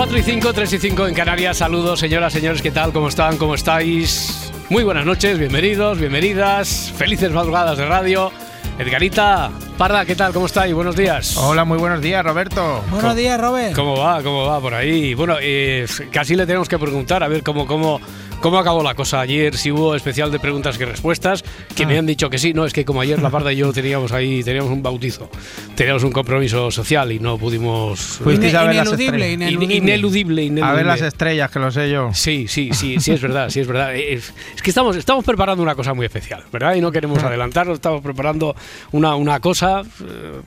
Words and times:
4 0.00 0.16
y 0.16 0.22
5, 0.22 0.52
3 0.54 0.72
y 0.72 0.78
5 0.78 1.08
en 1.08 1.14
Canarias. 1.14 1.58
Saludos, 1.58 2.00
señoras, 2.00 2.32
señores, 2.32 2.62
¿qué 2.62 2.70
tal? 2.70 2.90
¿Cómo 2.90 3.08
están? 3.08 3.36
¿Cómo 3.36 3.54
estáis? 3.54 4.50
Muy 4.70 4.82
buenas 4.82 5.04
noches, 5.04 5.38
bienvenidos, 5.38 5.98
bienvenidas. 5.98 6.90
Felices 6.96 7.30
madrugadas 7.32 7.76
de 7.76 7.84
radio. 7.84 8.32
Edgarita, 8.78 9.50
Parda, 9.76 10.06
¿qué 10.06 10.16
tal? 10.16 10.32
¿Cómo 10.32 10.46
estáis? 10.46 10.72
Buenos 10.72 10.96
días. 10.96 11.36
Hola, 11.36 11.66
muy 11.66 11.76
buenos 11.76 12.00
días, 12.00 12.24
Roberto. 12.24 12.82
Buenos 12.90 13.14
días, 13.14 13.38
Robert. 13.38 13.74
¿Cómo 13.74 13.98
va? 13.98 14.22
¿Cómo 14.22 14.46
va 14.46 14.58
por 14.58 14.72
ahí? 14.72 15.12
Bueno, 15.12 15.36
eh, 15.38 15.86
casi 16.10 16.34
le 16.34 16.46
tenemos 16.46 16.66
que 16.66 16.78
preguntar 16.78 17.22
a 17.22 17.28
ver 17.28 17.42
cómo, 17.42 17.66
cómo, 17.66 18.00
cómo 18.40 18.58
acabó 18.58 18.82
la 18.82 18.94
cosa 18.94 19.20
ayer, 19.20 19.56
si 19.56 19.70
hubo 19.70 19.94
especial 19.94 20.30
de 20.32 20.38
preguntas 20.38 20.78
y 20.80 20.84
respuestas, 20.84 21.44
que 21.74 21.86
me 21.86 21.98
han 21.98 22.06
dicho 22.06 22.30
que 22.30 22.38
sí, 22.38 22.52
no, 22.52 22.64
es 22.64 22.72
que 22.72 22.84
como 22.84 23.00
ayer 23.00 23.20
la 23.20 23.30
Parda 23.30 23.52
y 23.52 23.56
yo 23.56 23.72
teníamos 23.72 24.12
ahí, 24.12 24.42
teníamos 24.42 24.70
un 24.70 24.82
bautizo, 24.82 25.28
teníamos 25.74 26.02
un 26.04 26.12
compromiso 26.12 26.70
social 26.70 27.12
y 27.12 27.18
no 27.18 27.38
pudimos... 27.38 28.00
Fuisteis 28.22 28.54
a 28.54 28.64
ver 28.64 28.76
las 28.76 28.86
Ineludible, 28.88 29.32
estrellas. 29.32 29.50
ineludible. 29.52 29.76
Ineludible, 29.76 30.42
ineludible. 30.44 30.70
A 30.70 30.74
ver 30.74 30.86
las 30.86 31.02
estrellas, 31.02 31.50
que 31.50 31.58
lo 31.58 31.70
sé 31.70 31.90
yo. 31.90 32.10
Sí, 32.14 32.46
sí, 32.48 32.70
sí, 32.72 32.98
sí, 33.00 33.12
es 33.12 33.20
verdad, 33.22 33.50
sí, 33.50 33.60
es 33.60 33.66
verdad. 33.66 33.94
Es, 33.94 34.32
es 34.54 34.62
que 34.62 34.70
estamos, 34.70 34.96
estamos 34.96 35.24
preparando 35.24 35.62
una 35.62 35.74
cosa 35.74 35.94
muy 35.94 36.06
especial, 36.06 36.42
¿verdad? 36.52 36.74
Y 36.74 36.80
no 36.80 36.90
queremos 36.92 37.22
adelantarlo, 37.22 37.74
estamos 37.74 38.02
preparando 38.02 38.54
una, 38.92 39.14
una 39.16 39.40
cosa. 39.40 39.82
eh, 39.82 40.40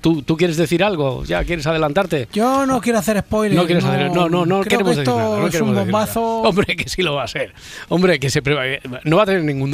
¿Tú, 0.00 0.22
¿Tú 0.22 0.36
quieres 0.36 0.56
decir 0.56 0.84
algo? 0.84 1.24
¿Ya 1.24 1.44
quieres 1.44 1.66
adelantarte? 1.66 2.28
Yo 2.32 2.66
no 2.66 2.80
quiero 2.80 2.98
hacer 2.98 3.18
spoilers. 3.20 3.56
No 3.56 3.66
quieres 3.66 3.84
hacer, 3.84 4.10
no, 4.10 4.28
no, 4.28 4.46
no 4.46 4.60
creo 4.60 4.78
queremos 4.78 4.92
que 4.92 5.00
decir 5.00 5.02
esto 5.02 5.16
nada. 5.18 5.38
No 5.38 5.46
es 5.46 5.52
queremos 5.52 5.76
un 5.76 5.84
bombazo. 5.84 6.20
nada. 6.20 6.48
Hombre, 6.48 6.76
que 6.76 6.88
sí 6.88 7.02
lo 7.02 7.14
va 7.14 7.24
a 7.24 7.28
ser. 7.28 7.52
Hombre, 7.88 8.18
que 8.20 8.30
se 8.30 8.42
no 9.04 9.16
va 9.16 9.22
a 9.22 9.26
tener 9.26 9.44
ningún 9.44 9.68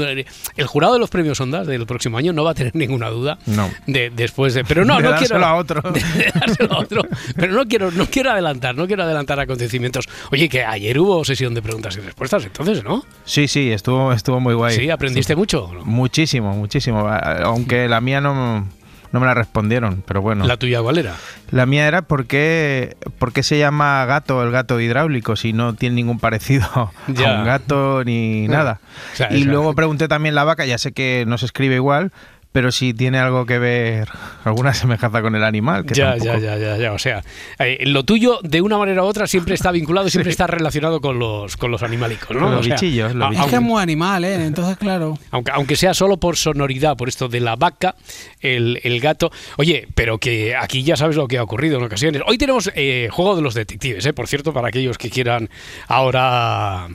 el 0.56 0.66
jurado 0.66 0.94
de 0.94 0.98
los 0.98 1.10
premios 1.10 1.40
Ondas 1.40 1.66
del 1.66 1.86
próximo 1.86 2.18
año 2.18 2.32
no 2.32 2.44
va 2.44 2.52
a 2.52 2.54
tener 2.54 2.74
ninguna 2.74 3.08
duda. 3.08 3.38
No. 3.46 3.70
De, 3.86 4.10
después 4.10 4.54
de, 4.54 4.64
pero 4.64 4.84
no, 4.84 4.96
De 4.96 5.02
no 5.04 5.10
dárselo 5.10 5.40
quiero 5.40 5.46
a 5.46 5.54
otro. 5.56 5.82
de 5.92 6.32
dárselo 6.34 6.74
a 6.74 6.78
otro. 6.78 7.02
Pero 7.36 7.52
no 7.52 7.66
quiero, 7.66 7.90
no 7.90 8.06
quiero 8.06 8.30
adelantar, 8.30 8.74
no 8.74 8.86
quiero 8.86 9.02
adelantar 9.04 9.38
acontecimientos. 9.40 10.08
Oye, 10.32 10.48
que 10.48 10.64
ayer 10.64 10.98
hubo 10.98 11.24
sesión 11.24 11.54
de 11.54 11.62
preguntas 11.62 11.96
y 11.96 12.00
respuestas, 12.00 12.44
entonces, 12.44 12.82
¿no? 12.82 13.04
Sí, 13.24 13.48
sí, 13.48 13.70
estuvo, 13.70 14.12
estuvo 14.12 14.40
muy 14.40 14.54
guay. 14.54 14.76
Sí, 14.76 14.90
aprendiste 14.90 15.36
mucho. 15.36 15.70
¿no? 15.72 15.84
Muchísimo, 15.84 16.52
muchísimo. 16.54 17.08
Aunque 17.08 17.88
la 17.88 18.00
mía 18.00 18.20
no, 18.20 18.66
no 19.14 19.20
me 19.20 19.26
la 19.26 19.34
respondieron, 19.34 20.02
pero 20.04 20.20
bueno. 20.20 20.44
¿La 20.44 20.56
tuya 20.56 20.82
cuál 20.82 20.98
era? 20.98 21.14
La 21.52 21.66
mía 21.66 21.86
era 21.86 22.02
por 22.02 22.26
qué, 22.26 22.96
por 23.20 23.32
qué 23.32 23.44
se 23.44 23.56
llama 23.60 24.04
gato 24.06 24.42
el 24.42 24.50
gato 24.50 24.80
hidráulico 24.80 25.36
si 25.36 25.52
no 25.52 25.74
tiene 25.74 25.94
ningún 25.94 26.18
parecido 26.18 26.90
Ya. 27.06 27.36
a 27.36 27.38
un 27.38 27.44
gato 27.46 28.02
ni 28.04 28.48
nada. 28.48 28.80
O 29.12 29.16
sea, 29.16 29.32
y 29.32 29.44
luego 29.44 29.72
pregunté 29.74 30.08
también 30.08 30.34
la 30.34 30.42
vaca, 30.42 30.66
ya 30.66 30.78
sé 30.78 30.90
que 30.90 31.24
no 31.28 31.38
se 31.38 31.46
escribe 31.46 31.76
igual, 31.76 32.10
pero 32.54 32.70
si 32.70 32.94
tiene 32.94 33.18
algo 33.18 33.46
que 33.46 33.58
ver, 33.58 34.08
alguna 34.44 34.72
semejanza 34.72 35.20
con 35.22 35.34
el 35.34 35.42
animal. 35.42 35.84
Que 35.84 35.94
Ya, 35.94 36.10
tampoco- 36.12 36.38
ya, 36.38 36.38
ya, 36.38 36.56
ya, 36.56 36.76
ya. 36.76 36.92
O 36.92 37.00
sea, 37.00 37.24
eh, 37.58 37.82
lo 37.84 38.04
tuyo, 38.04 38.38
de 38.44 38.60
una 38.60 38.78
manera 38.78 39.02
u 39.02 39.06
otra, 39.06 39.26
siempre 39.26 39.56
está 39.56 39.72
vinculado, 39.72 40.08
siempre 40.08 40.30
está 40.30 40.46
relacionado 40.46 41.00
con 41.00 41.18
los, 41.18 41.56
con 41.56 41.72
los 41.72 41.82
animalicos, 41.82 42.30
¿no? 42.30 42.42
Con 42.42 42.50
los 42.52 42.60
O 42.60 42.62
sea, 42.62 42.76
bichillos, 42.76 43.12
los 43.12 43.22
a- 43.24 43.24
Es 43.24 43.30
bichillos. 43.30 43.50
que 43.50 43.56
es 43.56 43.62
muy 43.62 43.82
animal, 43.82 44.24
¿eh? 44.24 44.34
Entonces, 44.46 44.76
claro. 44.76 45.18
Aunque, 45.32 45.50
aunque 45.50 45.74
sea 45.74 45.94
solo 45.94 46.16
por 46.18 46.36
sonoridad, 46.36 46.96
por 46.96 47.08
esto 47.08 47.26
de 47.28 47.40
la 47.40 47.56
vaca, 47.56 47.96
el, 48.40 48.78
el 48.84 49.00
gato. 49.00 49.32
Oye, 49.56 49.88
pero 49.96 50.18
que 50.18 50.54
aquí 50.54 50.84
ya 50.84 50.96
sabes 50.96 51.16
lo 51.16 51.26
que 51.26 51.38
ha 51.38 51.42
ocurrido 51.42 51.78
en 51.78 51.84
ocasiones. 51.86 52.22
Hoy 52.24 52.38
tenemos 52.38 52.70
eh, 52.76 53.08
juego 53.10 53.34
de 53.34 53.42
los 53.42 53.54
detectives, 53.54 54.06
¿eh? 54.06 54.12
por 54.12 54.28
cierto, 54.28 54.52
para 54.52 54.68
aquellos 54.68 54.96
que 54.96 55.10
quieran 55.10 55.50
ahora 55.88 56.86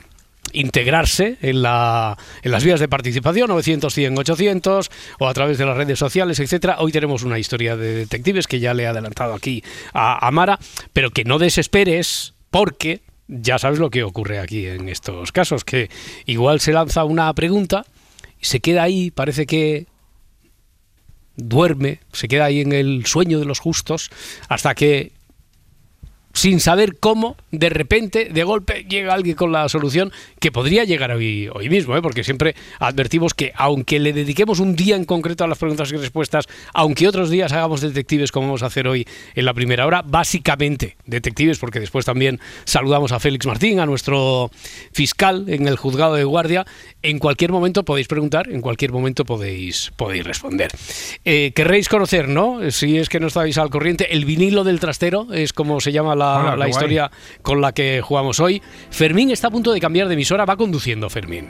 integrarse 0.52 1.38
en, 1.42 1.62
la, 1.62 2.18
en 2.42 2.50
las 2.50 2.64
vías 2.64 2.80
de 2.80 2.88
participación 2.88 3.48
900 3.48 3.94
100 3.94 4.18
800 4.18 4.90
o 5.18 5.28
a 5.28 5.34
través 5.34 5.58
de 5.58 5.66
las 5.66 5.76
redes 5.76 5.98
sociales 5.98 6.40
etcétera. 6.40 6.76
Hoy 6.80 6.92
tenemos 6.92 7.22
una 7.22 7.38
historia 7.38 7.76
de 7.76 7.94
detectives 7.94 8.46
que 8.46 8.58
ya 8.58 8.74
le 8.74 8.82
he 8.82 8.86
adelantado 8.86 9.34
aquí 9.34 9.62
a, 9.92 10.26
a 10.26 10.30
Mara 10.30 10.58
pero 10.92 11.10
que 11.10 11.24
no 11.24 11.38
desesperes 11.38 12.34
porque 12.50 13.00
ya 13.28 13.58
sabes 13.58 13.78
lo 13.78 13.90
que 13.90 14.02
ocurre 14.02 14.40
aquí 14.40 14.66
en 14.66 14.88
estos 14.88 15.30
casos 15.30 15.64
que 15.64 15.88
igual 16.26 16.60
se 16.60 16.72
lanza 16.72 17.04
una 17.04 17.32
pregunta 17.32 17.86
y 18.40 18.46
se 18.46 18.60
queda 18.60 18.82
ahí, 18.82 19.10
parece 19.10 19.46
que 19.46 19.86
duerme, 21.36 22.00
se 22.12 22.28
queda 22.28 22.46
ahí 22.46 22.60
en 22.60 22.72
el 22.72 23.06
sueño 23.06 23.38
de 23.38 23.44
los 23.44 23.58
justos, 23.58 24.10
hasta 24.48 24.74
que, 24.74 25.12
sin 26.32 26.60
saber 26.60 26.98
cómo, 26.98 27.36
de 27.50 27.68
repente, 27.68 28.28
de 28.30 28.44
golpe, 28.44 28.84
llega 28.88 29.14
alguien 29.14 29.36
con 29.36 29.52
la 29.52 29.68
solución 29.68 30.12
que 30.38 30.52
podría 30.52 30.84
llegar 30.84 31.10
hoy, 31.12 31.48
hoy 31.52 31.68
mismo, 31.68 31.96
¿eh? 31.96 32.02
porque 32.02 32.24
siempre 32.24 32.54
advertimos 32.78 33.34
que, 33.34 33.52
aunque 33.56 33.98
le 33.98 34.12
dediquemos 34.12 34.60
un 34.60 34.76
día 34.76 34.96
en 34.96 35.04
concreto 35.04 35.44
a 35.44 35.48
las 35.48 35.58
preguntas 35.58 35.90
y 35.92 35.96
respuestas, 35.96 36.46
aunque 36.72 37.08
otros 37.08 37.30
días 37.30 37.52
hagamos 37.52 37.80
detectives 37.80 38.32
como 38.32 38.46
vamos 38.46 38.62
a 38.62 38.66
hacer 38.66 38.86
hoy 38.86 39.06
en 39.34 39.44
la 39.44 39.54
primera 39.54 39.86
hora, 39.86 40.02
básicamente 40.02 40.96
detectives, 41.04 41.58
porque 41.58 41.80
después 41.80 42.04
también 42.04 42.40
saludamos 42.64 43.12
a 43.12 43.20
Félix 43.20 43.46
Martín, 43.46 43.80
a 43.80 43.86
nuestro 43.86 44.50
fiscal 44.92 45.46
en 45.48 45.66
el 45.66 45.76
juzgado 45.76 46.14
de 46.14 46.24
guardia, 46.24 46.64
en 47.02 47.18
cualquier 47.18 47.50
momento 47.50 47.84
podéis 47.84 48.06
preguntar, 48.06 48.50
en 48.50 48.60
cualquier 48.60 48.92
momento 48.92 49.24
podéis, 49.24 49.92
podéis 49.96 50.24
responder. 50.24 50.70
Eh, 51.24 51.52
querréis 51.54 51.88
conocer, 51.88 52.28
¿no? 52.28 52.70
Si 52.70 52.98
es 52.98 53.08
que 53.08 53.20
no 53.20 53.26
estáis 53.26 53.58
al 53.58 53.70
corriente, 53.70 54.14
el 54.14 54.24
vinilo 54.24 54.64
del 54.64 54.80
trastero 54.80 55.26
es 55.32 55.52
como 55.52 55.80
se 55.80 55.92
llama 55.92 56.14
la, 56.20 56.38
Hola, 56.38 56.56
guay. 56.56 56.70
historia 56.70 57.10
con 57.42 57.60
la 57.60 57.72
que 57.72 58.00
jugamos 58.00 58.38
hoy. 58.40 58.62
Fermín 58.90 59.30
está 59.30 59.48
a 59.48 59.50
punto 59.50 59.72
de 59.72 59.80
cambiar 59.80 60.06
de 60.08 60.14
emisora, 60.14 60.44
va 60.44 60.56
conduciendo 60.56 61.10
Fermín. 61.10 61.48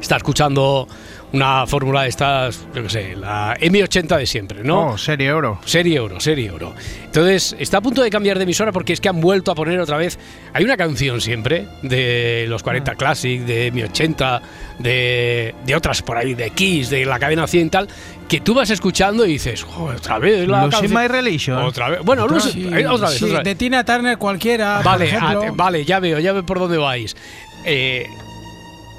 Está 0.00 0.16
escuchando 0.16 0.86
una 1.32 1.66
fórmula 1.66 2.02
de 2.02 2.08
estas, 2.08 2.66
yo 2.74 2.82
qué 2.82 2.88
sé, 2.88 3.16
la 3.16 3.56
M80 3.58 4.18
de 4.18 4.26
siempre, 4.26 4.62
¿no? 4.62 4.88
Oh, 4.88 4.98
serie 4.98 5.32
oro. 5.32 5.58
Serie 5.64 5.96
Euro, 5.96 6.20
Serie 6.20 6.46
Euro. 6.48 6.74
Entonces, 7.04 7.56
está 7.58 7.78
a 7.78 7.80
punto 7.80 8.02
de 8.02 8.10
cambiar 8.10 8.36
de 8.36 8.44
emisora 8.44 8.72
porque 8.72 8.92
es 8.92 9.00
que 9.00 9.08
han 9.08 9.20
vuelto 9.20 9.50
a 9.50 9.54
poner 9.54 9.80
otra 9.80 9.96
vez. 9.96 10.18
Hay 10.52 10.64
una 10.64 10.76
canción 10.76 11.20
siempre 11.20 11.66
de 11.82 12.46
los 12.48 12.62
40 12.62 12.94
Classic, 12.94 13.40
de 13.42 13.70
Mi 13.72 13.82
80, 13.82 14.42
de, 14.78 15.54
de 15.64 15.74
otras 15.74 16.02
por 16.02 16.16
ahí, 16.16 16.34
de 16.34 16.50
Kiss, 16.50 16.90
de 16.90 17.04
la 17.04 17.18
cadena 17.18 17.46
100 17.46 17.66
y 17.66 17.70
tal, 17.70 17.88
que 18.28 18.40
tú 18.40 18.54
vas 18.54 18.70
escuchando 18.70 19.24
y 19.24 19.32
dices, 19.32 19.62
"Joder, 19.62 19.96
otra 19.98 20.18
vez 20.18 20.48
la 20.48 20.64
Lucy 20.66 20.88
canción". 20.88 21.24
My. 21.60 21.66
Otra 21.66 21.88
vez. 21.90 22.00
Bueno, 22.04 22.26
Lucy- 22.26 22.52
Sí, 22.52 22.68
eh, 22.72 22.86
otra 22.86 23.08
vez, 23.10 23.18
sí, 23.18 23.24
otra 23.26 23.38
vez. 23.38 23.44
De 23.44 23.54
Tina 23.54 23.84
Turner 23.84 24.18
cualquiera. 24.18 24.80
Vale, 24.82 25.12
a- 25.16 25.50
vale, 25.54 25.84
ya 25.84 26.00
veo, 26.00 26.18
ya 26.18 26.32
veo 26.32 26.44
por 26.44 26.58
dónde 26.58 26.76
vais. 26.78 27.16
Eh, 27.64 28.06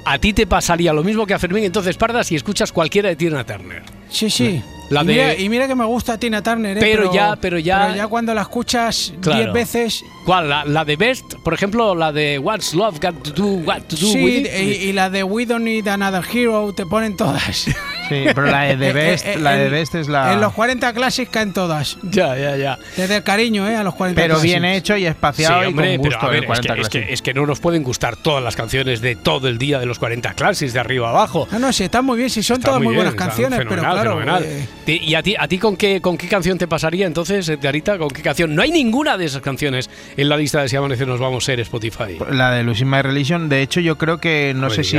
a 0.04 0.18
ti 0.18 0.32
te 0.32 0.46
pasaría 0.46 0.92
lo 0.92 1.04
mismo 1.04 1.26
que 1.26 1.34
a 1.34 1.38
Fermín, 1.38 1.64
entonces 1.64 1.96
Parda, 1.96 2.24
si 2.24 2.34
escuchas 2.36 2.72
cualquiera 2.72 3.08
de 3.10 3.16
Tina 3.16 3.44
Turner. 3.44 3.82
Sí, 4.08 4.30
sí. 4.30 4.62
La 4.88 5.02
y, 5.02 5.06
de- 5.06 5.12
mira, 5.12 5.34
y 5.36 5.48
mira 5.50 5.66
que 5.66 5.74
me 5.74 5.84
gusta 5.84 6.16
Tina 6.18 6.42
Turner, 6.42 6.78
¿eh? 6.78 6.80
Pero 6.80 7.12
ya- 7.12 7.36
pero 7.38 7.58
ya- 7.58 8.06
cuando 8.08 8.32
la 8.32 8.40
escuchas 8.40 9.12
Claro. 9.20 9.38
diez 9.38 9.52
veces. 9.52 10.02
¿Cuál? 10.24 10.48
La, 10.48 10.64
la 10.64 10.86
de 10.86 10.96
Best, 10.96 11.34
por 11.44 11.52
ejemplo, 11.52 11.94
la 11.94 12.10
de 12.10 12.38
What's 12.38 12.72
Love 12.72 12.98
Got 12.98 13.22
to 13.22 13.30
Do, 13.32 13.46
What 13.66 13.82
to 13.82 13.96
Do 13.96 14.06
Sí, 14.06 14.24
with 14.24 14.46
It? 14.46 14.48
y, 14.58 14.88
y 14.88 14.92
la 14.94 15.10
de 15.10 15.22
We 15.24 15.44
Don't 15.44 15.62
Need 15.66 15.88
Another 15.88 16.24
Hero 16.32 16.72
te 16.74 16.86
ponen 16.86 17.14
todas. 17.18 17.66
Sí, 18.08 18.24
pero 18.34 18.46
la 18.46 18.62
de 18.62 18.76
The 18.76 18.92
Best, 18.94 19.26
Eh, 19.26 19.32
eh, 19.34 19.38
la 19.38 19.52
de 19.52 19.66
en- 19.66 19.72
Best 19.72 19.94
es 19.94 20.08
la. 20.08 20.32
En 20.32 20.40
los 20.40 20.52
40 20.52 20.92
Classics 20.92 21.30
caen 21.30 21.52
todas. 21.52 21.98
Ya, 22.02 22.36
ya, 22.36 22.56
ya. 22.56 22.78
Desde 22.96 23.16
el 23.16 23.22
cariño, 23.22 23.68
¿eh? 23.68 23.76
A 23.76 23.82
los 23.82 23.94
40 23.94 24.20
pero 24.20 24.34
Classics. 24.34 24.52
bien 24.52 24.64
hecho 24.64 24.96
y 24.96 25.06
espaciado 25.06 25.60
sí, 25.60 25.66
hombre, 25.66 25.94
y 25.94 25.96
con 25.96 26.02
pero 26.04 26.16
gusto 26.16 26.26
a 26.26 26.30
ver, 26.30 26.36
el 26.38 26.42
es 26.44 26.46
40 26.46 26.74
que, 26.74 26.80
es, 26.80 26.88
que, 26.88 26.98
Classic. 26.98 27.12
es 27.14 27.22
que 27.22 27.34
no 27.34 27.46
nos 27.46 27.60
pueden 27.60 27.82
gustar 27.82 28.16
todas 28.16 28.42
las 28.42 28.56
canciones 28.56 29.00
de 29.00 29.16
todo 29.16 29.48
el 29.48 29.58
día 29.58 29.78
de 29.78 29.86
los 29.86 29.98
40 29.98 30.34
clases, 30.34 30.72
de 30.72 30.80
arriba 30.80 31.10
abajo. 31.10 31.46
No, 31.52 31.58
no, 31.58 31.72
sí, 31.72 31.84
están 31.84 32.04
muy 32.04 32.16
bien, 32.18 32.30
sí, 32.30 32.42
son 32.42 32.56
Está 32.58 32.68
todas 32.68 32.80
muy, 32.82 32.92
bien, 32.94 33.04
buenas 33.04 33.14
canciones, 33.14 33.58
pero 33.58 33.70
fenomenal, 33.70 33.94
claro. 33.94 34.10
fenomenal. 34.18 34.44
eh, 34.86 35.00
¿Y 35.02 35.14
a 35.14 35.22
ti, 35.22 35.34
a 35.38 35.46
ti 35.48 35.58
con, 35.58 35.76
qué, 35.76 36.00
con 36.00 36.16
qué 36.16 36.28
canción 36.28 36.56
te 36.58 36.66
pasaría 36.66 37.06
entonces, 37.06 37.48
Edgarita? 37.48 37.98
¿Con 37.98 38.08
qué 38.08 38.22
canción? 38.22 38.54
No 38.54 38.62
hay 38.62 38.70
ninguna 38.70 39.16
de 39.18 39.26
esas 39.26 39.42
canciones 39.42 39.90
en 40.16 40.28
la 40.28 40.36
lista 40.36 40.62
de 40.62 40.68
Si 40.68 40.76
Amanece 40.76 41.04
Nos 41.06 41.20
Vamos 41.20 41.44
a 41.44 41.46
ser 41.46 41.60
Spotify. 41.60 42.16
La 42.30 42.50
de 42.52 42.62
Lucy 42.62 42.84
My 42.84 43.02
Religion, 43.02 43.48
de 43.48 43.62
hecho 43.62 43.80
yo 43.80 43.98
creo 43.98 44.18
que 44.18 44.52
no 44.56 44.70
sé 44.70 44.84
si 44.84 44.98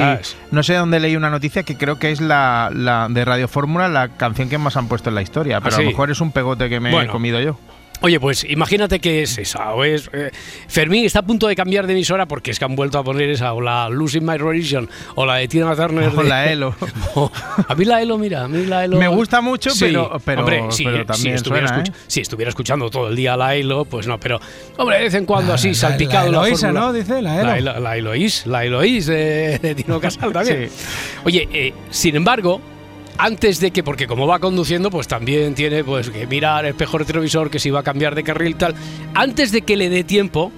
no 0.52 0.64
sé 0.64 0.74
dónde 0.76 1.00
leí 1.00 1.16
una 1.16 1.30
noticia 1.30 1.64
que 1.64 1.76
creo 1.78 1.98
que 2.00 2.12
es 2.12 2.22
la, 2.22 2.70
la 2.74 2.99
de 3.08 3.24
Radio 3.26 3.48
Fórmula 3.48 3.88
la 3.88 4.10
canción 4.10 4.50
que 4.50 4.58
más 4.58 4.76
han 4.78 4.88
puesto 4.88 5.10
en 5.10 5.16
la 5.16 5.22
historia, 5.22 5.62
pero 5.62 5.76
¿Ah, 5.76 5.80
a 5.80 5.82
lo 5.84 5.90
mejor 5.90 6.12
es 6.12 6.20
un 6.22 6.32
pegote 6.32 6.68
que 6.70 6.80
me 6.80 6.92
Bueno. 6.92 7.10
he 7.10 7.12
comido 7.12 7.40
yo. 7.40 7.58
Oye, 8.02 8.18
pues 8.18 8.46
imagínate 8.46 9.02
que 9.02 9.24
es 9.24 9.38
esa, 9.38 9.74
o 9.74 9.84
es... 9.84 10.10
eh, 10.14 10.32
Fermín 10.70 11.04
está 11.04 11.20
a 11.20 11.22
punto 11.24 11.50
de 11.50 11.56
cambiar 11.58 11.86
de 11.86 11.92
emisora 11.92 12.28
porque 12.28 12.52
es 12.52 12.58
que 12.58 12.64
han 12.64 12.74
vuelto 12.74 12.98
a 12.98 13.04
poner 13.04 13.30
esa, 13.30 13.52
o 13.52 13.60
la 13.60 13.90
Losing 13.90 14.26
My 14.26 14.38
Religion, 14.38 14.90
o 15.16 15.26
la 15.26 15.36
de 15.36 15.50
Tina 15.50 15.76
Turner. 15.76 16.10
O 16.16 16.24
de- 16.24 16.30
la 16.30 16.50
Elo. 16.50 16.74
O- 17.16 17.30
a 17.68 17.76
mí 17.76 17.84
la 17.84 18.02
Elo, 18.02 18.18
mira, 18.18 18.46
a 18.46 18.48
mí 18.48 18.66
la 18.68 18.86
Elo... 18.86 18.98
Me 18.98 19.10
gusta 19.10 19.42
mucho, 19.42 19.72
pero- 19.78 20.18
pero- 20.24 20.40
hombre, 20.44 20.64
sí, 20.70 20.86
pero 20.86 21.00
si 21.00 21.06
también 21.08 21.36
estuviera 21.36 21.68
suena, 21.68 21.84
escuch- 21.84 21.90
¿eh? 21.90 22.04
Si 22.08 22.22
estuviera 22.22 22.48
escuchando 22.48 22.90
todo 22.90 23.10
el 23.10 23.18
día 23.18 23.36
la 23.36 23.54
Elo, 23.56 23.84
pues 23.84 24.08
no, 24.08 24.18
pero, 24.18 24.40
hombre, 24.78 24.96
de 25.00 25.04
vez 25.04 25.14
en 25.16 25.26
cuando 25.26 25.54
así, 25.54 25.68
La- 25.68 25.76
salpicado 25.76 26.32
la 26.32 26.38
la, 26.40 26.48
Eloísa, 26.48 26.68
fórmula. 26.68 26.86
¿no? 26.86 26.94
Dice, 26.94 27.22
la 27.22 27.36
Elo. 27.42 27.44
La, 27.50 27.58
Elo- 27.58 27.80
la 27.82 27.98
Eloís, 27.98 28.46
la 28.48 28.64
Eloís 28.64 29.08
de, 29.08 29.60
de 29.60 29.76
Tino 29.76 30.00
Casal 30.00 30.32
también. 30.32 30.70
Oye, 31.26 31.50
eh, 31.52 31.74
sin 31.90 32.16
embargo, 32.16 32.62
antes 33.22 33.60
de 33.60 33.72
que, 33.72 33.84
porque 33.84 34.08
como 34.08 34.28
va 34.28 34.40
conduciendo, 34.40 34.90
pues 34.90 35.10
también 35.10 35.54
tiene 35.54 35.84
pues 35.84 36.10
que 36.10 36.26
mirar 36.26 36.64
el 36.64 36.72
espejo 36.72 36.98
retrovisor, 36.98 37.52
que 37.52 37.60
si 37.60 37.70
va 37.70 37.82
a 37.82 37.84
cambiar 37.84 38.16
de 38.16 38.24
carril 38.24 38.56
tal. 38.56 38.74
Antes 39.14 39.52
de 39.52 39.62
que 39.62 39.76
le 39.76 39.90
dé 39.90 40.06
tiempo 40.06 40.54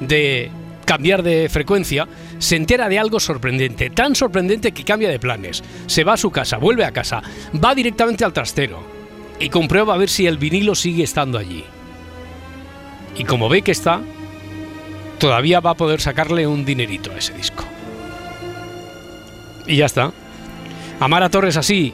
de 0.00 0.50
cambiar 0.86 1.22
de 1.22 1.50
frecuencia, 1.50 2.08
se 2.38 2.56
entera 2.56 2.88
de 2.88 2.98
algo 2.98 3.20
sorprendente, 3.20 3.90
tan 3.90 4.14
sorprendente 4.14 4.72
que 4.72 4.84
cambia 4.84 5.10
de 5.10 5.18
planes. 5.18 5.62
Se 5.86 6.02
va 6.02 6.14
a 6.14 6.16
su 6.16 6.30
casa, 6.30 6.56
vuelve 6.56 6.86
a 6.86 6.92
casa, 6.92 7.22
va 7.62 7.74
directamente 7.74 8.24
al 8.24 8.32
trastero 8.32 8.82
y 9.38 9.50
comprueba 9.50 9.92
a 9.92 9.98
ver 9.98 10.08
si 10.08 10.26
el 10.26 10.38
vinilo 10.38 10.74
sigue 10.74 11.04
estando 11.04 11.36
allí. 11.36 11.62
Y 13.18 13.24
como 13.24 13.50
ve 13.50 13.60
que 13.60 13.72
está, 13.72 14.00
todavía 15.18 15.60
va 15.60 15.72
a 15.72 15.76
poder 15.76 16.00
sacarle 16.00 16.46
un 16.46 16.64
dinerito 16.64 17.12
a 17.12 17.18
ese 17.18 17.34
disco. 17.34 17.64
Y 19.66 19.76
ya 19.76 19.84
está. 19.84 20.10
A 21.00 21.08
Mara 21.08 21.28
Torres 21.30 21.56
así, 21.56 21.92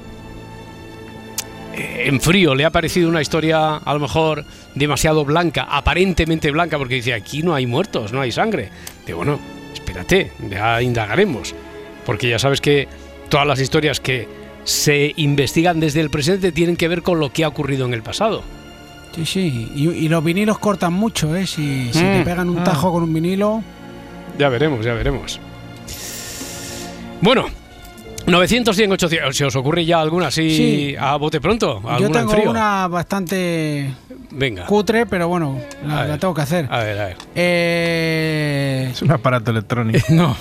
eh, 1.75 2.05
en 2.07 2.21
frío, 2.21 2.55
le 2.55 2.65
ha 2.65 2.71
parecido 2.71 3.09
una 3.09 3.21
historia 3.21 3.77
a 3.77 3.95
lo 3.95 4.01
mejor 4.01 4.45
demasiado 4.75 5.25
blanca, 5.25 5.67
aparentemente 5.71 6.51
blanca, 6.51 6.79
porque 6.79 6.97
dice, 6.97 7.13
aquí 7.15 7.43
no 7.43 7.55
hay 7.55 7.67
muertos, 7.67 8.13
no 8.13 8.21
hay 8.21 8.33
sangre. 8.33 8.71
Digo, 9.07 9.19
bueno, 9.19 9.39
espérate, 9.73 10.33
ya 10.51 10.81
indagaremos. 10.81 11.55
Porque 12.07 12.29
ya 12.29 12.39
sabes 12.39 12.61
que 12.61 12.87
todas 13.29 13.47
las 13.47 13.61
historias 13.61 14.01
que 14.01 14.29
se 14.65 15.13
investigan 15.17 15.81
desde 15.81 16.01
el 16.01 16.11
presente 16.11 16.53
tienen 16.53 16.77
que 16.77 16.89
ver 16.89 17.03
con 17.03 17.19
lo 17.21 17.33
que 17.33 17.45
ha 17.45 17.49
ocurrido 17.49 17.87
en 17.87 17.95
el 17.95 18.03
pasado. 18.03 18.43
Sí, 19.15 19.25
sí. 19.27 19.71
Y, 19.75 19.89
y 19.89 20.09
los 20.09 20.25
vinilos 20.25 20.59
cortan 20.59 20.93
mucho, 20.93 21.35
¿eh? 21.37 21.47
Si, 21.47 21.93
si 21.93 21.99
Mm. 22.03 22.13
te 22.19 22.23
pegan 22.25 22.49
un 22.49 22.65
tajo 22.65 22.93
con 22.93 23.03
un 23.05 23.13
vinilo. 23.15 23.63
Ya 24.39 24.49
veremos, 24.49 24.85
ya 24.85 24.93
veremos. 24.95 25.39
Bueno, 27.21 27.47
900, 28.27 28.75
100, 28.75 28.93
800. 28.93 29.37
¿Se 29.37 29.45
os 29.45 29.57
ocurre 29.57 29.85
ya 29.85 30.01
alguna 30.01 30.29
así 30.29 30.51
Sí. 30.57 30.97
a 30.99 31.17
bote 31.17 31.41
pronto? 31.41 31.81
Yo 31.83 31.89
¿Alguna 31.91 32.07
en 32.21 32.27
tengo 32.27 32.33
frío? 32.33 32.51
una 32.51 32.89
bastante 32.89 33.91
Venga. 34.31 34.67
cutre, 34.67 35.07
pero 35.07 35.29
bueno, 35.29 35.61
la, 35.87 36.19
tengo 36.19 36.35
que 36.35 36.43
hacer. 36.43 36.67
A 36.71 36.79
ver, 36.79 36.99
a 37.01 37.05
ver. 37.07 37.17
Eh, 37.35 38.89
Es 38.93 39.03
un 39.03 39.11
aparato 39.13 39.51
electrónico. 39.51 40.05
no. 40.13 40.37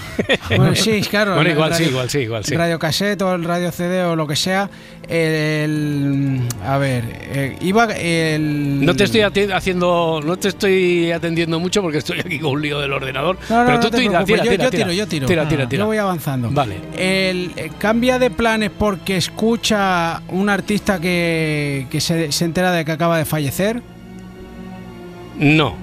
Bueno, 0.50 0.76
sí, 0.76 1.02
claro. 1.10 1.36
Bueno, 1.36 1.50
igual 1.52 1.74
sí, 1.76 1.84
igual 1.84 2.10
sí, 2.10 2.20
igual 2.20 2.44
sí. 2.44 2.56
Radio 2.56 2.80
cassette 2.80 3.22
o 3.22 3.34
el 3.36 3.44
radio 3.44 3.72
CD 3.72 4.04
o 4.04 4.16
lo 4.16 4.26
que 4.28 4.36
sea. 4.36 4.70
El, 5.08 6.42
a 6.66 6.78
ver, 6.78 7.04
eh, 7.22 7.58
iba 7.62 7.86
el. 7.94 8.86
No 8.86 8.96
te 8.96 9.04
estoy 9.04 9.22
haciendo, 9.22 10.22
no 10.24 10.38
te 10.38 10.48
estoy 10.50 11.12
atendiendo 11.12 11.60
mucho 11.60 11.82
porque 11.82 11.98
estoy 12.00 12.20
aquí 12.20 12.40
con 12.40 12.54
un 12.54 12.62
lío 12.62 12.80
del 12.80 12.94
ordenador. 12.94 13.38
No, 13.50 13.60
no, 13.60 13.66
pero 13.66 13.78
no 13.78 13.84
tú 13.84 13.90
te 13.92 13.98
tira, 13.98 14.24
tira, 14.24 14.44
yo, 14.44 14.52
tira, 14.52 14.64
yo 14.64 14.70
tiro, 14.72 14.92
yo 14.92 15.08
tiro. 15.08 15.28
Tira, 15.28 15.48
tira, 15.48 15.68
tira. 15.68 15.82
Yo 15.82 15.88
voy 15.88 15.98
avanzando. 15.98 16.50
Vale. 16.52 16.78
El, 16.98 17.52
eh, 17.58 17.70
cambia 17.78 18.18
de 18.18 18.30
planes 18.32 18.72
porque 18.78 19.18
escucha 19.18 20.22
un 20.30 20.50
artista 20.50 21.00
que, 21.00 21.86
que 21.90 22.00
se, 22.02 22.32
se 22.32 22.46
entera 22.46 22.72
de 22.72 22.86
que 22.86 22.92
acaba 22.92 23.18
de 23.18 23.26
fallecer. 23.26 23.63
No. 25.38 25.76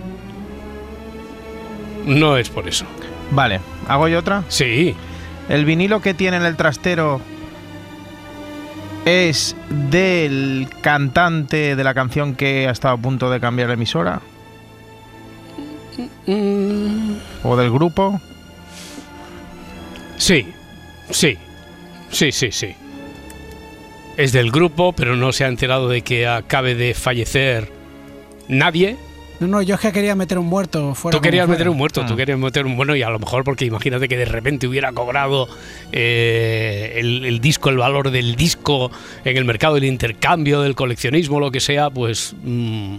No 2.06 2.37
es 2.37 2.49
por 2.49 2.69
eso. 2.69 2.85
Vale, 3.31 3.61
¿hago 3.88 4.09
yo 4.09 4.19
otra? 4.19 4.43
Sí. 4.49 4.94
El 5.49 5.65
vinilo 5.65 6.00
que 6.00 6.15
tiene 6.15 6.37
en 6.38 6.44
el 6.44 6.56
trastero 6.56 7.21
es 9.05 9.56
del 9.91 10.69
cantante 10.82 11.75
de 11.77 11.85
la 11.85 11.94
canción 11.94 12.35
que 12.35 12.69
ha 12.69 12.71
estado 12.71 12.94
a 12.94 12.99
punto 12.99 13.31
de 13.31 13.41
cambiar 13.41 13.69
la 13.69 13.75
emisora 13.75 14.21
Mm, 16.27 17.12
o 17.43 17.56
del 17.56 17.71
grupo. 17.71 18.21
sí. 20.17 20.47
Sí. 21.11 21.37
Sí, 22.11 22.31
sí, 22.32 22.50
sí. 22.53 22.75
Es 24.16 24.32
del 24.32 24.50
grupo, 24.50 24.92
pero 24.92 25.16
no 25.16 25.32
se 25.32 25.44
ha 25.44 25.48
enterado 25.48 25.88
de 25.88 26.02
que 26.02 26.26
acabe 26.26 26.74
de 26.74 26.94
fallecer 26.94 27.70
nadie. 28.48 28.96
No, 29.38 29.46
no, 29.46 29.62
yo 29.62 29.76
es 29.76 29.80
que 29.80 29.90
quería 29.92 30.14
meter 30.14 30.38
un 30.38 30.44
muerto 30.46 30.94
fuera. 30.94 31.16
Tú 31.16 31.22
querías 31.22 31.48
meter 31.48 31.66
un 31.70 31.76
muerto, 31.78 32.04
tú 32.04 32.12
Ah. 32.12 32.16
querías 32.16 32.38
meter 32.38 32.66
un 32.66 32.76
bueno 32.76 32.94
y 32.94 33.02
a 33.02 33.08
lo 33.08 33.18
mejor 33.18 33.42
porque 33.42 33.64
imagínate 33.64 34.06
que 34.06 34.18
de 34.18 34.26
repente 34.26 34.66
hubiera 34.66 34.92
cobrado 34.92 35.48
eh, 35.92 36.96
el, 36.96 37.24
el 37.24 37.40
disco, 37.40 37.70
el 37.70 37.78
valor 37.78 38.10
del 38.10 38.36
disco 38.36 38.90
en 39.24 39.36
el 39.38 39.46
mercado 39.46 39.76
del 39.76 39.84
intercambio, 39.84 40.60
del 40.60 40.74
coleccionismo, 40.74 41.40
lo 41.40 41.50
que 41.50 41.60
sea, 41.60 41.88
pues 41.88 42.34
mm, 42.42 42.96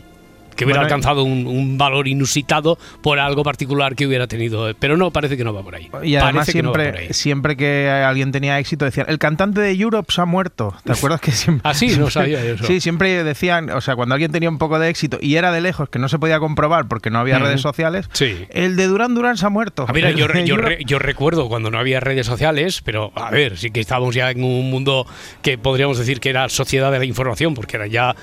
que 0.56 0.66
hubiera 0.66 0.82
Bueno, 0.82 0.94
alcanzado 0.96 1.24
un, 1.24 1.48
un 1.48 1.78
valor 1.78 2.08
inusitado 2.08 2.78
por 3.02 3.20
algo 3.20 3.44
particular 3.44 3.96
que 3.96 4.06
hubiera 4.08 4.28
tenido. 4.28 4.72
Pero 4.80 4.98
no, 4.98 5.12
parece 5.12 5.38
que 5.38 5.44
no 5.44 5.54
va 5.54 5.64
por 5.64 5.76
ahí. 5.76 5.90
Y 6.04 6.16
además 6.16 6.34
Parece 6.48 6.54
que 6.54 6.64
no 6.64 6.74
siempre, 6.74 7.00
ahí. 7.00 7.14
siempre 7.14 7.58
que 7.58 7.90
alguien 7.90 8.32
tenía 8.32 8.60
éxito 8.60 8.86
decían, 8.86 9.08
el 9.10 9.18
cantante 9.20 9.62
de 9.62 9.72
Europe 9.72 10.12
se 10.14 10.22
ha 10.22 10.26
muerto. 10.26 10.76
¿Te 10.84 10.92
acuerdas 10.94 11.22
que 11.22 11.32
siempre... 11.32 11.62
Ah, 11.70 11.74
sí, 11.74 11.96
no 11.98 12.10
sabía 12.10 12.44
eso. 12.44 12.64
Sí, 12.72 12.80
siempre 12.80 13.24
decían, 13.24 13.70
o 13.72 13.82
sea, 13.82 13.96
cuando 13.96 14.16
alguien 14.16 14.32
tenía 14.32 14.50
un 14.50 14.58
poco 14.58 14.80
de 14.80 14.90
éxito 14.90 15.18
y 15.22 15.36
era 15.36 15.52
de 15.52 15.62
lejos, 15.62 15.90
que 15.90 16.00
no 16.00 16.08
se 16.10 16.20
podía 16.20 16.40
comprobar 16.40 16.88
porque 16.88 17.10
no 17.10 17.20
había 17.20 17.40
redes 17.40 17.62
sociales, 17.62 18.10
Sí. 18.14 18.46
el 18.52 18.76
de 18.76 18.88
Duran 18.88 19.14
Duran 19.16 19.38
se 19.38 19.46
ha 19.46 19.50
muerto. 19.50 19.86
Ah, 19.88 19.94
mira, 19.94 20.10
El 20.10 20.16
yo, 20.18 20.28
re- 20.28 20.80
recuerdo 21.00 21.50
cuando 21.50 21.72
no 21.72 21.80
había 21.80 22.00
redes 22.00 22.26
sociales, 22.28 22.82
pero 22.84 23.12
a 23.16 23.30
ver, 23.32 23.58
sí 23.58 23.72
que 23.72 23.80
estábamos 23.80 24.16
ya 24.16 24.32
en 24.32 24.44
un 24.44 24.70
mundo 24.70 25.06
que 25.42 25.58
podríamos 25.58 25.98
decir 25.98 26.20
que 26.20 26.30
era 26.30 26.48
sociedad 26.50 26.92
de 26.92 27.00
la 27.00 27.06
información, 27.06 27.54
porque 27.54 27.78
eran 27.78 27.90
ya 27.90 28.16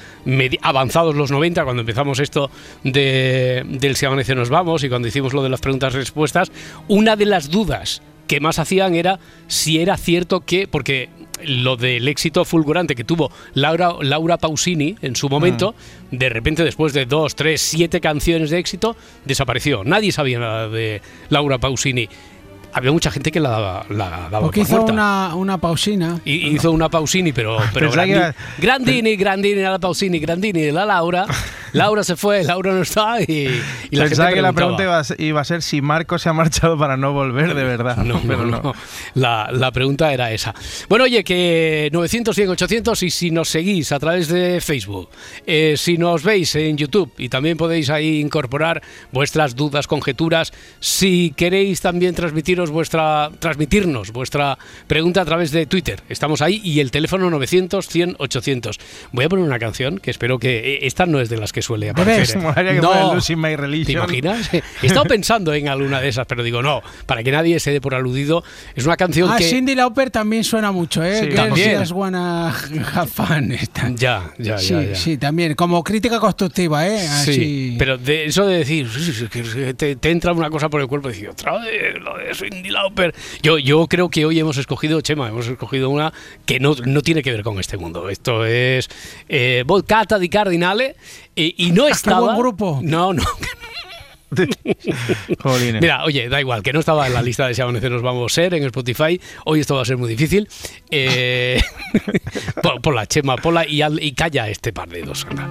avanzados 0.62 1.14
los 1.14 1.30
90 1.30 1.64
cuando 1.64 1.80
empezamos 1.80 2.17
esto 2.20 2.50
de, 2.84 3.64
del 3.66 3.96
Si 3.96 4.06
amanece 4.06 4.34
nos 4.34 4.50
vamos 4.50 4.84
y 4.84 4.88
cuando 4.88 5.08
hicimos 5.08 5.32
lo 5.32 5.42
de 5.42 5.48
las 5.48 5.60
preguntas-respuestas. 5.60 6.50
Una 6.88 7.16
de 7.16 7.26
las 7.26 7.50
dudas 7.50 8.02
que 8.26 8.40
más 8.40 8.58
hacían 8.58 8.94
era 8.94 9.18
si 9.46 9.80
era 9.80 9.96
cierto 9.96 10.40
que, 10.40 10.68
porque 10.68 11.08
lo 11.44 11.76
del 11.76 12.08
éxito 12.08 12.44
fulgurante 12.44 12.94
que 12.94 13.04
tuvo 13.04 13.30
Laura, 13.54 13.94
Laura 14.00 14.38
Pausini 14.38 14.96
en 15.02 15.16
su 15.16 15.28
momento, 15.28 15.74
de 16.10 16.28
repente 16.28 16.64
después 16.64 16.92
de 16.92 17.06
dos, 17.06 17.34
tres, 17.34 17.60
siete 17.60 18.00
canciones 18.00 18.50
de 18.50 18.58
éxito, 18.58 18.96
desapareció. 19.24 19.84
Nadie 19.84 20.12
sabía 20.12 20.38
nada 20.38 20.68
de 20.68 21.00
Laura 21.30 21.58
Pausini. 21.58 22.08
Había 22.72 22.92
mucha 22.92 23.10
gente 23.10 23.30
que 23.32 23.40
la 23.40 23.50
daba, 23.50 23.86
la 23.88 24.08
daba 24.30 24.40
Porque 24.40 24.60
por 24.60 24.66
hizo 24.68 24.76
muerta. 24.76 24.92
una, 24.92 25.34
una 25.34 25.58
pausina. 25.58 26.20
Y- 26.24 26.48
Hizo 26.48 26.70
una 26.72 26.88
Pausini, 26.88 27.32
pero, 27.32 27.56
pero 27.72 27.86
Pensaba 27.90 28.04
que 28.06 28.12
Grandi- 28.12 28.16
iba- 28.18 28.34
Grandini, 28.58 29.16
Grandini, 29.16 29.62
la 29.62 29.78
Pausini, 29.78 30.18
Grandini, 30.18 30.70
la 30.70 30.84
Laura. 30.84 31.26
Laura 31.74 32.02
se 32.02 32.16
fue, 32.16 32.42
Laura 32.44 32.72
no 32.72 32.80
está 32.80 33.20
y, 33.20 33.60
y 33.90 33.96
la 33.96 34.04
Pensaba 34.04 34.28
gente 34.30 34.36
que 34.36 34.42
la 34.42 34.52
pregunta 34.54 34.82
iba 34.84 34.98
a, 34.98 35.04
ser, 35.04 35.20
iba 35.20 35.40
a 35.42 35.44
ser 35.44 35.60
si 35.62 35.82
Marco 35.82 36.18
se 36.18 36.30
ha 36.30 36.32
marchado 36.32 36.78
para 36.78 36.96
no 36.96 37.12
volver 37.12 37.54
de 37.54 37.62
verdad. 37.64 37.96
No, 38.04 38.20
pero 38.26 38.46
no, 38.46 38.62
no. 38.62 38.74
La, 39.14 39.50
la 39.52 39.70
pregunta 39.70 40.10
era 40.12 40.32
esa. 40.32 40.54
Bueno, 40.88 41.04
oye, 41.04 41.22
que 41.24 41.90
900, 41.92 42.34
100, 42.34 42.48
800 42.50 43.02
y 43.02 43.10
si 43.10 43.30
nos 43.30 43.50
seguís 43.50 43.92
a 43.92 43.98
través 43.98 44.28
de 44.28 44.60
Facebook, 44.62 45.10
eh, 45.46 45.74
si 45.76 45.98
nos 45.98 46.22
veis 46.22 46.54
en 46.54 46.76
YouTube 46.78 47.12
y 47.18 47.28
también 47.28 47.56
podéis 47.58 47.90
ahí 47.90 48.20
incorporar 48.20 48.82
vuestras 49.12 49.54
dudas, 49.54 49.86
conjeturas, 49.86 50.52
si 50.80 51.34
queréis 51.36 51.82
también 51.82 52.14
transmitiros 52.58 52.70
vuestra, 52.70 53.30
transmitirnos 53.38 54.12
vuestra 54.12 54.58
pregunta 54.86 55.20
a 55.20 55.24
través 55.24 55.52
de 55.52 55.66
Twitter, 55.66 56.00
estamos 56.08 56.42
ahí 56.42 56.60
y 56.64 56.80
el 56.80 56.90
teléfono 56.90 57.30
900, 57.30 57.86
100, 57.86 58.16
800. 58.18 58.78
Voy 59.12 59.24
a 59.24 59.28
poner 59.28 59.44
una 59.44 59.58
canción 59.58 59.98
que 59.98 60.10
espero 60.10 60.38
que 60.38 60.74
eh, 60.74 60.78
esta 60.82 61.06
no 61.06 61.20
es 61.20 61.28
de 61.28 61.36
las 61.36 61.52
que 61.52 61.62
suele 61.62 61.90
aparecer. 61.90 62.38
¿eh? 62.38 62.80
No. 62.82 63.16
¿Te 63.84 63.92
imaginas? 63.92 64.52
He 64.52 64.62
estado 64.86 65.04
pensando 65.04 65.54
en 65.54 65.68
alguna 65.68 66.00
de 66.00 66.08
esas, 66.08 66.26
pero 66.26 66.42
digo, 66.42 66.62
no, 66.62 66.82
para 67.06 67.22
que 67.22 67.30
nadie 67.30 67.60
se 67.60 67.70
dé 67.70 67.80
por 67.80 67.94
aludido. 67.94 68.42
Es 68.74 68.84
una 68.84 68.96
canción 68.96 69.30
Ah, 69.30 69.36
que. 69.38 69.44
Cindy 69.44 69.74
Lauper 69.74 70.10
también 70.10 70.42
suena 70.44 70.72
mucho, 70.72 71.04
¿eh? 71.04 71.28
Sí, 71.28 71.34
también. 71.34 71.82
Wanna 71.92 72.48
Have 72.94 73.06
Fun. 73.10 73.52
Esta. 73.52 73.90
Ya, 73.94 74.32
ya, 74.38 74.58
sí, 74.58 74.74
ya. 74.74 74.82
ya. 74.82 74.94
sí, 74.94 75.18
también. 75.18 75.54
Como 75.54 75.82
crítica 75.84 76.18
constructiva, 76.18 76.86
¿eh? 76.86 77.00
Sí, 77.24 77.30
Así. 77.30 77.76
pero 77.78 77.98
de 77.98 78.26
eso 78.26 78.46
de 78.46 78.58
decir 78.58 78.88
sí, 78.88 79.12
sí, 79.12 79.74
te, 79.74 79.96
te 79.96 80.10
entra 80.10 80.32
una 80.32 80.50
cosa 80.50 80.68
por 80.68 80.80
el 80.80 80.86
cuerpo 80.86 81.08
y 81.08 81.12
decir 81.12 81.28
otra 81.28 81.58
vez 81.58 82.00
lo 82.00 82.16
de 82.18 82.34
Cindy 82.50 82.70
Lauper. 82.70 83.14
Yo, 83.42 83.58
yo 83.58 83.86
creo 83.86 84.08
que 84.08 84.24
hoy 84.24 84.38
hemos 84.38 84.56
escogido, 84.58 85.00
Chema, 85.00 85.28
hemos 85.28 85.46
escogido 85.48 85.90
una 85.90 86.12
que 86.46 86.60
no, 86.60 86.74
no 86.84 87.02
tiene 87.02 87.22
que 87.22 87.30
ver 87.32 87.42
con 87.42 87.58
este 87.60 87.76
mundo. 87.76 88.08
Esto 88.08 88.44
es 88.44 88.88
eh, 89.28 89.64
Volcata 89.66 90.18
di 90.18 90.28
Cardinale 90.28 90.96
y, 91.34 91.66
y 91.66 91.70
no 91.72 91.86
estaba. 91.88 92.20
buen 92.20 92.38
grupo. 92.38 92.80
No, 92.82 93.12
no. 93.12 93.22
Mira, 95.80 96.04
oye, 96.04 96.28
da 96.28 96.38
igual, 96.38 96.62
que 96.62 96.72
no 96.74 96.80
estaba 96.80 97.06
en 97.06 97.14
la 97.14 97.22
lista 97.22 97.46
de 97.46 97.54
Si 97.54 97.62
Amanece 97.62 97.88
Nos 97.88 98.02
Vamos 98.02 98.30
a 98.30 98.34
ser 98.34 98.52
en 98.54 98.64
Spotify. 98.64 99.18
Hoy 99.46 99.60
esto 99.60 99.74
va 99.74 99.82
a 99.82 99.84
ser 99.86 99.96
muy 99.96 100.08
difícil. 100.10 100.46
Eh, 100.90 101.60
por, 102.62 102.80
por 102.82 102.94
la 102.94 103.06
chema, 103.06 103.36
pola 103.36 103.66
y, 103.66 103.80
al- 103.80 104.02
y 104.02 104.12
calla 104.12 104.48
este 104.48 104.72
par 104.72 104.88
de 104.90 105.02
dos. 105.02 105.26
anda. 105.30 105.50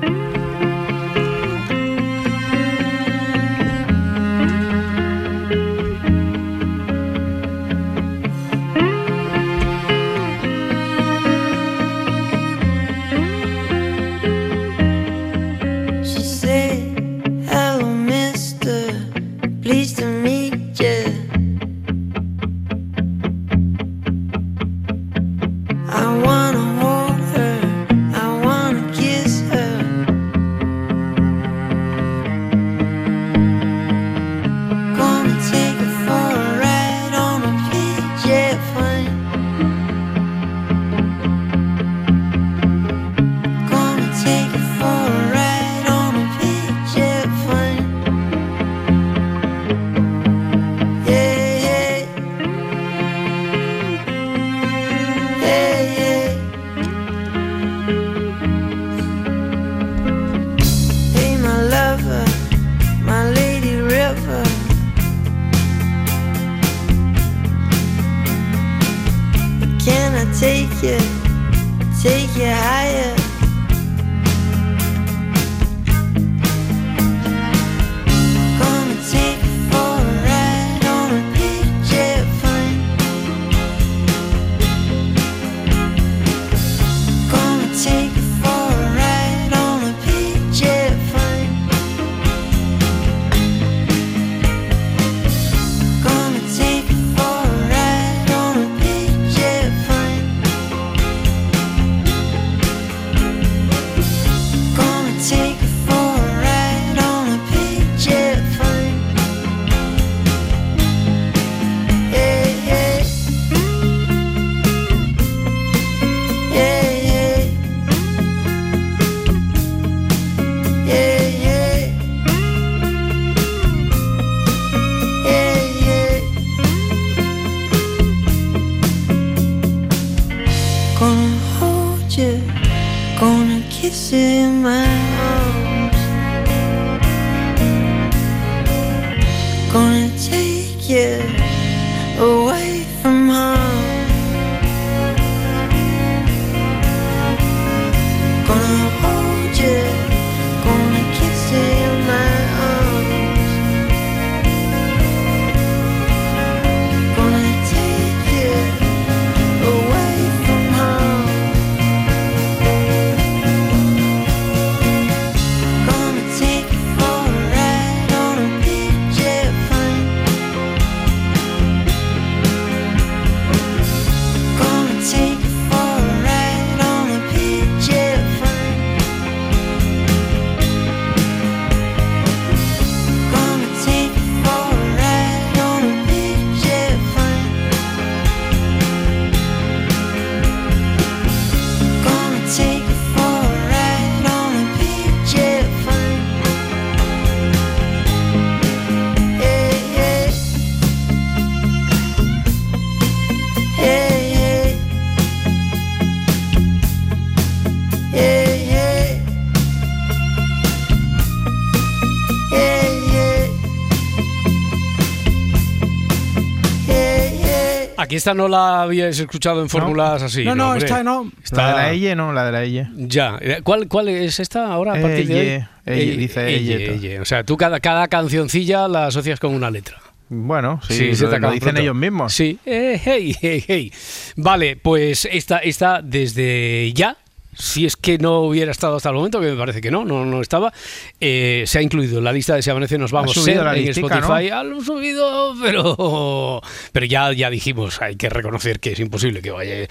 Aquí 218.07 218.15
esta 218.15 218.33
no 218.33 218.47
la 218.47 218.83
habíais 218.83 219.19
escuchado 219.19 219.61
en 219.61 219.67
fórmulas 219.67 220.23
así. 220.23 220.45
no, 220.45 220.55
no, 220.55 220.69
hombre. 220.71 220.85
esta 220.85 221.03
no. 221.03 221.29
La 221.51 221.67
de 221.67 221.73
la 221.73 221.91
Elle, 221.91 222.15
no, 222.15 222.31
la 222.31 222.45
de 222.45 222.51
la 222.53 222.63
Elle. 222.63 222.87
Ya. 222.95 223.37
¿Cuál, 223.65 223.89
¿Cuál 223.89 224.07
es 224.07 224.39
esta 224.39 224.71
ahora 224.71 224.93
a 224.93 225.01
partir 225.01 225.27
de 225.27 225.39
hoy? 225.57 225.65
Elle, 225.85 226.15
dice 226.15 226.55
Elle. 226.55 227.19
O 227.19 227.25
sea, 227.25 227.43
tú 227.43 227.57
cada, 227.57 227.81
cada 227.81 228.07
cancioncilla 228.07 228.87
la 228.87 229.07
asocias 229.07 229.41
con 229.41 229.53
una 229.53 229.69
letra. 229.69 229.97
Bueno, 230.29 230.79
sí, 230.87 230.93
Sí, 230.93 231.15
se 231.15 231.23
lo, 231.25 231.29
te 231.31 231.39
lo 231.39 231.47
dicen 231.51 231.63
pronto. 231.65 231.81
ellos 231.81 231.95
mismos. 231.95 232.33
Sí. 232.33 232.57
Eh, 232.65 232.97
hey, 233.03 233.35
hey, 233.41 233.63
hey. 233.67 233.93
Vale, 234.37 234.77
pues 234.77 235.27
esta, 235.29 235.57
esta 235.57 236.01
desde 236.01 236.93
ya. 236.93 237.17
Si 237.57 237.85
es 237.85 237.95
que 237.95 238.17
no 238.17 238.41
hubiera 238.41 238.71
estado 238.71 238.97
hasta 238.97 239.09
el 239.09 239.15
momento, 239.15 239.39
que 239.41 239.47
me 239.47 239.55
parece 239.57 239.81
que 239.81 239.89
no, 239.91 240.05
no, 240.05 240.25
no 240.25 240.41
estaba, 240.41 240.71
eh, 241.19 241.63
se 241.65 241.79
ha 241.79 241.81
incluido 241.81 242.19
en 242.19 242.23
la 242.23 242.31
lista 242.31 242.55
de 242.55 242.61
Si 242.61 242.69
Amanece 242.69 242.97
Nos 242.97 243.11
Vamos 243.11 243.33
Ser 243.33 243.63
la 243.63 243.75
en 243.75 243.85
listica, 243.85 244.19
Spotify. 244.19 244.49
Ha 244.49 244.63
subido, 244.83 245.55
pero, 245.61 246.61
pero 246.91 247.05
ya, 247.05 247.31
ya 247.33 247.49
dijimos, 247.49 248.01
hay 248.01 248.15
que 248.15 248.29
reconocer 248.29 248.79
que 248.79 248.91
es 248.91 248.99
imposible 248.99 249.41
que 249.41 249.51
vaya. 249.51 249.73
eh, 249.81 249.87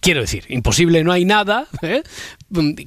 Quiero 0.00 0.20
decir, 0.20 0.44
imposible 0.48 1.02
no 1.04 1.12
hay 1.12 1.24
nada, 1.24 1.66
¿eh? 1.82 2.02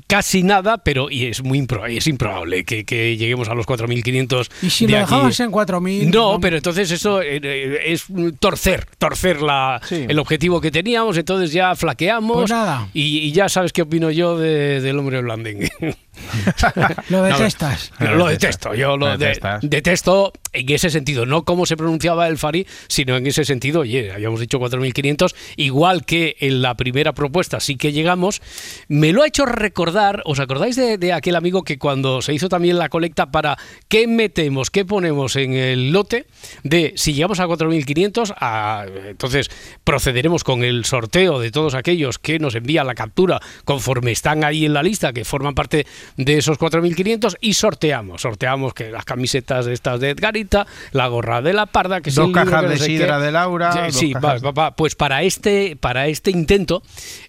Casi 0.07 0.43
nada, 0.43 0.77
pero 0.79 1.09
y 1.09 1.25
es 1.27 1.41
muy 1.43 1.59
impro- 1.59 1.89
es 1.89 2.07
improbable 2.07 2.65
que, 2.65 2.83
que 2.85 3.15
lleguemos 3.17 3.47
a 3.49 3.53
los 3.55 3.65
4.500. 3.65 4.49
Y 4.61 4.69
si 4.69 4.85
de 4.85 4.91
lo 4.93 4.97
aquí. 4.99 5.05
dejamos 5.11 5.39
en 5.39 5.51
4.000. 5.51 6.11
No, 6.13 6.39
pero 6.39 6.57
entonces 6.57 6.91
eso 6.91 7.21
eh, 7.21 7.39
eh, 7.41 7.77
es 7.85 8.05
torcer, 8.39 8.85
torcer 8.97 9.41
la, 9.41 9.79
Sí. 9.87 10.05
el 10.07 10.19
objetivo 10.19 10.59
que 10.61 10.71
teníamos, 10.71 11.17
entonces 11.17 11.51
ya 11.53 11.75
flaqueamos. 11.75 12.37
Pues 12.37 12.51
nada. 12.51 12.87
Y, 12.93 13.19
y 13.19 13.31
ya 13.31 13.47
sabes 13.49 13.71
qué 13.71 13.81
opino 13.83 14.11
yo 14.13 14.37
de- 14.37 14.81
del 14.81 14.99
hombre 14.99 15.21
blandengue. 15.21 15.71
Lo 17.09 17.23
detestas. 17.23 17.91
Yo 17.99 18.11
Lo 18.15 18.27
detesto, 18.27 18.73
yo 18.75 18.97
lo 18.97 19.07
Lo 19.09 19.17
de- 19.17 19.39
detesto 19.61 20.31
en 20.53 20.69
ese 20.71 20.89
sentido, 20.89 21.25
no 21.25 21.43
como 21.43 21.65
se 21.65 21.75
pronunciaba 21.75 22.27
el 22.27 22.37
Fari, 22.37 22.67
sino 22.87 23.17
en 23.17 23.25
ese 23.25 23.43
sentido, 23.43 23.81
oye, 23.81 24.11
habíamos 24.11 24.39
dicho 24.39 24.59
4.500, 24.59 25.33
igual 25.55 26.05
que 26.05 26.35
en 26.39 26.61
la 26.61 26.75
primera 26.75 27.13
propuesta 27.13 27.59
sí 27.59 27.75
que 27.75 27.91
llegamos, 27.91 28.41
me 28.87 29.11
lo 29.13 29.23
ha 29.23 29.27
hecho 29.27 29.45
recordar, 29.47 30.21
¿os 30.25 30.39
acordáis 30.39 30.75
de, 30.75 30.97
de 30.99 31.11
aquel 31.13 31.35
amigo 31.35 31.63
que 31.63 31.79
cuando 31.79 32.21
se 32.21 32.33
hizo 32.33 32.49
también 32.49 32.77
la 32.77 32.89
colecta 32.89 33.31
para 33.31 33.57
qué 33.87 34.07
metemos, 34.07 34.69
qué 34.69 34.85
ponemos 34.85 35.35
en 35.35 35.53
el 35.53 35.91
lote, 35.91 36.27
de 36.63 36.93
si 36.97 37.13
llegamos 37.13 37.39
a 37.39 37.47
4.500, 37.47 38.33
a- 38.37 38.85
entonces 39.07 39.49
procederemos 39.83 40.43
con 40.43 40.63
el 40.63 40.85
sorteo 40.85 41.39
de 41.39 41.49
todos 41.51 41.73
aquellos 41.73 42.19
que 42.19 42.37
nos 42.37 42.53
envían 42.55 42.85
la 42.87 42.95
captura 42.95 43.39
conforme 43.65 44.11
están 44.11 44.43
ahí 44.43 44.65
en 44.65 44.73
la 44.73 44.83
lista, 44.83 45.13
que 45.13 45.25
forman 45.25 45.55
parte 45.55 45.87
de 46.17 46.37
esos 46.37 46.57
4.500 46.59 47.37
y 47.41 47.53
sorteamos. 47.53 48.21
Sorteamos 48.21 48.73
que 48.73 48.91
las 48.91 49.05
camisetas 49.05 49.65
de 49.65 49.73
estas 49.73 49.99
de 49.99 50.11
Edgarita, 50.11 50.65
la 50.91 51.07
gorra 51.07 51.41
de 51.41 51.53
la 51.53 51.65
parda, 51.65 52.01
que 52.01 52.11
Dos 52.11 52.31
cajas 52.31 52.61
que 52.61 52.65
no 52.67 52.69
de 52.71 52.77
sé 52.77 52.85
sidra 52.85 53.17
qué. 53.19 53.25
de 53.25 53.31
Laura, 53.31 53.91
Sí, 53.91 54.13
va, 54.13 54.37
va, 54.39 54.51
va. 54.51 54.75
pues 54.75 54.95
para 54.95 55.23
este, 55.23 55.75
para 55.75 56.07
este 56.07 56.31
intento, 56.31 56.83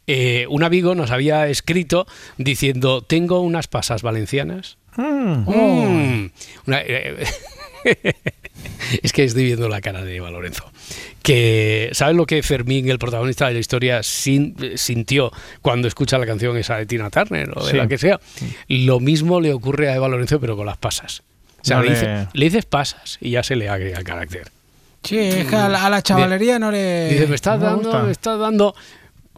eh, 0.06 0.46
un 0.48 0.62
amigo 0.64 0.94
nos 0.94 1.10
había 1.10 1.48
escrito 1.48 2.06
diciendo, 2.38 3.02
tengo 3.02 3.40
unas 3.40 3.68
pasas 3.68 4.02
valencianas. 4.02 4.78
Mm. 4.96 5.50
Mm. 5.50 6.30
Una- 6.66 6.80
eh, 6.82 7.24
es 9.02 9.12
que 9.12 9.24
estoy 9.24 9.44
viendo 9.44 9.68
la 9.68 9.80
cara 9.80 10.02
de 10.04 10.16
Eva 10.16 10.30
Lorenzo. 10.30 10.64
Que, 11.22 11.88
¿sabes 11.92 12.16
lo 12.16 12.26
que 12.26 12.42
Fermín, 12.42 12.88
el 12.90 12.98
protagonista 12.98 13.46
de 13.48 13.54
la 13.54 13.58
historia, 13.60 14.02
sin- 14.02 14.54
sintió 14.76 15.32
cuando 15.62 15.88
escucha 15.88 16.18
la 16.18 16.26
canción 16.26 16.56
esa 16.58 16.76
de 16.76 16.86
Tina 16.86 17.08
Turner 17.10 17.50
o 17.56 17.64
de 17.64 17.70
Sí. 17.72 17.76
la 17.76 17.86
que 17.88 17.98
sea? 17.98 18.20
Lo 18.68 19.00
mismo 19.00 19.40
le 19.40 19.52
ocurre 19.52 19.88
a 19.90 19.94
Eva 19.96 20.08
Lorenzo, 20.08 20.38
pero 20.40 20.56
con 20.56 20.66
las 20.66 20.76
pasas. 20.76 21.22
O 21.62 21.64
sea, 21.64 21.78
No 21.78 21.82
le, 21.84 21.90
le- 21.90 21.94
dice- 21.94 22.28
le 22.32 22.44
dices 22.44 22.64
pasas 22.66 23.16
y 23.22 23.30
ya 23.30 23.42
se 23.42 23.56
le 23.56 23.68
agrega 23.70 23.98
el 23.98 24.04
carácter. 24.04 24.48
Sí, 25.02 25.18
es 25.18 25.46
que 25.46 25.56
a 25.56 25.68
la, 25.68 25.84
a 25.84 25.90
la 25.90 26.02
chavalería 26.02 26.58
no 26.58 26.70
le. 26.70 27.08
Dice, 27.10 27.26
me 27.26 27.34
estás 27.34 27.60
dando, 27.60 28.02
me 28.04 28.10
estás 28.12 28.38
dando. 28.38 28.74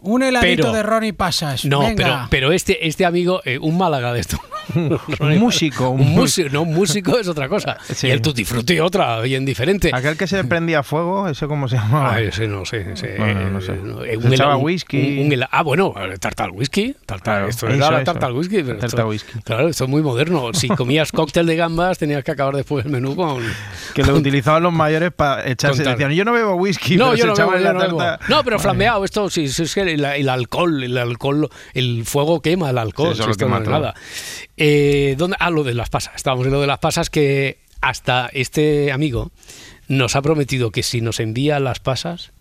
Un 0.01 0.21
heladito 0.23 0.63
Pero- 0.63 0.73
de 0.73 0.83
Ronnie 0.83 1.13
Pasas. 1.13 1.65
No, 1.65 1.79
Venga. 1.79 1.95
pero, 1.95 2.17
pero 2.29 2.51
este, 2.51 2.87
este 2.87 3.05
amigo, 3.05 3.41
eh, 3.45 3.57
un 3.59 3.77
Málaga 3.77 4.13
de 4.13 4.19
esto. 4.19 4.39
Un 4.75 4.99
músico, 5.39 5.89
un 5.89 6.01
Un 6.01 6.11
músico, 6.13 6.49
no, 6.51 6.61
un 6.63 6.73
músico 6.73 7.17
es 7.17 7.27
otra 7.27 7.47
cosa. 7.49 7.77
Sí. 7.93 8.07
Y 8.07 8.11
el 8.11 8.21
tutti 8.21 8.43
frutti 8.43 8.79
otra, 8.79 9.21
bien 9.21 9.43
diferente. 9.45 9.89
Aquel 9.93 10.17
que 10.17 10.27
se 10.27 10.43
prendía 10.43 10.83
fuego, 10.83 11.27
¿ese 11.27 11.47
cómo 11.47 11.67
se 11.67 11.77
llamaba? 11.77 12.13
Ah, 12.15 12.21
ese 12.21 12.47
no 12.47 12.65
sé. 12.65 12.91
ese, 12.93 13.15
Bueno, 13.17 13.49
no 13.49 13.61
sé. 13.61 13.73
eh, 14.05 14.17
Se 14.21 14.27
echaba 14.35 14.57
whisky. 14.57 15.21
un- 15.21 15.33
un 15.33 15.45
ah, 15.49 15.63
bueno, 15.63 15.93
tartal 16.19 16.51
whisky. 16.51 16.93
Tartal, 17.05 17.21
Claro, 17.33 17.47
esto 17.47 17.67
eso, 17.67 17.75
era 17.85 17.95
eso. 17.95 18.03
tartal 18.03 18.33
whisky. 18.33 18.57
Pero 18.57 18.73
Tarta 18.77 18.85
esto- 18.87 19.07
whisky. 19.07 19.39
Claro, 19.43 19.67
esto 19.69 19.83
es 19.85 19.89
muy 19.89 20.01
moderno. 20.03 20.53
Si 20.53 20.67
comías 20.67 21.11
cóctel 21.11 21.45
de 21.47 21.55
gambas, 21.55 21.97
tenías 21.97 22.23
que 22.23 22.31
acabar 22.31 22.55
después 22.55 22.85
el 22.85 22.91
menú 22.91 23.15
con. 23.15 23.41
Que 23.95 24.03
lo 24.03 24.13
utilizaban 24.15 24.61
los 24.63 24.73
mayores 24.73 25.11
para 25.11 25.47
echarse. 25.49 25.83
Decían, 25.83 26.11
yo 26.11 26.23
no 26.25 26.33
bebo 26.33 26.53
whisky, 26.55 26.97
No, 26.97 27.11
pero 27.11 27.15
yo 27.29 27.35
se 27.35 27.41
no, 27.41 27.47
bebo, 27.47 27.57
yo 27.59 27.63
la 27.63 27.73
no 27.73 27.79
tarta. 27.97 28.19
No, 28.27 28.43
pero 28.43 28.59
flambeado, 28.59 29.03
esto 29.05 29.29
sí, 29.29 29.47
sí, 29.47 29.63
es 29.63 29.73
que 29.73 29.86
el, 29.87 30.05
el 30.05 30.29
alcohol, 30.29 30.83
el 30.83 30.97
alcohol, 30.97 31.49
el 31.73 32.05
fuego 32.05 32.41
quema 32.41 32.69
el 32.69 32.77
alcohol. 32.77 33.15
Sí, 33.15 33.21
eso 33.21 33.33
si 33.33 33.39
lo 33.39 33.49
no 33.49 33.57
es 33.61 33.67
nada. 33.67 33.95
Eh, 34.55 35.15
¿dónde? 35.17 35.37
Ah, 35.39 35.49
lo 35.49 35.63
de 35.63 35.73
las 35.73 35.89
pasas. 35.89 36.15
Estábamos 36.15 36.45
en 36.45 36.53
lo 36.53 36.61
de 36.61 36.67
las 36.67 36.79
pasas 36.79 37.09
que 37.09 37.59
hasta 37.81 38.29
este 38.33 38.91
amigo 38.91 39.31
nos 39.87 40.15
ha 40.15 40.21
prometido 40.21 40.71
que 40.71 40.83
si 40.83 41.01
nos 41.01 41.19
envía 41.19 41.59
las 41.59 41.79
pasas, 41.79 42.31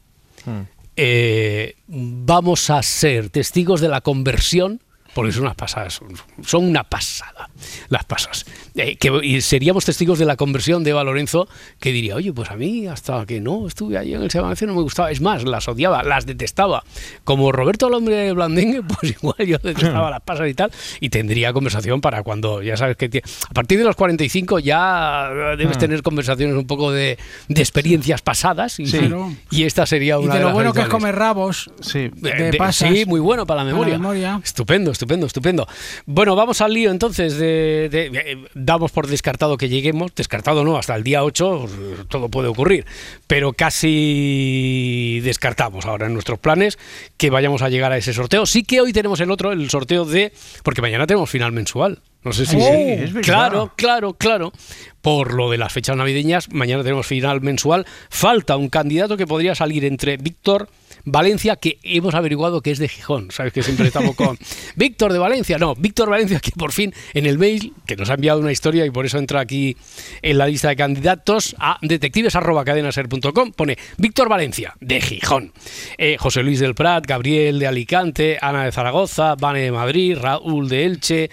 Hmm. 0.46 0.62
eh, 0.96 1.74
vamos 1.88 2.70
a 2.70 2.82
ser 2.82 3.30
testigos 3.30 3.80
de 3.80 3.88
la 3.88 4.00
conversión, 4.00 4.80
porque 5.12 5.32
son 5.32 5.42
unas 5.42 5.56
pasadas, 5.56 6.00
son 6.44 6.64
una 6.64 6.84
pasada 6.84 7.50
las 7.88 8.04
pasas. 8.04 8.44
Eh, 8.75 8.96
que, 8.96 9.10
y 9.22 9.40
seríamos 9.40 9.84
testigos 9.84 10.18
de 10.18 10.25
la 10.25 10.36
conversión 10.36 10.84
de 10.84 10.90
Eva 10.90 11.04
Lorenzo, 11.04 11.48
que 11.80 11.92
diría, 11.92 12.16
oye, 12.16 12.32
pues 12.32 12.50
a 12.50 12.56
mí 12.56 12.86
hasta 12.86 13.25
que 13.26 13.40
no 13.40 13.66
estuve 13.66 13.96
allí 13.98 14.14
en 14.14 14.22
el 14.22 14.30
Sebastián 14.30 14.68
no 14.68 14.76
me 14.76 14.82
gustaba, 14.82 15.10
es 15.10 15.20
más, 15.20 15.44
las 15.44 15.66
odiaba, 15.68 16.02
las 16.02 16.26
detestaba. 16.26 16.84
Como 17.25 17.52
Roberto 17.52 17.88
el 17.88 17.94
hombre 17.94 18.32
blandengue, 18.32 18.82
pues 19.00 19.12
igual 19.12 19.36
yo 19.46 19.58
detestaba 19.62 20.10
las 20.10 20.20
pasas 20.22 20.48
y 20.48 20.54
tal, 20.54 20.70
y 21.00 21.08
tendría 21.08 21.52
conversación 21.52 22.00
para 22.00 22.22
cuando, 22.22 22.62
ya 22.62 22.76
sabes 22.76 22.96
que 22.96 23.22
a 23.48 23.54
partir 23.54 23.78
de 23.78 23.84
los 23.84 23.96
45 23.96 24.58
ya 24.58 25.30
debes 25.56 25.78
tener 25.78 26.02
conversaciones 26.02 26.56
un 26.56 26.66
poco 26.66 26.90
de, 26.92 27.18
de 27.48 27.60
experiencias 27.60 28.22
pasadas, 28.22 28.78
y, 28.80 28.86
Sí. 28.86 28.98
Claro. 28.98 29.32
y 29.50 29.64
esta 29.64 29.84
sería 29.86 30.14
Y 30.20 30.25
una 30.25 30.34
de 30.34 30.40
lo 30.40 30.46
las 30.46 30.54
bueno 30.54 30.72
que 30.72 30.78
es 30.80 30.84
habituales. 30.84 31.02
comer 31.02 31.14
rabos. 31.18 31.70
Sí. 31.80 31.98
Eh, 31.98 32.10
de 32.22 32.50
de- 32.52 32.58
pasas. 32.58 32.90
Sí, 32.90 33.04
muy 33.06 33.20
bueno 33.20 33.46
para 33.46 33.62
la 33.64 33.70
Para 33.70 33.72
la 33.72 33.72
memoria. 33.72 33.98
memoria. 33.98 34.40
Estupendo, 34.44 34.90
estupendo, 34.90 35.26
estupendo. 35.26 35.66
Bueno, 36.06 36.34
vamos 36.36 36.60
al 36.60 36.72
lío 36.72 36.90
entonces. 36.90 37.36
De, 37.38 37.45
de- 37.46 38.10
eh, 38.14 38.38
damos 38.54 38.92
por 38.92 39.06
descartado 39.06 39.56
que 39.56 39.68
lleguemos. 39.68 40.14
Descartado 40.14 40.64
no, 40.64 40.76
hasta 40.76 40.94
el 40.94 41.02
día 41.02 41.24
8 41.24 41.64
eh, 41.66 41.96
todo 42.08 42.28
puede 42.28 42.48
ocurrir. 42.48 42.84
Pero 43.26 43.52
casi 43.52 45.20
descartamos 45.22 45.86
ahora 45.86 46.06
en 46.06 46.14
nuestros 46.14 46.38
planes 46.38 46.78
que 47.16 47.30
vayamos 47.30 47.62
a 47.62 47.68
llegar 47.68 47.92
a 47.92 47.97
ese 47.97 48.12
sorteo. 48.12 48.47
Sí 48.47 48.62
que 48.64 48.80
hoy 48.80 48.92
tenemos 48.92 49.21
el 49.21 49.30
otro, 49.30 49.52
el 49.52 49.68
sorteo 49.71 50.04
de... 50.04 50.32
Porque 50.62 50.82
mañana 50.82 51.06
tenemos 51.06 51.30
final 51.30 51.52
mensual. 51.52 52.00
No 52.23 52.32
sé 52.32 52.44
si... 52.47 52.56
Sí, 52.60 52.66
es 52.66 53.12
claro, 53.25 53.73
claro, 53.76 54.14
claro. 54.14 54.52
Por 55.00 55.32
lo 55.34 55.50
de 55.50 55.58
las 55.58 55.73
fechas 55.73 55.97
navideñas, 55.97 56.49
mañana 56.52 56.82
tenemos 56.82 57.06
final 57.06 57.40
mensual. 57.40 57.86
Falta 58.10 58.56
un 58.56 58.68
candidato 58.68 59.16
que 59.16 59.26
podría 59.26 59.54
salir 59.54 59.84
entre 59.84 60.16
Víctor 60.16 60.68
Valencia, 61.06 61.54
que 61.54 61.78
hemos 61.84 62.14
averiguado 62.14 62.60
que 62.60 62.73
es 62.73 62.78
de 62.78 62.88
Gijón. 62.88 63.30
Sabes 63.30 63.52
que 63.52 63.62
siempre 63.62 63.86
estamos 63.86 64.16
con 64.16 64.36
Víctor 64.76 65.12
de 65.12 65.21
Valencia. 65.21 65.56
No, 65.56 65.76
Víctor 65.76 66.10
Valencia, 66.10 66.40
que 66.40 66.50
por 66.50 66.73
fin 66.73 66.92
en 67.14 67.26
el 67.26 67.38
mail, 67.38 67.73
que 67.86 67.97
nos 67.97 68.10
ha 68.10 68.14
enviado 68.14 68.40
una 68.40 68.50
historia 68.50 68.84
y 68.84 68.90
por 68.90 69.06
eso 69.06 69.16
entra 69.19 69.40
aquí 69.40 69.76
en 70.21 70.36
la 70.36 70.49
lista 70.49 70.69
de 70.69 70.76
candidatos 70.76 71.54
a 71.60 71.78
detectives.cadenaser.com, 71.80 73.52
pone 73.52 73.78
Víctor 73.97 74.28
Valencia, 74.28 74.75
de 74.80 75.00
Gijón. 75.00 75.52
Eh, 75.97 76.16
José 76.19 76.42
Luis 76.42 76.58
del 76.58 76.75
Prat, 76.75 77.06
Gabriel 77.06 77.60
de 77.60 77.69
Alicante, 77.69 78.38
Ana 78.40 78.64
de 78.64 78.73
Zaragoza, 78.73 79.36
Vane 79.36 79.60
de 79.60 79.73
Madrid, 79.73 80.19
Raúl 80.21 80.69
de 80.69 80.84
Elche. 80.84 81.30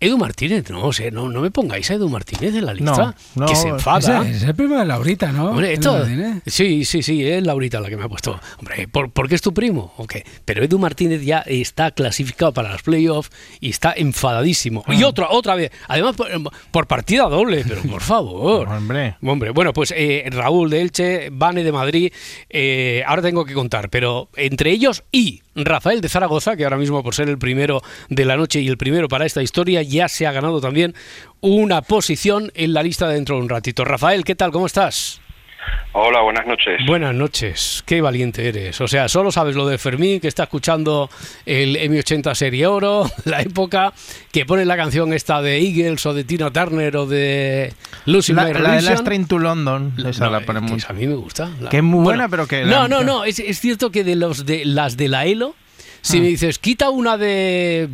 Edu 0.00 0.16
Martínez, 0.16 0.70
no, 0.70 0.84
o 0.86 0.92
sea, 0.92 1.10
no, 1.10 1.28
no 1.28 1.42
me 1.42 1.50
pongáis 1.50 1.90
a 1.90 1.94
Edu 1.94 2.08
Martínez 2.08 2.54
en 2.54 2.64
la 2.64 2.72
lista, 2.72 3.14
no, 3.34 3.46
que 3.46 3.54
se 3.54 3.68
enfada. 3.68 4.26
Es 4.26 4.42
el 4.42 4.54
primo 4.54 4.78
de 4.78 4.86
Laurita, 4.86 5.30
¿no? 5.30 5.50
Hombre, 5.50 5.74
esto, 5.74 6.06
sí, 6.46 6.84
sí, 6.84 7.02
sí, 7.02 7.26
es 7.26 7.44
Laurita 7.44 7.80
la 7.80 7.88
que 7.88 7.96
me 7.96 8.04
ha 8.04 8.08
puesto. 8.08 8.40
Hombre, 8.58 8.88
¿por, 8.88 9.10
por 9.10 9.28
qué 9.28 9.34
es 9.34 9.42
tu 9.42 9.52
primo? 9.52 9.92
Ok, 9.98 10.16
Pero 10.44 10.64
Edu 10.64 10.78
Martínez 10.78 11.22
ya 11.22 11.40
está 11.40 11.90
clasificado 11.90 12.52
para 12.52 12.72
los 12.72 12.82
playoffs 12.82 13.30
y 13.60 13.68
está 13.70 13.92
enfadadísimo. 13.94 14.84
Ah. 14.86 14.94
Y 14.94 15.04
otra, 15.04 15.28
otra 15.30 15.54
vez, 15.54 15.70
además 15.86 16.16
por, 16.16 16.28
por 16.70 16.86
partida 16.86 17.24
doble, 17.24 17.64
pero 17.68 17.82
por 17.82 18.00
favor. 18.00 18.68
Hombre. 18.80 19.16
Hombre, 19.22 19.50
bueno, 19.50 19.72
pues 19.72 19.92
eh, 19.96 20.24
Raúl 20.30 20.70
de 20.70 20.80
Elche, 20.80 21.28
Vane 21.30 21.62
de 21.62 21.72
Madrid, 21.72 22.12
eh, 22.48 23.02
ahora 23.06 23.22
tengo 23.22 23.44
que 23.44 23.54
contar, 23.54 23.90
pero 23.90 24.28
entre 24.36 24.70
ellos 24.70 25.04
y 25.12 25.42
Rafael 25.54 26.00
de 26.00 26.08
Zaragoza, 26.08 26.56
que 26.56 26.64
ahora 26.64 26.76
mismo 26.76 27.02
por 27.02 27.14
ser 27.14 27.28
el 27.28 27.38
primero 27.38 27.82
de 28.08 28.24
la 28.24 28.36
noche 28.36 28.60
y 28.60 28.68
el 28.68 28.78
primero 28.78 29.08
para 29.08 29.26
esta 29.26 29.42
historia, 29.42 29.82
ya 29.90 30.08
se 30.08 30.26
ha 30.26 30.32
ganado 30.32 30.60
también 30.60 30.94
una 31.40 31.82
posición 31.82 32.50
en 32.54 32.72
la 32.72 32.82
lista 32.82 33.08
dentro 33.08 33.36
de 33.36 33.42
un 33.42 33.48
ratito. 33.48 33.84
Rafael, 33.84 34.24
¿qué 34.24 34.34
tal? 34.34 34.50
¿Cómo 34.52 34.66
estás? 34.66 35.20
Hola, 35.92 36.22
buenas 36.22 36.46
noches. 36.46 36.80
Buenas 36.86 37.14
noches, 37.14 37.82
qué 37.84 38.00
valiente 38.00 38.48
eres. 38.48 38.80
O 38.80 38.88
sea, 38.88 39.08
solo 39.08 39.30
sabes 39.32 39.56
lo 39.56 39.66
de 39.68 39.76
Fermín, 39.76 40.20
que 40.20 40.28
está 40.28 40.44
escuchando 40.44 41.10
el 41.44 41.76
M80 41.76 42.34
Serie 42.34 42.66
Oro, 42.66 43.10
la 43.24 43.42
época, 43.42 43.92
que 44.32 44.46
pone 44.46 44.64
la 44.64 44.76
canción 44.76 45.12
esta 45.12 45.42
de 45.42 45.58
Eagles 45.58 46.06
o 46.06 46.14
de 46.14 46.24
Tina 46.24 46.50
Turner 46.50 46.96
o 46.96 47.06
de 47.06 47.74
Lucy 48.06 48.32
La, 48.32 48.44
la 48.48 48.72
de. 48.76 48.82
Last 48.82 49.04
Train 49.04 49.26
to 49.26 49.38
London. 49.38 49.92
Esa 50.06 50.26
No, 50.26 50.30
la 50.30 50.40
que 50.44 50.52
mucho. 50.60 50.86
A 50.88 50.92
mí 50.92 51.06
me 51.06 51.14
gusta. 51.16 51.50
La- 51.60 51.68
Que 51.68 51.78
es 51.78 51.82
muy 51.82 52.02
buena, 52.04 52.28
pero 52.28 52.46
que 52.46 52.64
No, 52.64 52.82
la- 52.82 52.88
no, 52.88 53.02
no. 53.02 53.24
Es, 53.24 53.38
es 53.40 53.58
cierto 53.60 53.90
que 53.90 54.02
de 54.04 54.14
los 54.16 54.46
de 54.46 54.64
las 54.64 54.96
de 54.96 55.08
la 55.08 55.26
ELO, 55.26 55.54
si 56.02 56.18
Ah. 56.18 56.20
me 56.22 56.28
dices, 56.28 56.58
quita 56.58 56.88
una 56.90 57.18
de. 57.18 57.88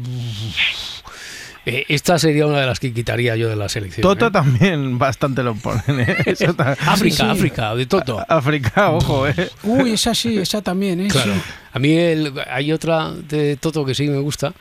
Eh, 1.69 1.85
esta 1.89 2.17
sería 2.19 2.47
una 2.47 2.61
de 2.61 2.67
las 2.67 2.79
que 2.79 2.93
quitaría 2.95 3.35
yo 3.37 3.49
de 3.49 3.57
la 3.57 3.69
selección. 3.69 4.03
Toto 4.03 4.29
¿eh? 4.29 4.31
también 4.31 4.99
bastante 4.99 5.43
lo 5.43 5.55
ponen. 5.57 6.01
¿eh? 6.01 6.17
Eso 6.27 6.51
está- 6.51 6.73
África, 6.73 7.17
Sí, 7.17 7.23
sí. 7.23 7.23
África, 7.29 7.75
de 7.75 7.87
Toto. 7.87 8.25
África, 8.29 8.91
ojo, 8.93 9.27
¿eh? 9.27 9.35
Uy, 9.65 9.93
esa 9.93 10.15
sí, 10.15 10.39
esa 10.39 10.63
también, 10.63 11.01
¿eh? 11.01 11.09
Claro. 11.09 11.35
Sí. 11.35 11.41
A 11.73 11.79
mí 11.79 11.97
el- 11.97 12.33
hay 12.49 12.71
otra 12.73 13.11
de 13.11 13.57
Toto 13.57 13.85
que 13.85 13.95
sí 13.95 14.07
me 14.09 14.19
gusta. 14.19 14.53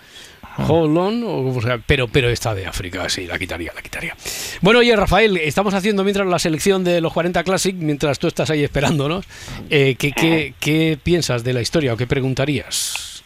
Hold 0.58 0.98
on, 0.98 1.24
o 1.26 1.28
como 1.44 1.62
sea, 1.62 1.78
pero, 1.86 2.08
pero 2.08 2.30
esta 2.30 2.56
de 2.56 2.66
África, 2.66 3.10
sí, 3.10 3.28
la 3.28 3.38
quitaría, 3.38 3.74
la 3.76 3.82
quitaría. 3.82 4.16
Bueno, 4.62 4.80
oye, 4.80 4.96
Rafael, 4.96 5.36
estamos 5.36 5.74
haciendo 5.74 6.04
mientras 6.06 6.26
la 6.28 6.40
selección 6.40 6.82
de 6.86 7.02
los 7.02 7.12
40 7.12 7.44
Classic, 7.44 7.76
mientras 7.76 8.20
tú 8.20 8.28
estás 8.28 8.50
ahí 8.50 8.64
esperándonos. 8.64 9.26
Eh, 9.70 9.96
¿qué, 10.00 10.14
qué, 10.14 10.54
qué 10.62 10.98
piensas 11.04 11.44
de 11.44 11.52
la 11.52 11.62
historia 11.62 11.94
o 11.94 11.98
qué 11.98 12.08
preguntarías? 12.08 13.22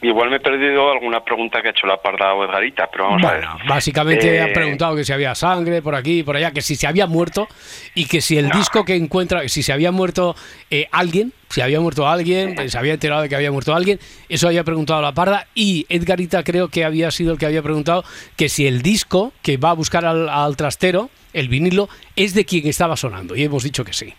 Igual 0.00 0.30
me 0.30 0.36
he 0.36 0.40
perdido 0.40 0.92
alguna 0.92 1.24
pregunta 1.24 1.60
que 1.60 1.68
ha 1.68 1.70
hecho 1.72 1.84
la 1.86 2.00
parda 2.00 2.32
o 2.32 2.44
Edgarita, 2.44 2.88
pero 2.88 3.06
vamos 3.06 3.22
Bueno, 3.22 3.50
a 3.50 3.56
ver. 3.56 3.66
básicamente 3.66 4.36
Eh, 4.36 4.40
han 4.40 4.52
preguntado 4.52 4.94
que 4.94 5.02
si 5.02 5.12
había 5.12 5.34
sangre 5.34 5.82
por 5.82 5.96
aquí 5.96 6.20
y 6.20 6.22
por 6.22 6.36
allá, 6.36 6.52
que 6.52 6.62
si 6.62 6.76
se 6.76 6.86
había 6.86 7.08
muerto 7.08 7.48
y 7.96 8.06
que 8.06 8.20
si 8.20 8.38
el 8.38 8.48
disco 8.50 8.84
que 8.84 8.94
encuentra, 8.94 9.48
si 9.48 9.64
se 9.64 9.72
había 9.72 9.90
muerto 9.90 10.36
eh, 10.70 10.86
alguien, 10.92 11.32
si 11.48 11.62
había 11.62 11.80
muerto 11.80 12.06
alguien, 12.06 12.56
eh, 12.60 12.68
se 12.68 12.78
había 12.78 12.92
enterado 12.94 13.22
de 13.22 13.28
que 13.28 13.34
había 13.34 13.50
muerto 13.50 13.74
alguien, 13.74 13.98
eso 14.28 14.46
había 14.46 14.62
preguntado 14.62 15.02
la 15.02 15.12
parda 15.14 15.48
y 15.56 15.84
Edgarita 15.88 16.44
creo 16.44 16.68
que 16.68 16.84
había 16.84 17.10
sido 17.10 17.32
el 17.32 17.38
que 17.38 17.46
había 17.46 17.62
preguntado 17.62 18.04
que 18.36 18.48
si 18.48 18.68
el 18.68 18.82
disco 18.82 19.32
que 19.42 19.56
va 19.56 19.70
a 19.70 19.74
buscar 19.74 20.04
al, 20.04 20.28
al 20.28 20.56
trastero, 20.56 21.10
el 21.32 21.48
vinilo, 21.48 21.88
es 22.14 22.34
de 22.34 22.44
quien 22.44 22.68
estaba 22.68 22.96
sonando 22.96 23.34
y 23.34 23.42
hemos 23.42 23.64
dicho 23.64 23.84
que 23.84 23.92
sí. 23.92 24.14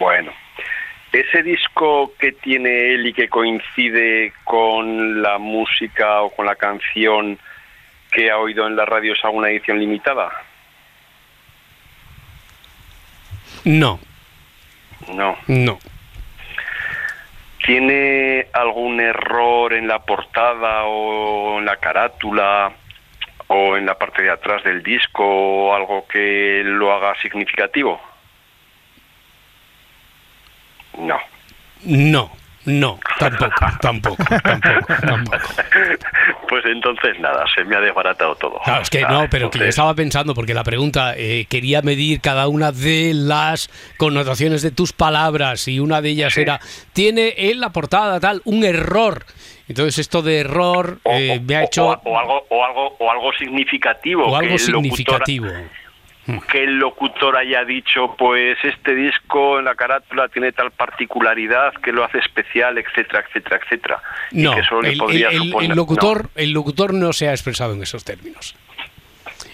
Bueno, 0.00 0.32
ese 1.20 1.42
disco 1.44 2.12
que 2.18 2.32
tiene 2.32 2.94
él 2.94 3.06
y 3.06 3.12
que 3.12 3.28
coincide 3.28 4.32
con 4.44 5.22
la 5.22 5.38
música 5.38 6.22
o 6.22 6.30
con 6.30 6.46
la 6.46 6.56
canción 6.56 7.38
que 8.10 8.30
ha 8.30 8.38
oído 8.38 8.66
en 8.66 8.74
la 8.74 8.84
radio 8.84 9.12
es 9.12 9.24
alguna 9.24 9.48
edición 9.50 9.78
limitada. 9.78 10.30
No, 13.64 13.98
No. 15.12 15.36
no. 15.46 15.78
¿Tiene 17.64 18.46
algún 18.52 19.00
error 19.00 19.72
en 19.72 19.88
la 19.88 20.00
portada 20.00 20.84
o 20.84 21.58
en 21.58 21.64
la 21.64 21.76
carátula 21.76 22.72
o 23.46 23.76
en 23.76 23.86
la 23.86 23.96
parte 23.96 24.22
de 24.22 24.30
atrás 24.30 24.62
del 24.64 24.82
disco 24.82 25.24
o 25.24 25.74
algo 25.74 26.06
que 26.06 26.62
lo 26.64 26.92
haga 26.92 27.14
significativo? 27.22 28.00
No. 30.98 31.16
No, 31.86 32.30
no, 32.64 32.98
tampoco, 33.18 33.52
tampoco, 33.82 34.24
tampoco, 34.42 34.94
tampoco. 35.06 35.38
Pues 36.48 36.64
entonces 36.66 37.18
nada, 37.20 37.44
se 37.54 37.64
me 37.64 37.74
ha 37.76 37.80
desbaratado 37.80 38.34
todo. 38.36 38.58
Claro, 38.64 38.82
es 38.82 38.90
que 38.90 39.02
Ah, 39.04 39.08
no, 39.10 39.26
pero 39.28 39.50
que 39.50 39.58
yo 39.58 39.64
estaba 39.66 39.92
pensando, 39.94 40.34
porque 40.34 40.54
la 40.54 40.62
pregunta 40.64 41.14
eh, 41.16 41.46
quería 41.48 41.82
medir 41.82 42.20
cada 42.20 42.48
una 42.48 42.70
de 42.72 43.12
las 43.14 43.68
connotaciones 43.96 44.62
de 44.62 44.70
tus 44.70 44.92
palabras 44.92 45.66
y 45.68 45.80
una 45.80 46.00
de 46.00 46.10
ellas 46.10 46.34
Sí. 46.34 46.42
era, 46.42 46.60
tiene 46.92 47.34
en 47.36 47.60
la 47.60 47.70
portada 47.70 48.20
tal 48.20 48.40
un 48.44 48.64
error. 48.64 49.24
Entonces 49.68 49.98
esto 49.98 50.22
de 50.22 50.40
error 50.40 51.00
o, 51.02 51.12
eh, 51.12 51.40
me 51.44 51.56
ha 51.56 51.60
o- 51.60 51.64
hecho... 51.64 51.86
o- 51.86 52.00
o 52.04 52.18
algo 52.18 52.46
o 52.50 52.64
algo 52.64 52.96
o 52.98 53.10
algo 53.10 53.32
significativo 53.32 54.24
o 54.26 54.30
que 54.38 54.46
algo 54.46 54.56
locutor- 54.56 54.64
significativo. 54.64 55.46
que 56.50 56.64
el 56.64 56.78
locutor 56.78 57.36
haya 57.36 57.64
dicho 57.64 58.14
pues 58.18 58.56
este 58.64 58.94
disco 58.94 59.58
en 59.58 59.64
la 59.66 59.74
carátula 59.74 60.28
tiene 60.28 60.52
tal 60.52 60.70
particularidad 60.70 61.72
que 61.82 61.92
lo 61.92 62.04
hace 62.04 62.18
especial 62.18 62.78
etcétera 62.78 63.24
etcétera 63.28 63.60
etcétera 63.62 64.02
y 64.30 64.42
No, 64.42 64.54
que 64.54 64.60
eso 64.60 64.80
le 64.80 64.88
el, 64.88 64.94
el- 64.94 64.98
suponer- 65.00 65.70
el 65.70 65.76
locutor, 65.76 66.30
el 66.34 66.50
locutor 66.52 66.94
no 66.94 67.12
se 67.12 67.28
ha 67.28 67.32
expresado 67.32 67.74
en 67.74 67.82
esos 67.82 68.04
términos. 68.04 68.54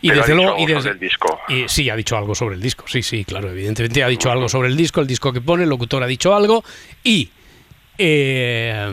Y 0.03 0.09
Pero 0.09 0.23
ha 0.23 0.27
desde 0.27 0.35
dicho 0.39 0.47
luego, 0.47 0.59
y 0.63 0.67
desde- 0.67 0.81
sobre 0.81 0.93
el 0.95 0.99
disco. 1.01 1.41
y 1.49 1.69
sí, 1.69 1.91
ha 1.91 1.97
dicho 1.97 2.17
algo 2.17 2.35
sobre 2.35 2.55
el 2.55 2.63
disco. 2.63 2.85
Sí, 2.89 3.03
sí, 3.03 3.25
claro, 3.25 3.51
evidentemente 3.51 4.03
ha 4.03 4.09
dicho 4.09 4.31
algo 4.31 4.49
sobre 4.49 4.69
el 4.69 4.77
disco, 4.77 5.01
el 5.01 5.07
disco 5.07 5.33
que 5.33 5.41
pone, 5.43 5.65
el 5.65 5.69
locutor 5.69 6.03
ha 6.03 6.07
dicho 6.07 6.35
algo 6.35 6.65
y 7.05 7.31
eh, 7.99 8.93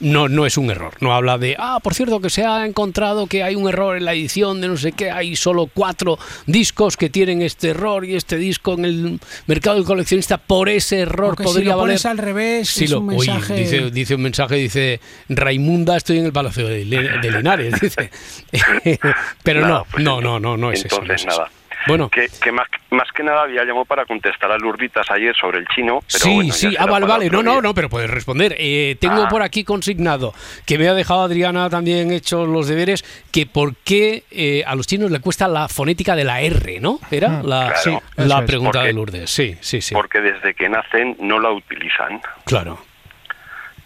no, 0.00 0.28
no 0.28 0.44
es 0.46 0.56
un 0.58 0.70
error. 0.70 0.94
No 1.00 1.14
habla 1.14 1.38
de, 1.38 1.56
ah, 1.58 1.80
por 1.82 1.94
cierto, 1.94 2.20
que 2.20 2.30
se 2.30 2.44
ha 2.44 2.66
encontrado 2.66 3.26
que 3.26 3.42
hay 3.42 3.54
un 3.54 3.68
error 3.68 3.96
en 3.96 4.04
la 4.04 4.12
edición 4.12 4.60
de 4.60 4.68
no 4.68 4.76
sé 4.76 4.92
qué, 4.92 5.10
hay 5.10 5.36
solo 5.36 5.68
cuatro 5.72 6.18
discos 6.46 6.96
que 6.96 7.08
tienen 7.10 7.40
este 7.42 7.70
error 7.70 8.04
y 8.04 8.14
este 8.14 8.36
disco 8.36 8.74
en 8.74 8.84
el 8.84 9.20
mercado 9.46 9.76
del 9.76 9.84
coleccionista 9.84 10.36
por 10.38 10.68
ese 10.68 11.00
error 11.00 11.30
Porque 11.30 11.44
podría 11.44 11.60
si 11.62 11.64
lo 11.70 11.76
valer. 11.76 11.82
pones 11.94 12.06
al 12.06 12.18
revés, 12.18 12.68
Sí, 12.68 12.84
es 12.84 12.90
lo- 12.90 13.00
un 13.00 13.14
oye, 13.14 13.32
dice, 13.56 13.90
dice 13.90 14.14
un 14.14 14.22
mensaje, 14.22 14.56
dice 14.56 15.00
Raimunda, 15.28 15.96
estoy 15.96 16.18
en 16.18 16.26
el 16.26 16.32
Palacio 16.32 16.66
de, 16.66 16.84
de 16.84 17.30
Linares, 17.30 17.74
dice. 17.80 18.10
Pero 19.42 19.60
Nada, 19.62 19.72
no, 19.78 19.86
pues 19.90 20.04
no, 20.04 20.20
no, 20.20 20.38
no, 20.40 20.56
no 20.56 20.72
es 20.72 20.84
eso. 20.84 20.96
no 20.96 21.02
entonces 21.02 21.26
es 21.26 21.32
eso. 21.32 21.44
Bueno, 21.86 22.08
Que, 22.08 22.28
que 22.42 22.50
más, 22.52 22.66
más 22.90 23.08
que 23.12 23.22
nada 23.22 23.42
había 23.42 23.64
llamado 23.64 23.84
para 23.84 24.04
contestar 24.06 24.50
a 24.50 24.58
Lurditas 24.58 25.10
ayer 25.10 25.34
sobre 25.36 25.58
el 25.58 25.66
chino. 25.68 26.00
Pero 26.06 26.18
sí, 26.24 26.34
bueno, 26.34 26.52
sí, 26.52 26.74
ah, 26.78 26.86
vale, 26.86 27.06
vale, 27.06 27.30
no, 27.30 27.42
no, 27.42 27.60
no, 27.60 27.74
pero 27.74 27.88
puedes 27.88 28.10
responder. 28.10 28.54
Eh, 28.58 28.96
tengo 29.00 29.24
Ah. 29.24 29.28
por 29.28 29.42
aquí 29.42 29.64
consignado 29.64 30.34
que 30.66 30.78
me 30.78 30.88
ha 30.88 30.94
dejado 30.94 31.22
Adriana 31.22 31.70
también 31.70 32.10
hecho 32.12 32.46
los 32.46 32.68
deberes, 32.68 33.04
que 33.32 33.46
por 33.46 33.76
qué 33.76 34.24
eh, 34.30 34.64
a 34.66 34.74
los 34.74 34.86
chinos 34.86 35.10
le 35.10 35.20
cuesta 35.20 35.48
la 35.48 35.68
fonética 35.68 36.16
de 36.16 36.24
la 36.24 36.40
R, 36.40 36.80
¿no? 36.80 36.98
Era 37.10 37.42
la, 37.42 37.66
Claro, 37.68 37.76
sí, 37.82 37.98
eso 38.16 38.28
la 38.28 38.44
pregunta 38.46 38.78
Porque- 38.78 38.86
de 38.88 38.92
Lourdes, 38.92 39.30
sí, 39.30 39.56
sí, 39.60 39.80
sí, 39.80 39.94
Porque 39.94 40.20
desde 40.20 40.54
que 40.54 40.68
nacen 40.68 41.16
no 41.20 41.38
la 41.38 41.50
utilizan. 41.50 42.20
claro. 42.44 42.78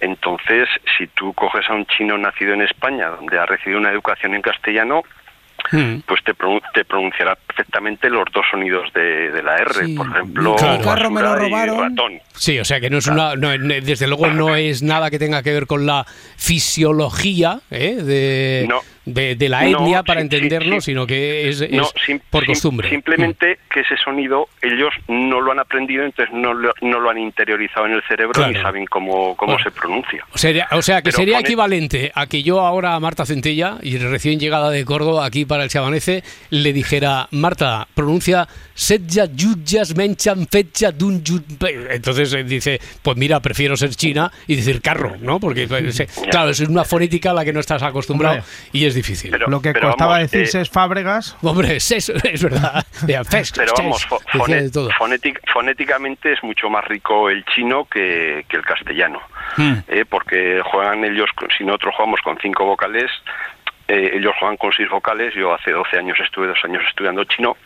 Entonces, 0.00 0.66
si 0.96 1.06
tú 1.08 1.34
coges 1.34 1.68
a 1.68 1.74
un 1.74 1.84
chino 1.84 2.16
nacido 2.16 2.54
en 2.54 2.62
España, 2.62 3.08
donde 3.08 3.38
ha 3.38 3.44
recibido 3.44 3.78
una 3.78 3.90
educación 3.90 4.34
en 4.34 4.40
castellano, 4.40 5.02
Mm. 5.72 6.00
pues 6.06 6.22
te, 6.24 6.34
pronun- 6.34 6.62
te 6.74 6.84
pronunciará 6.84 7.36
perfectamente 7.36 8.10
los 8.10 8.24
dos 8.32 8.44
sonidos 8.50 8.92
de, 8.92 9.30
de 9.30 9.42
la 9.42 9.56
R. 9.58 9.84
Sí. 9.86 9.94
Por 9.94 10.06
ejemplo, 10.08 10.56
Claro. 10.56 10.74
El 10.74 10.84
carro 10.84 11.10
me 11.10 11.22
lo 11.22 11.36
y 11.36 11.38
robaron. 11.48 11.90
ratón. 11.90 12.12
Sí, 12.34 12.58
o 12.58 12.64
sea 12.64 12.80
que 12.80 12.90
no 12.90 12.98
es 12.98 13.06
una, 13.06 13.36
no, 13.36 13.56
no, 13.56 13.74
desde 13.74 14.06
luego 14.08 14.26
no 14.28 14.56
es 14.56 14.82
nada 14.82 15.10
que 15.10 15.18
tenga 15.18 15.42
que 15.42 15.52
ver 15.52 15.66
con 15.66 15.86
la 15.86 16.04
fisiología 16.36 17.60
¿eh? 17.70 17.94
de, 18.02 18.66
No. 18.68 18.80
De, 19.04 19.34
de 19.34 19.48
la 19.48 19.62
No, 19.64 19.78
etnia 19.78 20.02
para 20.02 20.20
sí, 20.20 20.24
entenderlo, 20.26 20.80
sí. 20.80 20.90
sino 20.92 21.06
que 21.06 21.48
es, 21.48 21.60
es 21.62 21.70
No, 21.72 21.88
sim- 22.06 22.20
por 22.30 22.44
costumbre. 22.46 22.88
Simplemente 22.90 23.58
que 23.72 23.80
ese 23.80 23.96
sonido 23.96 24.48
ellos 24.62 24.92
no 25.08 25.40
lo 25.40 25.52
han 25.52 25.58
aprendido, 25.58 26.04
entonces 26.04 26.34
no 26.34 26.52
lo, 26.54 26.72
no 26.82 27.00
lo 27.00 27.10
han 27.10 27.18
interiorizado 27.18 27.86
en 27.86 27.92
el 27.92 28.02
cerebro 28.06 28.32
Claro. 28.34 28.52
ni 28.52 28.60
saben 28.60 28.86
cómo, 28.86 29.36
cómo 29.36 29.52
Bueno. 29.52 29.64
se 29.64 29.70
pronuncia. 29.70 30.24
O 30.34 30.38
sea, 30.38 30.68
o 30.72 30.82
sea, 30.82 30.98
que 31.02 31.04
Pero 31.10 31.16
sería 31.18 31.38
el- 31.38 31.44
equivalente 31.44 32.12
a 32.14 32.26
que 32.26 32.42
yo 32.42 32.60
ahora 32.60 32.94
a 32.94 33.00
Marta 33.00 33.24
Centella, 33.26 33.78
y 33.82 33.96
recién 33.98 34.38
llegada 34.38 34.70
de 34.70 34.84
Córdoba 34.84 35.24
aquí 35.26 35.44
para 35.44 35.64
el 35.64 35.70
Chabanece, 35.70 36.22
le 36.50 36.72
dijera, 36.72 37.26
Marta, 37.30 37.88
pronuncia 37.94 38.46
Setja 38.74 39.26
Yuyas 39.34 39.94
Menchan 39.96 40.46
Fecha 40.46 40.92
Dun 40.92 41.22
Yut-". 41.24 41.66
Entonces 41.90 42.32
eh, 42.34 42.44
dice, 42.44 42.80
pues 43.02 43.16
mira, 43.16 43.40
prefiero 43.40 43.76
ser 43.76 43.90
china 43.90 44.30
y 44.46 44.56
decir 44.56 44.80
carro, 44.80 45.16
¿no? 45.20 45.40
Porque, 45.40 45.66
pues, 45.66 46.00
eh, 46.00 46.08
claro, 46.30 46.50
es 46.50 46.60
una 46.60 46.84
fonética 46.84 47.30
a 47.30 47.34
la 47.34 47.44
que 47.44 47.52
no 47.52 47.60
estás 47.60 47.82
acostumbrado 47.82 48.36
Hombre. 48.36 48.48
y 48.72 48.84
es 48.90 48.94
difícil. 48.96 49.30
Pero- 49.30 49.48
Lo 49.48 49.60
que 49.62 49.72
pero 49.72 49.88
costaba 49.88 50.12
vamos, 50.14 50.30
decirse 50.30 50.58
eh, 50.58 50.62
es 50.62 50.70
Fábregas. 50.70 51.36
Hombre, 51.42 51.76
es, 51.76 51.90
eso, 51.90 52.12
es 52.22 52.42
verdad. 52.42 52.84
Fes, 53.28 53.52
Pero 53.56 53.72
vamos, 53.76 54.06
todo. 54.72 54.90
fonétic- 54.90 55.40
fonéticamente 55.52 56.32
es 56.32 56.42
mucho 56.42 56.68
más 56.70 56.84
rico 56.86 57.30
el 57.30 57.44
chino 57.46 57.86
que, 57.86 58.44
que 58.48 58.56
el 58.56 58.62
castellano. 58.62 59.20
Hmm. 59.56 59.74
eh, 59.88 60.04
porque 60.08 60.60
juegan 60.64 61.04
ellos, 61.04 61.28
si 61.58 61.64
nosotros 61.64 61.94
jugamos 61.96 62.20
con 62.20 62.38
cinco 62.38 62.64
vocales, 62.66 63.10
eh, 63.88 64.12
ellos 64.14 64.32
juegan 64.38 64.56
con 64.56 64.72
seis 64.72 64.88
vocales. 64.88 65.34
Yo 65.34 65.52
hace 65.52 65.72
12 65.72 65.98
años 65.98 66.18
estuve 66.22 66.46
dos 66.46 66.58
años 66.64 66.82
estudiando 66.88 67.24
chino. 67.24 67.56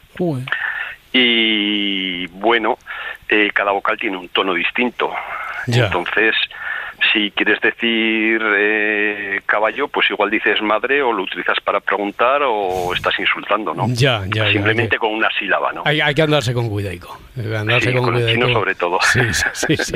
Y 1.12 2.26
bueno, 2.28 2.76
eh, 3.28 3.50
cada 3.54 3.70
vocal 3.72 3.96
tiene 3.98 4.16
un 4.16 4.28
tono 4.28 4.54
distinto. 4.54 5.12
Ya. 5.66 5.86
Entonces, 5.86 6.34
si 7.12 7.30
quieres 7.30 7.60
decir 7.60 8.40
eh, 8.56 9.40
caballo, 9.46 9.88
pues 9.88 10.10
igual 10.10 10.30
dices 10.30 10.60
madre 10.62 11.02
o 11.02 11.12
lo 11.12 11.22
utilizas 11.22 11.58
para 11.64 11.80
preguntar 11.80 12.42
o 12.44 12.92
estás 12.94 13.18
insultando, 13.18 13.74
¿no? 13.74 13.86
Ya, 13.88 14.24
ya, 14.32 14.50
Simplemente 14.50 14.96
ya. 14.96 14.98
con 14.98 15.12
una 15.12 15.28
sílaba, 15.38 15.72
¿no? 15.72 15.82
Hay, 15.84 16.00
hay 16.00 16.14
que 16.14 16.22
andarse 16.22 16.52
con 16.54 16.68
cuidaico. 16.68 17.18
Que 17.34 17.56
andarse 17.56 17.88
Sí, 17.88 17.94
con, 17.94 18.04
con 18.04 18.14
el 18.14 18.20
cuidaico. 18.22 18.46
chino 18.46 18.54
sobre 18.58 18.74
todo. 18.76 18.98
Sí, 19.12 19.76
sí. 19.76 19.94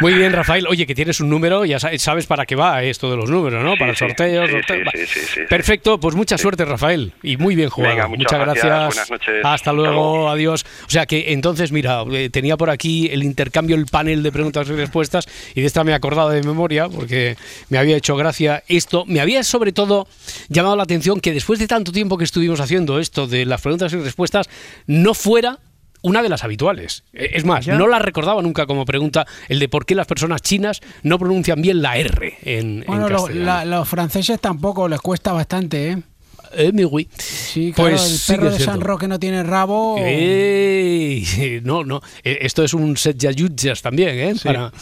Muy 0.00 0.14
bien, 0.14 0.32
Rafael. 0.32 0.66
Oye, 0.68 0.86
que 0.86 0.94
tienes 0.94 1.20
un 1.20 1.28
número, 1.28 1.64
ya 1.64 1.80
sa- 1.80 1.96
sabes 1.98 2.26
para 2.26 2.46
qué 2.46 2.54
va 2.54 2.82
esto 2.84 3.10
de 3.10 3.16
los 3.16 3.28
números, 3.28 3.64
¿no? 3.64 3.74
Para 3.76 3.90
el 3.90 3.96
sí, 3.96 4.04
sorteo. 4.06 4.46
sí, 4.46 4.52
sorteo. 4.52 4.76
sí, 4.76 4.82
Va. 4.84 4.90
sí, 4.92 4.98
sí, 5.06 5.20
sí, 5.20 5.26
sí. 5.34 5.40
Perfecto, 5.48 5.98
pues 5.98 6.14
mucha 6.14 6.38
suerte, 6.38 6.64
Rafael. 6.64 7.12
Y 7.22 7.36
muy 7.38 7.54
bien 7.56 7.70
jugado. 7.70 7.94
Venga, 7.94 8.08
muchas 8.08 8.32
muchas 8.32 8.40
gracias, 8.40 8.86
buenas 8.86 9.10
noches. 9.10 9.34
Hasta 9.44 9.72
luego. 9.72 10.28
adiós. 10.30 10.64
O 10.86 10.90
sea 10.90 11.06
que 11.06 11.32
entonces, 11.32 11.72
mira, 11.72 12.04
eh, 12.12 12.30
tenía 12.30 12.56
por 12.56 12.70
aquí 12.70 13.08
el 13.10 13.22
intercambio, 13.24 13.74
el 13.76 13.86
panel 13.86 14.22
de 14.22 14.30
preguntas 14.32 14.68
y 14.68 14.72
respuestas, 14.72 15.26
y 15.54 15.60
de 15.62 15.66
esta 15.66 15.82
me 15.84 15.92
he 15.92 15.94
acordado 15.94 16.30
de 16.30 16.42
memoria, 16.42 16.88
porque 16.88 17.36
me 17.68 17.78
había 17.78 17.96
hecho 17.96 18.16
gracia 18.16 18.62
esto. 18.68 19.04
Me 19.06 19.20
había 19.20 19.42
sobre 19.42 19.72
todo 19.72 20.06
llamado 20.48 20.76
la 20.76 20.84
atención 20.84 21.20
que 21.20 21.32
después 21.32 21.58
de 21.58 21.66
tanto 21.66 21.90
tiempo 21.92 22.16
que 22.16 22.24
estuvimos 22.24 22.60
haciendo 22.60 22.98
esto 23.00 23.26
de 23.26 23.44
las 23.44 23.60
preguntas 23.60 23.92
y 23.92 23.96
respuestas, 23.96 24.48
no 24.86 25.14
fuera 25.14 25.58
una 26.06 26.22
de 26.22 26.28
las 26.28 26.44
habituales. 26.44 27.04
Eh, 27.12 27.30
Es 27.34 27.44
más, 27.44 27.64
Ya. 27.66 27.76
no 27.76 27.86
la 27.88 27.98
recordaba 27.98 28.40
nunca 28.42 28.66
como 28.66 28.84
pregunta 28.84 29.26
el 29.48 29.58
de 29.58 29.68
por 29.68 29.84
qué 29.86 29.94
las 29.94 30.06
personas 30.06 30.40
chinas 30.42 30.80
no 31.02 31.18
pronuncian 31.18 31.60
bien 31.60 31.82
la 31.82 31.96
R 31.96 32.34
en, 32.42 32.78
en 32.80 32.84
Bueno, 32.86 33.08
lo- 33.08 33.16
castellano. 33.24 33.44
la- 33.44 33.64
los 33.64 33.88
franceses 33.88 34.40
tampoco 34.40 34.88
les 34.88 35.00
cuesta 35.00 35.32
bastante, 35.32 35.90
¿eh? 35.90 35.98
Eh, 36.54 36.70
mi 36.72 36.84
güey. 36.84 37.08
Sí, 37.18 37.72
claro, 37.74 37.90
Pues 37.90 38.30
el 38.30 38.36
perro 38.36 38.50
de. 38.52 38.60
San 38.60 38.80
Roque 38.80 39.08
no 39.08 39.18
tiene 39.18 39.42
rabo. 39.42 39.96
Ey, 39.98 41.60
no, 41.64 41.84
no. 41.84 42.00
Eh, 42.22 42.38
Esto 42.42 42.62
es 42.62 42.72
un 42.72 42.96
set 42.96 43.18
yayutjas 43.18 43.82
también, 43.82 44.10
¿eh? 44.16 44.34
Para 44.42 44.72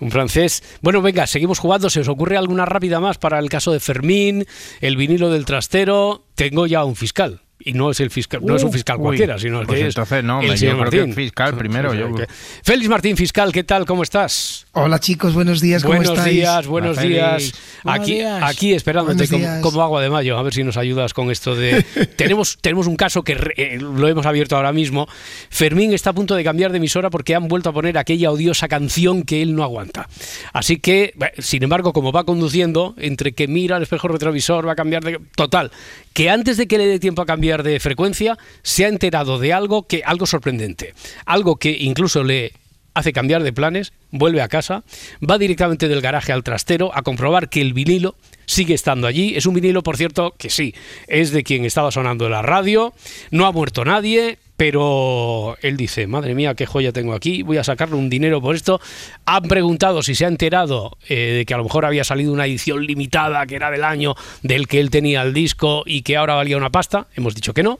un 0.00 0.10
francés. 0.10 0.62
Bueno, 0.82 1.00
venga, 1.02 1.26
seguimos 1.26 1.58
jugando. 1.58 1.88
¿Se 1.90 2.00
os 2.00 2.08
ocurre 2.08 2.36
alguna 2.36 2.66
rápida 2.66 3.00
más 3.00 3.18
para 3.18 3.38
el 3.38 3.48
caso 3.48 3.72
de 3.72 3.80
Fermín, 3.80 4.44
el 4.82 4.96
vinilo 4.96 5.30
del 5.30 5.44
trastero? 5.46 6.26
Tengo 6.34 6.66
ya 6.66 6.84
un 6.84 6.94
fiscal. 6.94 7.40
Y 7.66 7.72
no 7.72 7.90
es 7.90 7.98
el 8.00 8.10
fiscal, 8.10 8.40
no 8.44 8.56
es 8.56 8.62
un 8.62 8.70
fiscal 8.72 8.96
Uy, 8.98 9.02
cualquiera, 9.02 9.38
sino 9.38 9.60
el 9.60 9.66
pues 9.66 9.80
que 9.80 9.86
entonces 9.86 10.18
es 10.18 10.24
no, 10.24 10.42
el 10.42 10.58
señor 10.58 10.76
yo 10.76 10.80
creo 10.80 10.90
que 10.90 10.96
Martín. 10.98 11.14
fiscal 11.14 11.56
primero, 11.56 11.90
Sí, 11.92 11.96
sí, 11.96 12.02
yo- 12.02 12.14
que- 12.14 12.26
Félix 12.62 12.88
Martín, 12.90 13.16
fiscal, 13.16 13.52
¿qué 13.52 13.64
tal? 13.64 13.86
¿Cómo 13.86 14.02
estás? 14.02 14.66
Hola 14.72 14.98
chicos, 15.00 15.32
buenos 15.34 15.60
días, 15.60 15.82
¿cómo 15.82 15.96
Buenos 15.96 16.18
estáis? 16.18 16.34
días, 16.34 16.66
buenos 16.66 16.98
Hola, 16.98 17.06
días. 17.06 17.52
Buenos 17.84 18.00
Aquí, 18.02 18.14
días. 18.14 18.42
aquí 18.42 18.72
esperándote 18.74 19.28
como, 19.62 19.82
agua 19.82 20.02
de 20.02 20.10
mayo, 20.10 20.36
a 20.36 20.42
ver 20.42 20.52
si 20.52 20.62
nos 20.64 20.76
ayudas 20.76 21.14
con 21.14 21.30
esto 21.30 21.54
de... 21.56 21.82
tenemos, 22.16 22.58
tenemos 22.60 22.86
un 22.86 22.96
caso 22.96 23.22
que 23.22 23.34
re- 23.34 23.54
eh, 23.56 23.78
lo 23.80 24.08
hemos 24.08 24.26
abierto 24.26 24.56
ahora 24.56 24.72
mismo. 24.72 25.06
Fermín 25.48 25.92
está 25.94 26.10
a 26.10 26.12
punto 26.12 26.34
de 26.34 26.44
cambiar 26.44 26.70
de 26.72 26.78
emisora 26.78 27.08
porque 27.08 27.34
han 27.34 27.48
vuelto 27.48 27.70
a 27.70 27.72
poner 27.72 27.96
aquella 27.98 28.30
odiosa 28.30 28.68
canción 28.68 29.22
que 29.22 29.40
él 29.42 29.54
no 29.54 29.62
aguanta. 29.62 30.08
Así 30.52 30.78
que, 30.78 31.12
bah, 31.16 31.30
sin 31.38 31.62
embargo, 31.62 31.92
como 31.92 32.12
va 32.12 32.24
conduciendo, 32.24 32.94
entre 32.98 33.32
que 33.32 33.48
mira 33.48 33.76
al 33.76 33.82
espejo 33.84 34.08
retrovisor, 34.08 34.66
va 34.66 34.72
a 34.72 34.76
cambiar 34.76 35.02
de... 35.04 35.20
Total, 35.36 35.70
que 36.14 36.30
antes 36.30 36.56
de 36.56 36.66
que 36.66 36.78
le 36.78 36.86
dé 36.86 36.98
tiempo 36.98 37.20
a 37.20 37.26
cambiar 37.26 37.62
de 37.62 37.78
frecuencia, 37.80 38.38
se 38.62 38.84
ha 38.84 38.88
enterado 38.88 39.38
de 39.38 39.52
algo 39.52 39.86
que 39.86 40.02
algo 40.04 40.26
sorprendente. 40.26 40.94
Algo 41.26 41.56
que 41.56 41.76
incluso 41.78 42.24
le 42.24 42.52
hace 42.94 43.12
cambiar 43.12 43.42
de 43.42 43.52
planes, 43.52 43.92
vuelve 44.12 44.40
a 44.40 44.48
casa, 44.48 44.84
va 45.28 45.36
directamente 45.36 45.88
del 45.88 46.00
garaje 46.00 46.32
al 46.32 46.44
trastero 46.44 46.92
a 46.94 47.02
comprobar 47.02 47.48
que 47.48 47.60
el 47.60 47.72
vinilo 47.72 48.14
sigue 48.46 48.74
estando 48.74 49.08
allí. 49.08 49.34
Es 49.34 49.46
un 49.46 49.54
vinilo, 49.54 49.82
por 49.82 49.96
cierto, 49.96 50.34
que 50.38 50.48
sí, 50.48 50.74
es 51.08 51.32
de 51.32 51.42
quien 51.42 51.64
estaba 51.64 51.90
sonando 51.90 52.28
la 52.28 52.42
radio, 52.42 52.94
no 53.32 53.46
ha 53.46 53.52
muerto 53.52 53.84
nadie, 53.84 54.38
pero 54.56 55.56
él 55.62 55.76
dice, 55.76 56.06
madre 56.06 56.34
mía, 56.34 56.54
qué 56.54 56.64
joya 56.66 56.92
tengo 56.92 57.12
aquí, 57.14 57.42
voy 57.42 57.56
a 57.56 57.64
sacarle 57.64 57.96
un 57.96 58.08
dinero 58.08 58.40
por 58.40 58.54
esto. 58.54 58.80
Han 59.26 59.42
preguntado 59.44 60.02
si 60.02 60.14
se 60.14 60.24
ha 60.24 60.28
enterado 60.28 60.96
eh, 61.08 61.34
de 61.38 61.44
que 61.44 61.54
a 61.54 61.56
lo 61.58 61.64
mejor 61.64 61.84
había 61.84 62.04
salido 62.04 62.32
una 62.32 62.46
edición 62.46 62.86
limitada, 62.86 63.46
que 63.46 63.56
era 63.56 63.70
del 63.70 63.82
año 63.84 64.14
del 64.42 64.68
que 64.68 64.80
él 64.80 64.90
tenía 64.90 65.22
el 65.22 65.34
disco 65.34 65.82
y 65.86 66.02
que 66.02 66.16
ahora 66.16 66.34
valía 66.34 66.56
una 66.56 66.70
pasta. 66.70 67.08
Hemos 67.16 67.34
dicho 67.34 67.52
que 67.52 67.62
no. 67.62 67.78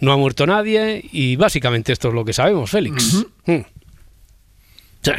No 0.00 0.12
ha 0.12 0.16
muerto 0.16 0.46
nadie 0.46 1.04
y 1.12 1.36
básicamente 1.36 1.92
esto 1.92 2.08
es 2.08 2.14
lo 2.14 2.24
que 2.24 2.32
sabemos, 2.32 2.70
Félix. 2.70 3.24
Mm. 3.46 3.56
Sí. 5.02 5.12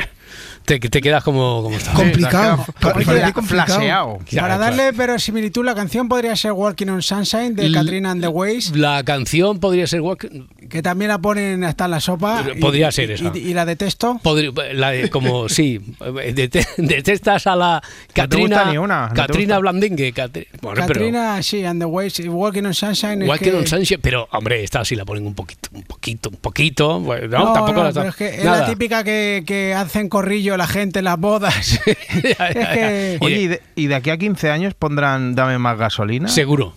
Te, 0.66 0.80
te 0.82 1.00
quedas 1.02 1.24
como, 1.24 1.64
como 1.64 1.78
está. 1.78 1.94
Complicado. 1.94 2.58
Sí, 2.66 2.72
te 2.74 2.80
Para 3.06 3.32
complicado. 3.32 3.76
flaseado. 3.80 4.20
Darle 4.32 4.92
verosimilitud, 4.92 5.64
la 5.64 5.74
canción 5.74 6.10
podría 6.10 6.36
ser 6.36 6.52
Walking 6.52 6.88
on 6.88 7.02
Sunshine 7.02 7.56
de 7.56 7.68
L- 7.68 7.74
Katrina 7.74 8.12
and 8.12 8.22
the 8.22 8.28
Waves, 8.28 8.76
La 8.76 9.02
canción 9.06 9.60
podría 9.62 9.88
ser 9.88 10.02
Walk- 10.02 10.30
que 10.70 10.82
también 10.82 11.10
la 11.10 11.18
ponen 11.20 11.64
hasta 11.64 11.86
en 11.86 11.92
la 11.92 12.00
sopa. 12.00 12.42
Pero 12.44 12.58
y- 12.58 12.62
podría 12.62 12.92
ser 12.92 13.12
esa. 13.12 13.32
Y, 13.34 13.40
y 13.40 13.54
la 13.54 13.66
detesto. 13.66 14.20
podría- 14.24 14.52
la 14.74 14.92
de- 14.92 15.10
como 15.10 15.48
sí, 15.50 15.80
dete- 16.00 16.66
detestas 16.78 17.48
a 17.48 17.56
la 17.56 17.82
Katrina 18.14 18.66
ni 18.72 18.78
una, 18.78 19.08
no 19.10 19.14
Katrina. 19.14 19.60
Blandingue, 19.60 20.14
Catri- 20.14 20.48
bueno, 20.62 20.76
pero- 20.76 20.88
Katrina, 20.88 21.42
sí, 21.44 21.64
and 21.66 21.82
the 21.82 21.86
Waves, 21.86 22.22
Walking 22.28 22.64
on 22.64 22.74
Sunshine. 22.74 23.22
es 23.24 23.30
Walking 23.30 23.46
que- 23.52 23.56
on 23.58 23.68
Sunshine, 23.68 24.00
pero 24.02 24.28
hombre, 24.32 24.64
esta 24.64 24.84
sí 24.86 24.96
la 24.96 25.06
ponen 25.06 25.26
un 25.26 25.34
poquito, 25.36 25.70
un 25.74 25.84
poquito, 25.84 26.30
un 26.30 26.38
poquito. 26.38 27.00
Bueno, 27.00 27.28
no, 27.28 27.46
No, 27.46 27.54
tampoco 27.54 27.74
no, 27.80 27.84
la 27.86 27.94
pero 27.94 28.10
es 28.10 28.16
que 28.16 28.28
es 28.36 28.44
la 28.46 28.66
típica 28.66 29.04
que, 29.04 29.44
que 29.46 29.74
hacen 29.74 30.10
corrillo 30.10 30.58
la 30.58 30.68
gente 30.68 31.00
en 31.00 31.06
las 31.06 31.18
bodas. 31.20 31.80
Ya, 31.86 32.22
ya, 32.38 32.48
es 32.50 32.68
que- 32.68 33.18
ya. 33.22 33.26
Oye, 33.26 33.42
¿y 33.42 33.48
de, 33.48 33.62
y 33.76 33.88
de 33.88 33.96
aquí 33.96 34.10
a 34.10 34.18
15 34.18 34.50
años 34.52 34.74
pondrán 34.74 35.36
Dame 35.36 35.58
más 35.58 35.78
gasolina? 35.78 36.28
Seguro. 36.28 36.74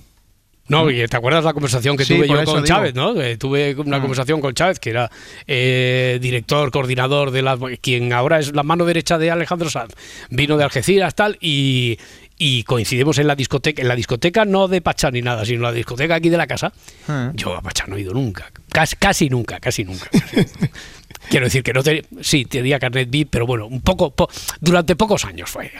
No, 0.70 0.90
y 0.90 1.06
te 1.06 1.16
acuerdas 1.16 1.44
la 1.44 1.52
conversación 1.52 1.96
que 1.96 2.04
Sí, 2.04 2.14
tuve 2.16 2.28
yo 2.28 2.44
con. 2.44 2.64
Chávez, 2.64 2.94
¿no? 2.94 3.12
Que 3.14 3.36
tuve 3.36 3.74
una 3.74 3.98
Mm. 3.98 4.00
conversación 4.00 4.40
con 4.40 4.54
Chávez, 4.54 4.78
que 4.78 4.90
era 4.90 5.10
eh, 5.46 6.18
director, 6.22 6.70
coordinador 6.70 7.30
de 7.32 7.42
la. 7.42 7.58
quien 7.80 8.12
ahora 8.12 8.38
es 8.38 8.54
la 8.54 8.62
mano 8.62 8.84
derecha 8.84 9.18
de 9.18 9.30
Alejandro 9.30 9.68
Sanz. 9.68 9.92
Vino 10.30 10.56
de 10.56 10.64
Algeciras, 10.64 11.14
tal, 11.14 11.36
y, 11.40 11.98
y 12.38 12.62
coincidimos 12.62 13.18
en 13.18 13.26
la 13.26 13.34
discoteca, 13.34 13.82
en 13.82 13.88
la 13.88 13.96
discoteca 13.96 14.44
no 14.44 14.68
de 14.68 14.80
Pachá 14.80 15.10
ni 15.10 15.22
nada, 15.22 15.44
sino 15.44 15.62
la 15.62 15.72
discoteca 15.72 16.14
aquí 16.14 16.28
de 16.30 16.36
la 16.36 16.46
casa. 16.46 16.72
Ah. 17.08 17.32
Yo 17.34 17.54
a 17.56 17.60
Pachá 17.60 17.84
no 17.88 17.96
he 17.96 18.00
ido 18.02 18.14
nunca. 18.14 18.50
Casi, 18.70 18.96
casi 18.96 19.28
nunca, 19.28 19.58
casi 19.60 19.84
nunca. 19.84 20.08
casi 20.10 20.36
nunca. 20.36 20.70
Quiero 21.30 21.46
decir 21.46 21.62
que 21.62 21.72
no 21.72 21.82
te, 21.82 22.04
sí, 22.20 22.44
tenía 22.44 22.78
carnet 22.78 23.08
VIP, 23.08 23.28
pero 23.30 23.46
bueno, 23.46 23.66
un 23.66 23.80
poco, 23.80 24.10
po- 24.10 24.28
durante 24.60 24.96
pocos 24.96 25.24
años 25.24 25.48
fue. 25.48 25.70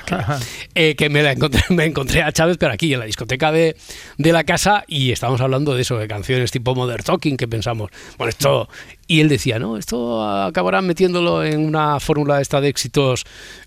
Eh, 0.75 0.95
que 0.95 1.11
me, 1.11 1.23
la 1.23 1.33
encontré, 1.33 1.61
me 1.71 1.85
encontré 1.85 2.23
a 2.23 2.31
Chávez, 2.33 2.57
pero 2.57 2.73
aquí 2.73 2.93
en 2.95 3.01
la 3.01 3.07
discoteca 3.07 3.51
de, 3.53 3.77
de 4.17 4.33
la 4.33 4.45
casa, 4.45 4.85
y 4.87 5.11
estábamos 5.11 5.41
hablando 5.41 5.75
de 5.75 5.83
eso, 5.83 5.99
de 5.99 6.07
canciones 6.09 6.51
tipo 6.53 6.75
Modern 6.75 7.03
Talking, 7.05 7.37
que 7.37 7.49
pensamos, 7.49 7.91
bueno, 8.17 8.31
esto. 8.31 8.69
Y 9.09 9.21
él 9.21 9.29
decía, 9.29 9.59
no, 9.59 9.77
esto 9.77 10.25
acabarán 10.25 10.87
metiéndolo 10.87 11.43
en 11.43 11.61
una 11.67 11.99
fórmula 11.99 12.41
esta 12.41 12.61
de 12.61 12.69
éxitos 12.69 13.25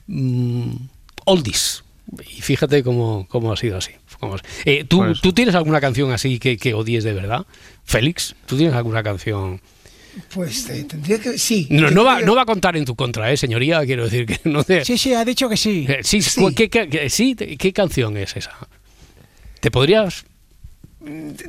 mm, 0.07 0.71
oldies. 1.25 1.83
Y 2.35 2.41
fíjate 2.41 2.83
cómo, 2.83 3.27
cómo 3.29 3.51
ha 3.51 3.57
sido 3.57 3.77
así. 3.77 3.91
Eh, 4.65 4.85
¿tú, 4.87 4.99
Pues- 4.99 5.19
¿Tú 5.21 5.33
tienes 5.33 5.55
alguna 5.55 5.81
canción 5.81 6.11
así 6.13 6.39
que, 6.39 6.57
que 6.57 6.73
odies 6.73 7.03
de 7.03 7.13
verdad? 7.13 7.45
Félix, 7.83 8.35
¿tú 8.45 8.55
tienes 8.55 8.73
alguna 8.75 9.03
canción? 9.03 9.59
Pues 10.33 10.69
eh, 10.69 10.85
tendría 10.87 11.19
que. 11.19 11.37
Sí. 11.37 11.67
No, 11.69 11.89
no, 11.89 12.03
va, 12.03 12.11
tendría- 12.17 12.25
no 12.27 12.35
va 12.35 12.41
a 12.43 12.45
contar 12.45 12.77
en 12.77 12.85
tu 12.85 12.95
contra, 12.95 13.31
¿eh, 13.31 13.37
señoría? 13.37 13.83
Quiero 13.85 14.03
decir 14.05 14.25
que 14.25 14.39
no 14.43 14.63
te... 14.63 14.83
Sí, 14.85 14.97
sí, 14.97 15.13
ha 15.13 15.25
dicho 15.25 15.49
que 15.49 15.57
sí. 15.57 15.85
Eh, 15.89 15.99
Sí, 16.03 16.21
¿qué, 16.55 16.69
qué- 16.69 16.87
qué- 16.89 17.09
sí, 17.09 17.35
¿qué 17.35 17.73
canción 17.73 18.15
es 18.17 18.35
esa? 18.35 18.51
¿Te 19.59 19.71
podrías 19.71 20.25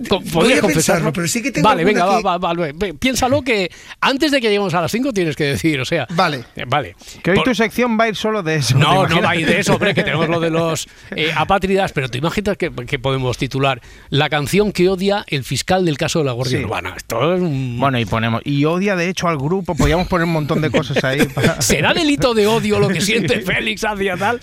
co- 0.09 0.21
Voy 0.21 0.29
podrías 0.31 0.59
a 0.59 0.63
confesarlo? 0.63 0.73
pensarlo, 0.73 1.13
pero 1.13 1.29
sí 1.29 1.43
que 1.43 1.51
tengo 1.53 1.69
Vale, 1.69 1.85
venga, 1.85 2.01
que- 2.17 2.23
va, 2.23 2.39
va, 2.39 2.53
va, 2.55 2.67
piénsalo 2.99 3.43
que 3.43 3.71
antes 4.01 4.31
de 4.33 4.41
que 4.41 4.49
lleguemos 4.49 4.75
a 4.75 4.81
las 4.81 4.91
5 4.93 5.13
tienes 5.13 5.37
que 5.37 5.45
decir, 5.45 5.81
o 5.81 5.85
sea... 5.85 6.07
Vale. 6.11 6.45
eh, 6.57 6.65
Vale. 6.67 6.97
Que 7.23 7.31
hoy 7.33 7.37
Por- 7.37 7.45
tu 7.45 7.55
sección 7.55 7.99
va 7.99 8.05
a 8.05 8.09
ir 8.09 8.17
solo 8.17 8.43
de 8.43 8.57
eso. 8.57 8.75
¿te 8.75 8.81
no, 8.81 9.07
no 9.07 9.23
va 9.23 9.31
a 9.31 9.37
ir 9.37 9.47
de 9.47 9.61
eso, 9.61 9.75
hombre, 9.75 9.95
que 9.95 10.03
tenemos 10.05 10.29
lo 10.29 10.41
de 10.41 10.51
los 10.51 10.89
eh, 11.15 11.31
apátridas, 11.35 11.93
pero 11.93 12.09
te 12.09 12.19
imaginas 12.19 12.57
que, 12.57 12.71
que 12.73 12.99
podemos 12.99 13.39
titular 13.39 13.81
la 14.11 14.29
canción 14.29 14.73
que 14.73 14.89
odia 14.89 15.25
el 15.29 15.45
fiscal 15.45 15.85
del 15.85 15.97
caso 15.99 16.19
de 16.21 16.25
la 16.27 16.33
Guardia 16.33 16.59
Sí. 16.59 16.65
Urbana. 16.65 16.95
Esto 16.97 17.35
es 17.35 17.41
un... 17.41 17.79
Bueno, 17.79 17.99
y 17.99 18.05
ponemos. 18.05 18.43
Y 18.45 18.65
odia 18.65 18.97
de 18.97 19.09
hecho 19.09 19.29
al 19.29 19.39
grupo. 19.39 19.75
Podríamos 19.75 20.09
poner 20.09 20.27
un 20.27 20.33
montón 20.33 20.61
de 20.61 20.71
cosas 20.71 21.03
ahí. 21.05 21.25
para- 21.35 21.61
¿Será 21.63 21.95
delito 21.95 22.35
de 22.35 22.47
odio 22.47 22.79
lo 22.79 22.89
que 22.89 23.01
siente 23.01 23.41
Félix 23.41 23.85
hacia 23.85 24.17
tal? 24.17 24.41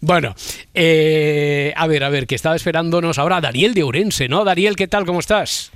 Bueno, 0.00 0.34
eh, 0.74 1.72
a 1.76 1.86
ver, 1.86 2.04
a 2.04 2.08
ver, 2.08 2.26
que 2.26 2.34
estaba 2.34 2.56
esperándonos 2.56 3.18
ahora 3.18 3.40
Daniel 3.40 3.74
de 3.74 3.82
Ourense, 3.82 4.28
¿no? 4.28 4.44
Daniel, 4.44 4.53
¿qué 4.54 4.86
tal? 4.88 5.04
¿Cómo 5.04 5.18
estás? 5.20 5.72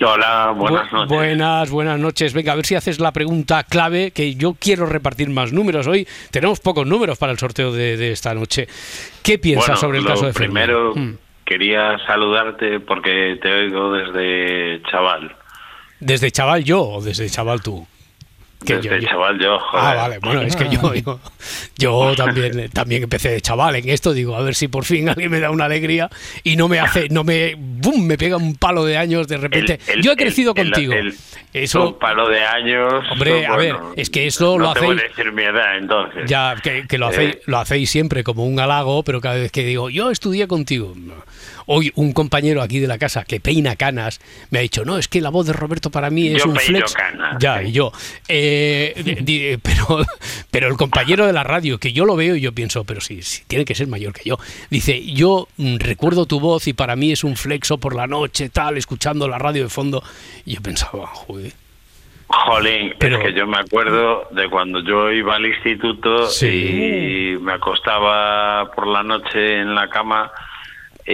Hola, 0.00 0.52
buenas 0.56 0.88
Bu- 0.88 0.92
noches. 0.92 1.08
Buenas, 1.08 1.70
buenas 1.70 1.98
noches. 1.98 2.32
Venga, 2.32 2.52
a 2.52 2.56
ver 2.56 2.64
si 2.64 2.76
haces 2.76 3.00
la 3.00 3.12
pregunta 3.12 3.64
clave, 3.64 4.12
que 4.12 4.36
yo 4.36 4.54
quiero 4.54 4.86
repartir 4.86 5.28
más 5.30 5.52
números 5.52 5.88
hoy. 5.88 6.06
Tenemos 6.30 6.60
pocos 6.60 6.86
números 6.86 7.18
para 7.18 7.32
el 7.32 7.38
sorteo 7.38 7.72
de, 7.72 7.96
de 7.96 8.12
esta 8.12 8.32
noche. 8.34 8.68
¿Qué 9.24 9.38
piensas 9.40 9.66
Bueno, 9.66 9.80
sobre 9.80 9.98
el 9.98 10.04
caso 10.06 10.26
de? 10.26 10.32
Primero, 10.32 10.94
Mm. 10.94 11.14
quería 11.44 11.98
saludarte 12.06 12.78
porque 12.78 13.38
te 13.42 13.52
oigo 13.52 13.92
desde 13.92 14.80
chaval. 14.88 15.34
¿Desde 15.98 16.30
chaval 16.30 16.62
yo 16.62 16.82
o 16.82 17.02
desde 17.02 17.28
chaval 17.28 17.60
tú? 17.60 17.84
Que 18.64 18.74
desde 18.76 18.88
yo- 18.88 18.96
yo- 18.98 19.08
chaval 19.08 19.38
yo, 19.38 19.58
joder. 19.60 19.84
Ah, 19.86 19.94
vale, 19.94 20.18
bueno, 20.18 20.42
es 20.42 20.56
que 20.56 20.68
yo, 20.68 20.92
yo, 20.94 21.20
yo 21.76 22.14
también, 22.16 22.68
también 22.70 23.04
empecé 23.04 23.30
de 23.30 23.40
chaval 23.40 23.76
en 23.76 23.88
esto, 23.88 24.12
digo, 24.12 24.34
a 24.36 24.42
ver 24.42 24.54
si 24.56 24.66
por 24.66 24.84
fin 24.84 25.08
alguien 25.08 25.30
me 25.30 25.38
da 25.38 25.50
una 25.52 25.66
alegría 25.66 26.10
y 26.42 26.56
no 26.56 26.66
me 26.66 26.80
hace, 26.80 27.08
no 27.08 27.22
me, 27.22 27.54
¡bum! 27.56 28.04
me 28.04 28.18
pega 28.18 28.36
un 28.36 28.56
palo 28.56 28.84
de 28.84 28.96
años 28.96 29.28
de 29.28 29.36
repente. 29.36 29.78
El- 29.86 29.98
el- 29.98 30.02
yo 30.02 30.12
he 30.12 30.16
crecido 30.16 30.54
el- 30.56 30.70
contigo. 30.72 30.92
el- 30.92 31.14
Eso, 31.54 31.88
Un 31.88 31.98
palo 31.98 32.28
de 32.28 32.44
años. 32.44 32.92
Hombre, 33.10 33.46
a 33.46 33.56
ver, 33.56 33.72
bueno, 33.74 33.92
es 33.96 34.10
que 34.10 34.26
eso 34.26 34.58
no 34.58 34.64
lo 34.66 34.72
te 34.74 34.80
voy 34.80 34.96
hacéis- 34.96 35.04
a 35.04 35.08
decir 35.16 35.32
mi 35.32 35.42
edad, 35.44 35.78
entonces. 35.78 36.24
ya, 36.28 36.56
que, 36.62 36.86
que 36.86 36.98
lo, 36.98 37.06
hacéis, 37.06 37.36
Eh. 37.36 37.42
lo 37.46 37.58
hacéis 37.58 37.88
siempre 37.90 38.22
como 38.22 38.44
un 38.44 38.60
halago, 38.60 39.02
pero 39.02 39.20
cada 39.20 39.36
vez 39.36 39.50
que 39.50 39.62
digo, 39.64 39.88
yo 39.88 40.10
estudié 40.10 40.46
contigo. 40.46 40.94
Hoy 41.70 41.92
un 41.96 42.12
compañero 42.14 42.62
aquí 42.62 42.78
de 42.80 42.86
la 42.88 42.96
casa 42.96 43.24
que 43.24 43.40
peina 43.40 43.76
canas 43.76 44.20
me 44.50 44.58
ha 44.58 44.62
dicho, 44.62 44.84
no, 44.86 44.96
es 44.96 45.06
que 45.06 45.20
la 45.20 45.28
voz 45.28 45.46
de 45.46 45.52
Roberto 45.52 45.90
para 45.90 46.08
mí 46.08 46.28
es 46.28 46.42
Yo 46.42 46.48
un 46.50 46.56
flex. 46.56 46.94
canas, 46.94 47.36
ya, 47.38 47.60
sí. 47.60 47.66
y 47.68 47.72
yo. 47.72 47.92
Eh, 48.26 48.94
di- 49.04 49.14
di- 49.16 49.56
pero, 49.58 49.98
pero 50.50 50.68
el 50.68 50.76
compañero 50.78 51.26
de 51.26 51.32
la 51.34 51.44
radio, 51.44 51.78
que 51.78 51.92
yo 51.92 52.06
lo 52.06 52.16
veo 52.16 52.36
y 52.36 52.40
yo 52.40 52.52
pienso, 52.52 52.84
pero 52.84 53.00
sí, 53.02 53.20
sí, 53.22 53.42
tiene 53.46 53.64
que 53.66 53.74
ser 53.74 53.86
mayor 53.86 54.14
que 54.14 54.28
yo. 54.30 54.38
Dice, 54.70 55.04
yo 55.04 55.46
mm, 55.58 55.76
recuerdo 55.78 56.24
tu 56.24 56.40
voz 56.40 56.66
y 56.68 56.72
para 56.72 56.96
mí 56.96 57.12
es 57.12 57.22
un 57.22 57.36
flexo 57.36 57.76
por 57.78 57.94
la 57.94 58.06
noche, 58.06 58.48
tal, 58.48 58.78
escuchando 58.78 59.28
la 59.28 59.38
radio 59.38 59.64
de 59.64 59.68
fondo. 59.68 60.02
Y 60.46 60.54
yo 60.54 60.62
pensaba, 60.62 61.06
joder. 61.06 61.52
Jolín, 62.28 62.94
Pero- 62.98 63.18
es 63.18 63.24
que 63.24 63.32
yo 63.38 63.46
me 63.46 63.56
acuerdo 63.58 64.28
de 64.32 64.48
cuando 64.50 64.80
yo 64.82 65.10
iba 65.12 65.36
al 65.36 65.46
instituto 65.46 66.26
Sí. 66.28 66.46
y 67.36 67.38
me 67.42 67.52
acostaba 67.54 68.70
por 68.72 68.86
la 68.86 69.02
noche 69.02 69.60
en 69.60 69.74
la 69.74 69.88
cama 69.88 70.30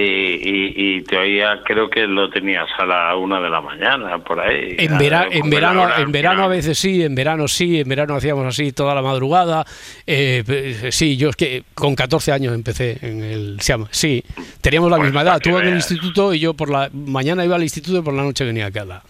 y, 0.00 0.98
y- 0.98 1.04
oía, 1.14 1.60
creo 1.64 1.88
que 1.88 2.06
lo 2.08 2.28
tenías 2.28 2.66
a 2.78 2.84
la 2.84 3.14
una 3.16 3.40
de 3.40 3.48
la 3.48 3.60
mañana, 3.60 4.18
por 4.18 4.40
ahí. 4.40 4.74
En, 4.78 4.98
vera- 4.98 5.28
en 5.30 5.48
verano, 5.48 5.88
en 5.96 6.10
verano 6.10 6.42
a 6.42 6.48
veces 6.48 6.76
sí, 6.76 7.02
en 7.04 7.14
verano 7.14 7.46
sí, 7.46 7.78
en 7.80 7.88
verano 7.88 8.16
hacíamos 8.16 8.44
así 8.46 8.72
toda 8.72 8.94
la 8.96 9.02
madrugada. 9.02 9.64
Eh, 10.06 10.42
pe- 10.44 10.90
sí, 10.90 11.16
yo 11.16 11.28
es 11.30 11.36
que 11.36 11.62
con 11.74 11.94
14 11.94 12.32
años 12.32 12.52
empecé 12.52 12.98
en 13.02 13.22
el 13.22 13.60
SIAM. 13.60 13.86
Sí, 13.92 14.24
teníamos 14.60 14.90
la 14.90 14.96
Pues 14.96 15.08
misma 15.10 15.22
edad. 15.22 15.40
Tú 15.40 15.56
en 15.58 15.68
el 15.68 15.74
instituto 15.76 16.34
y 16.34 16.40
yo 16.40 16.54
por 16.54 16.68
la 16.70 16.90
mañana 16.92 17.44
iba 17.44 17.54
al 17.54 17.62
instituto 17.62 17.98
y 17.98 18.02
por 18.02 18.14
la 18.14 18.24
noche 18.24 18.44
venía 18.44 18.66
acá 18.66 18.82
a 18.82 18.86
la, 18.86 19.02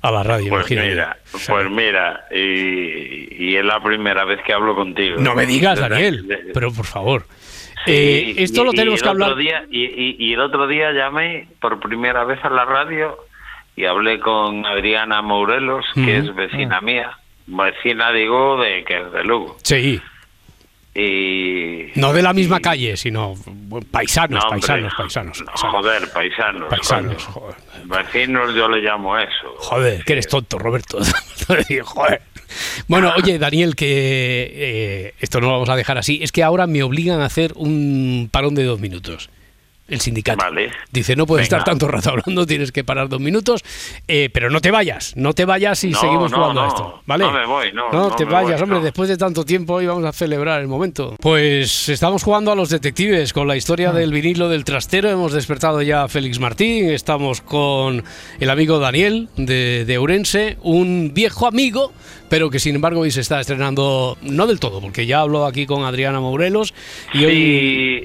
a 0.00 0.10
la 0.12 0.22
radio. 0.22 0.50
Pues 0.50 0.70
imagínate. 0.70 0.90
mira, 0.90 1.18
O 1.34 1.38
sea, 1.38 1.54
pues 1.56 1.70
mira, 1.70 2.24
y, 2.30 3.44
y 3.50 3.56
es 3.56 3.64
la 3.64 3.82
primera 3.82 4.24
vez 4.24 4.38
que 4.46 4.52
hablo 4.52 4.76
contigo. 4.76 5.16
no 5.18 5.34
me 5.34 5.44
digas, 5.46 5.80
Daniel, 5.80 6.24
pero 6.54 6.70
por 6.72 6.84
favor. 6.86 7.26
Sí, 7.84 7.92
Eh, 7.92 8.34
y- 8.36 8.42
esto 8.42 8.64
lo 8.64 8.72
y 8.72 8.76
tenemos 8.76 9.00
el 9.00 9.04
que 9.04 9.08
otro 9.10 9.24
hablar. 9.24 9.38
Día, 9.38 9.64
y, 9.70 9.84
y- 9.84 10.16
y 10.18 10.32
el 10.34 10.40
otro 10.40 10.66
día 10.66 10.92
llamé 10.92 11.48
por 11.60 11.78
primera 11.80 12.24
vez 12.24 12.38
a 12.44 12.50
la 12.50 12.64
radio 12.64 13.16
y 13.76 13.84
hablé 13.84 14.18
con 14.20 14.66
Adriana 14.66 15.22
Mourelos, 15.22 15.84
que 15.94 16.18
es 16.18 16.34
vecina 16.34 16.80
mía. 16.80 17.16
Vecina, 17.46 18.12
digo, 18.12 18.60
de 18.60 18.84
que 18.84 18.98
es 19.00 19.12
de 19.12 19.24
Lugo. 19.24 19.56
Sí, 19.62 20.00
Y... 21.00 21.92
no 21.94 22.12
de 22.12 22.22
la 22.22 22.32
misma 22.32 22.58
y- 22.58 22.62
calle, 22.62 22.96
sino 22.96 23.34
paisanos, 23.90 24.42
No, 24.44 24.50
paisanos, 24.50 24.92
paisanos, 24.96 25.38
paisanos. 25.38 25.44
Joder, 25.60 26.10
paisanos. 26.10 26.68
Paisanos, 26.68 27.24
joder. 27.24 27.56
Vecinos 27.84 28.54
yo 28.54 28.68
le 28.68 28.80
llamo 28.82 29.16
eso. 29.16 29.54
Joder, 29.58 30.04
que 30.04 30.14
eres 30.14 30.26
tonto, 30.26 30.58
Roberto. 30.58 30.98
Joder. 31.84 32.22
Bueno, 32.88 33.12
oye, 33.16 33.38
Daniel, 33.38 33.76
que 33.76 33.86
eh, 34.52 35.14
esto 35.20 35.40
no 35.40 35.46
lo 35.48 35.52
vamos 35.54 35.68
a 35.68 35.76
dejar 35.76 35.98
así. 35.98 36.18
Es 36.22 36.32
que 36.32 36.42
ahora 36.42 36.66
me 36.66 36.82
obligan 36.82 37.20
a 37.20 37.26
hacer 37.26 37.52
un 37.56 38.28
parón 38.32 38.54
de 38.54 38.64
dos 38.64 38.80
minutos. 38.80 39.30
El 39.88 40.00
sindicato. 40.00 40.36
Vale. 40.44 40.70
Dice, 40.92 41.16
no 41.16 41.26
puedes 41.26 41.48
Venga. 41.48 41.58
estar 41.60 41.72
tanto 41.72 41.88
rato 41.88 42.10
hablando, 42.10 42.46
tienes 42.46 42.72
que 42.72 42.84
parar 42.84 43.08
dos 43.08 43.20
minutos. 43.20 43.64
eh, 44.06 44.28
pero 44.32 44.50
no 44.50 44.60
te 44.60 44.70
vayas, 44.70 45.14
no 45.16 45.32
te 45.32 45.44
vayas 45.46 45.82
y 45.84 45.90
No, 45.90 46.00
seguimos 46.00 46.30
no, 46.30 46.36
jugando 46.36 46.62
a 46.62 46.68
esto. 46.68 47.02
¿Vale? 47.06 47.24
No 47.24 47.32
me 47.32 47.46
voy, 47.46 47.72
no, 47.72 47.90
no 47.90 48.14
te 48.14 48.24
vayas, 48.26 48.60
voy, 48.60 48.62
hombre. 48.64 48.80
Después 48.80 49.08
de 49.08 49.16
tanto 49.16 49.44
tiempo 49.46 49.74
hoy 49.74 49.86
vamos 49.86 50.04
a 50.04 50.12
celebrar 50.12 50.60
el 50.60 50.68
momento. 50.68 51.16
Pues 51.20 51.88
estamos 51.88 52.22
jugando 52.22 52.52
a 52.52 52.54
los 52.54 52.68
detectives 52.68 53.32
con 53.32 53.48
la 53.48 53.56
historia 53.56 53.92
del 53.92 54.12
vinilo 54.12 54.48
del 54.50 54.64
trastero. 54.64 55.08
Hemos 55.08 55.32
despertado 55.32 55.80
ya 55.82 56.02
a 56.04 56.08
Félix 56.08 56.38
Martín. 56.38 56.90
Estamos 56.90 57.40
con 57.40 58.04
el 58.40 58.50
amigo 58.50 58.78
Daniel 58.78 59.28
de, 59.36 59.84
de 59.86 59.98
Ourense, 59.98 60.58
un 60.62 61.12
viejo 61.14 61.46
amigo, 61.46 61.92
pero 62.28 62.50
que 62.50 62.58
sin 62.58 62.74
embargo 62.74 63.00
hoy 63.00 63.10
se 63.10 63.20
está 63.20 63.40
estrenando, 63.40 64.16
no 64.22 64.46
del 64.46 64.60
todo, 64.60 64.80
porque 64.80 65.06
ya 65.06 65.20
habló 65.20 65.46
aquí 65.46 65.66
con 65.66 65.84
Adriana 65.84 66.20
Morelos 66.20 66.74
y 67.12 67.24
hoy... 67.24 67.34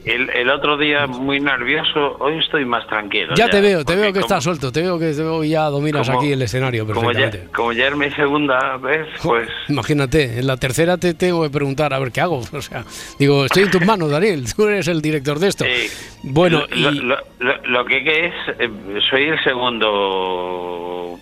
Y 0.05 0.09
el, 0.09 0.29
el 0.29 0.49
otro 0.49 0.77
día 0.77 1.07
muy 1.07 1.39
nervioso, 1.39 2.17
hoy 2.19 2.39
estoy 2.39 2.65
más 2.65 2.85
tranquilo. 2.87 3.33
Ya 3.35 3.49
te 3.49 3.61
veo, 3.61 3.83
te 3.85 3.95
veo 3.95 4.05
que 4.07 4.13
como- 4.13 4.25
estás 4.25 4.43
suelto, 4.43 4.71
te 4.71 4.81
veo 4.81 4.97
que 4.99 5.11
te 5.13 5.21
veo 5.21 5.43
ya 5.43 5.63
dominas 5.65 6.07
como- 6.07 6.19
aquí 6.21 6.31
el 6.31 6.41
escenario 6.41 6.85
Como 6.85 7.11
ya, 7.11 7.19
perfectamente. 7.19 7.53
como 7.55 7.73
ya 7.73 7.87
es 7.87 7.95
mi 7.95 8.09
segunda 8.11 8.77
vez, 8.77 9.07
pues 9.21 9.47
Imagínate, 9.69 10.39
en 10.39 10.47
la 10.47 10.57
tercera 10.57 10.97
te 10.97 11.13
tengo 11.13 11.43
que 11.43 11.49
preguntar 11.49 11.93
a 11.93 11.99
ver 11.99 12.11
qué 12.11 12.21
hago. 12.21 12.41
O 12.53 12.61
sea, 12.61 12.85
digo, 13.19 13.45
estoy 13.45 13.63
en 13.63 13.71
tus 13.71 13.85
manos, 13.85 14.09
Daniel, 14.11 14.45
tú 14.55 14.67
eres 14.67 14.87
el 14.87 15.01
director 15.01 15.39
de 15.39 15.47
esto. 15.49 15.65
eh, 15.65 15.89
Bueno, 16.23 16.63
lo, 16.69 16.75
y 16.93 16.99
lo- 17.01 17.17
lo- 17.39 17.61
lo 17.65 17.85
que 17.85 18.03
que 18.03 18.27
es, 18.27 18.33
eh, 18.59 18.69
soy 19.09 19.23
el 19.23 19.43
segundo, 19.43 21.19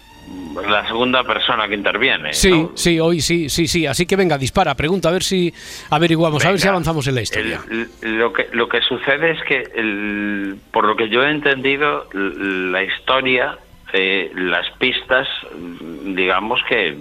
la 0.69 0.85
segunda 0.87 1.23
persona 1.23 1.67
que 1.67 1.75
interviene. 1.75 2.33
sí, 2.33 2.49
¿no? 2.51 2.71
sí, 2.75 2.99
hoy 2.99 3.21
sí, 3.21 3.49
sí, 3.49 3.67
sí. 3.67 3.85
Así 3.85 4.05
que 4.05 4.15
venga, 4.15 4.37
dispara, 4.37 4.75
pregunta, 4.75 5.09
a 5.09 5.11
ver 5.11 5.23
si 5.23 5.53
averiguamos, 5.89 6.43
a 6.45 6.49
ver 6.51 6.59
si 6.59 6.67
avanzamos 6.67 7.07
en 7.07 7.15
la 7.15 7.21
historia. 7.21 7.61
El- 7.69 8.17
lo 8.17 8.33
que 8.33 8.47
lo 8.53 8.67
que 8.67 8.81
sucede 8.81 9.31
es 9.31 9.43
que 9.43 9.63
el- 9.75 10.57
por 10.71 10.85
lo 10.85 10.95
que 10.95 11.09
yo 11.09 11.23
he 11.23 11.29
entendido 11.31 12.07
la 12.13 12.83
historia 12.83 13.57
eh, 13.93 14.31
las 14.35 14.69
pistas 14.79 15.27
digamos 16.05 16.61
que 16.69 16.95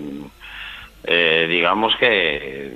eh, 1.05 1.47
digamos 1.49 1.95
que 1.97 2.75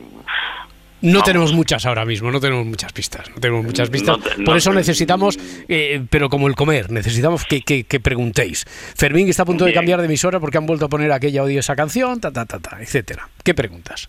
No 1.05 1.13
Vamos. 1.19 1.25
tenemos 1.25 1.53
muchas 1.53 1.87
ahora 1.87 2.05
mismo, 2.05 2.31
no 2.31 2.41
tenemos 2.41 2.65
muchas 2.67 2.93
pistas. 2.93 3.29
No 3.31 3.37
tenemos 3.41 3.65
muchas 3.65 3.91
pistas. 3.91 4.19
No 4.39 4.45
Por 4.45 4.57
eso 4.57 4.73
necesitamos, 4.73 5.39
eh, 5.69 6.03
pero 6.11 6.29
como 6.31 6.49
el 6.49 6.55
comer, 6.55 6.91
necesitamos 6.91 7.45
que, 7.45 7.61
que- 7.61 7.85
que 7.85 8.01
preguntéis. 8.01 8.65
Fermín 8.97 9.29
está 9.29 9.43
a 9.43 9.47
punto 9.47 9.65
de 9.67 9.73
cambiar 9.75 10.01
de 10.01 10.07
emisora 10.07 10.41
porque 10.41 10.59
han 10.59 10.67
vuelto 10.67 10.87
a 10.87 10.89
poner 10.89 11.13
aquella 11.13 11.43
odiosa 11.43 11.77
canción, 11.77 12.21
ta, 12.21 12.33
ta, 12.33 12.47
ta, 12.47 12.59
ta, 12.59 12.79
etcétera. 12.81 13.29
¿Qué 13.43 13.55
preguntas? 13.55 14.09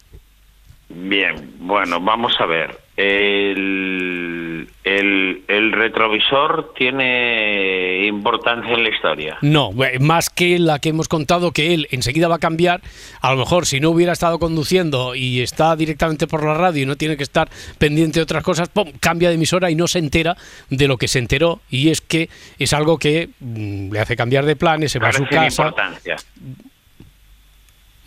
Bien, 0.89 1.53
bueno, 1.59 1.99
vamos 1.99 2.33
a 2.39 2.45
ver. 2.45 2.79
El, 2.95 4.69
el, 4.83 5.43
el 5.47 5.71
retrovisor 5.73 6.73
tiene 6.77 8.05
importancia 8.05 8.73
en 8.73 8.83
la 8.83 8.89
historia. 8.89 9.37
No, 9.41 9.71
eh, 9.83 9.99
más 9.99 10.29
que 10.29 10.59
la 10.59 10.79
que 10.79 10.89
hemos 10.89 11.09
contado 11.09 11.51
que 11.51 11.73
él 11.73 11.87
enseguida 11.91 12.27
va 12.27 12.35
a 12.35 12.39
cambiar. 12.39 12.81
A 13.19 13.31
lo 13.31 13.37
mejor 13.39 13.65
si 13.65 13.79
no 13.79 13.89
hubiera 13.89 14.13
estado 14.13 14.39
conduciendo 14.39 15.15
y 15.15 15.41
está 15.41 15.75
directamente 15.75 16.27
por 16.27 16.45
la 16.45 16.53
radio 16.53 16.83
y 16.83 16.85
no 16.85 16.95
tiene 16.95 17.17
que 17.17 17.23
estar 17.23 17.49
pendiente 17.79 18.19
de 18.19 18.23
otras 18.23 18.43
cosas, 18.43 18.69
¡pum! 18.69 18.91
cambia 18.99 19.29
de 19.29 19.35
emisora 19.35 19.69
y 19.69 19.75
no 19.75 19.87
se 19.87 19.99
entera 19.99 20.37
de 20.69 20.87
lo 20.87 20.97
que 20.97 21.07
se 21.07 21.19
enteró. 21.19 21.59
Y 21.69 21.89
es 21.89 21.99
que 21.99 22.29
es 22.59 22.71
algo 22.73 22.97
que 22.97 23.29
mm, 23.39 23.91
le 23.91 23.99
hace 23.99 24.15
cambiar 24.15 24.45
de 24.45 24.55
planes, 24.55 24.91
se 24.91 24.99
va 24.99 25.09
a 25.09 25.13
su 25.13 25.25
casa. 25.25 25.63
importancia. 25.63 26.15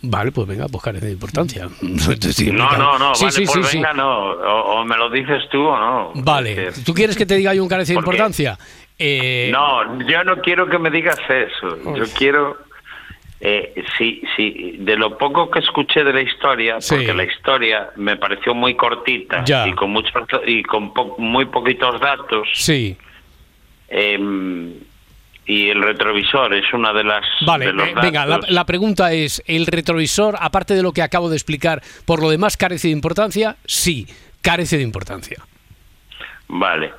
Vale, 0.01 0.31
pues 0.31 0.47
venga, 0.47 0.67
pues 0.69 0.81
carece 0.83 1.07
de 1.07 1.11
importancia. 1.11 1.67
No, 1.81 2.77
no, 2.77 2.97
no, 2.99 3.15
Sí, 3.15 3.25
vale, 3.25 3.31
sí, 3.35 3.43
pues 3.45 3.73
venga, 3.73 3.93
no. 3.93 4.31
O, 4.31 4.79
o 4.79 4.85
me 4.85 4.95
lo 4.97 5.09
dices 5.09 5.43
tú 5.51 5.61
o 5.67 5.77
no. 5.77 6.11
Vale, 6.15 6.71
¿tú 6.85 6.93
quieres 6.93 7.17
que 7.17 7.25
te 7.25 7.35
diga 7.35 7.53
yo 7.53 7.63
un 7.63 7.69
carece 7.69 7.93
de 7.93 7.99
importancia? 7.99 8.57
Eh, 8.97 9.49
No, 9.51 9.99
yo 10.07 10.23
no 10.23 10.37
quiero 10.41 10.67
que 10.67 10.77
me 10.79 10.89
digas 10.89 11.17
eso. 11.29 11.95
Yo 11.95 12.05
quiero. 12.17 12.57
Eh, 13.41 13.83
sí, 13.97 14.21
sí, 14.35 14.75
de 14.79 14.97
lo 14.97 15.17
poco 15.17 15.49
que 15.49 15.59
escuché 15.59 16.03
de 16.03 16.11
la 16.11 16.21
historia, 16.21 16.77
porque 16.89 17.13
la 17.13 17.23
historia 17.23 17.89
me 17.95 18.17
pareció 18.17 18.53
muy 18.53 18.75
cortita 18.75 19.45
Ya. 19.45 19.65
y 19.65 19.71
con 19.73 19.91
muchos 19.91 20.11
y 20.45 20.61
con 20.63 20.93
po- 20.93 21.15
muy 21.17 21.45
poquitos 21.45 22.01
datos, 22.01 22.49
Sí. 22.53 22.97
em, 23.87 24.73
y 25.49 25.71
el 25.71 25.81
retrovisor 25.81 26.53
es 26.53 26.71
una 26.73 26.93
de 26.93 27.03
las 27.03 27.25
Vale, 27.41 27.65
de 27.65 27.73
los 27.73 27.87
eh, 27.87 27.93
venga, 27.99 28.23
la, 28.27 28.39
la 28.47 28.65
pregunta 28.67 29.13
es, 29.13 29.41
¿el 29.47 29.65
retrovisor, 29.65 30.35
aparte 30.39 30.75
de 30.75 30.83
lo 30.83 30.91
que 30.91 31.01
acabo 31.01 31.27
de 31.27 31.35
explicar, 31.35 31.81
por 32.05 32.21
lo 32.21 32.29
demás 32.29 32.55
carece 32.55 32.89
de 32.89 32.91
importancia? 32.91 33.57
Sí, 33.65 34.07
carece 34.43 34.77
de 34.77 34.83
importancia. 34.83 35.43
Vale. 36.47 36.93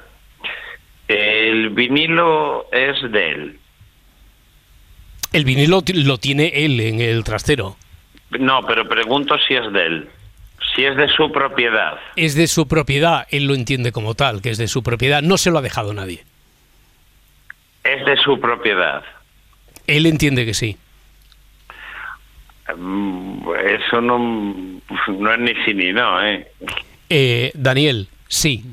El 1.07 1.71
vinilo 1.71 2.67
es 2.73 3.01
de 3.13 3.31
él. 3.31 3.61
El 5.33 5.45
vinilo 5.45 5.85
lo 5.95 6.19
tiene 6.19 6.51
él 6.53 6.81
en 6.81 7.01
el 7.01 7.23
trastero. 7.23 7.77
No, 8.31 8.63
pero 8.67 8.89
pregunto 8.89 9.37
si 9.47 9.55
es 9.55 9.73
de 9.73 9.87
él. 9.87 10.09
Si 10.75 10.85
es 10.85 10.97
de 10.97 11.07
su 11.07 11.31
propiedad. 11.31 12.01
Es 12.17 12.35
de 12.35 12.49
su 12.49 12.67
propiedad, 12.67 13.29
él 13.31 13.47
lo 13.47 13.55
entiende 13.55 13.93
como 13.93 14.15
tal, 14.15 14.43
que 14.43 14.51
es 14.51 14.59
de 14.59 14.67
su 14.67 14.83
propiedad, 14.83 15.23
no 15.23 15.37
se 15.37 15.53
lo 15.53 15.59
ha 15.59 15.63
dejado 15.63 15.95
nadie. 15.95 16.25
Es 17.85 18.05
de 18.05 18.17
su 18.19 18.39
propiedad. 18.41 19.03
Él 19.87 20.07
entiende 20.07 20.45
que 20.45 20.55
sí. 20.55 20.77
Mm, 22.77 23.49
Eso 23.67 24.01
no, 24.01 24.19
no 25.09 25.33
es 25.33 25.39
ni 25.39 25.55
sí 25.65 25.75
ni 25.75 25.93
no, 25.93 26.25
¿eh? 26.25 26.47
Eh, 27.09 27.51
Daniel, 27.55 28.09
sí. 28.29 28.65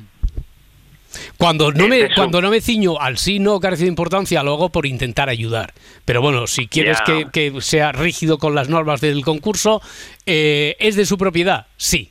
Cuando 1.36 1.72
no, 1.72 1.88
me, 1.88 2.14
cuando 2.14 2.42
no 2.42 2.50
me 2.50 2.60
ciño 2.60 3.00
al 3.00 3.16
sí 3.16 3.38
no 3.38 3.58
carece 3.60 3.84
de 3.84 3.88
importancia, 3.88 4.42
lo 4.42 4.52
hago 4.52 4.68
por 4.70 4.86
intentar 4.86 5.28
ayudar. 5.28 5.72
Pero 6.04 6.20
bueno, 6.20 6.46
si 6.46 6.68
quieres 6.68 7.00
que, 7.02 7.26
que 7.32 7.60
sea 7.60 7.92
rígido 7.92 8.38
con 8.38 8.54
las 8.54 8.68
normas 8.68 9.00
del 9.00 9.24
concurso, 9.24 9.80
eh, 10.26 10.76
¿es 10.78 10.96
de 10.96 11.06
su 11.06 11.16
propiedad? 11.16 11.66
Sí. 11.76 12.10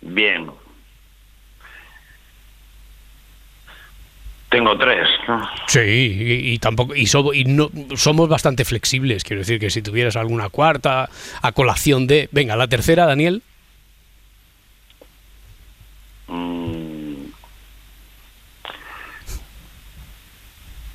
Bien. 0.00 0.50
Tengo 4.56 4.78
tres, 4.78 5.06
¿no? 5.28 5.46
Sí, 5.66 5.80
y, 5.80 6.52
y 6.54 6.58
tampoco 6.58 6.94
y, 6.94 7.04
so- 7.04 7.34
y 7.34 7.44
no, 7.44 7.68
somos 7.94 8.26
bastante 8.26 8.64
flexibles. 8.64 9.22
Quiero 9.22 9.40
decir 9.40 9.60
que 9.60 9.68
si 9.68 9.82
tuvieras 9.82 10.16
alguna 10.16 10.48
cuarta 10.48 11.10
a 11.42 11.52
colación 11.52 12.06
de, 12.06 12.30
venga, 12.32 12.56
la 12.56 12.66
tercera, 12.66 13.04
Daniel. 13.04 13.42
Mm. 16.28 17.26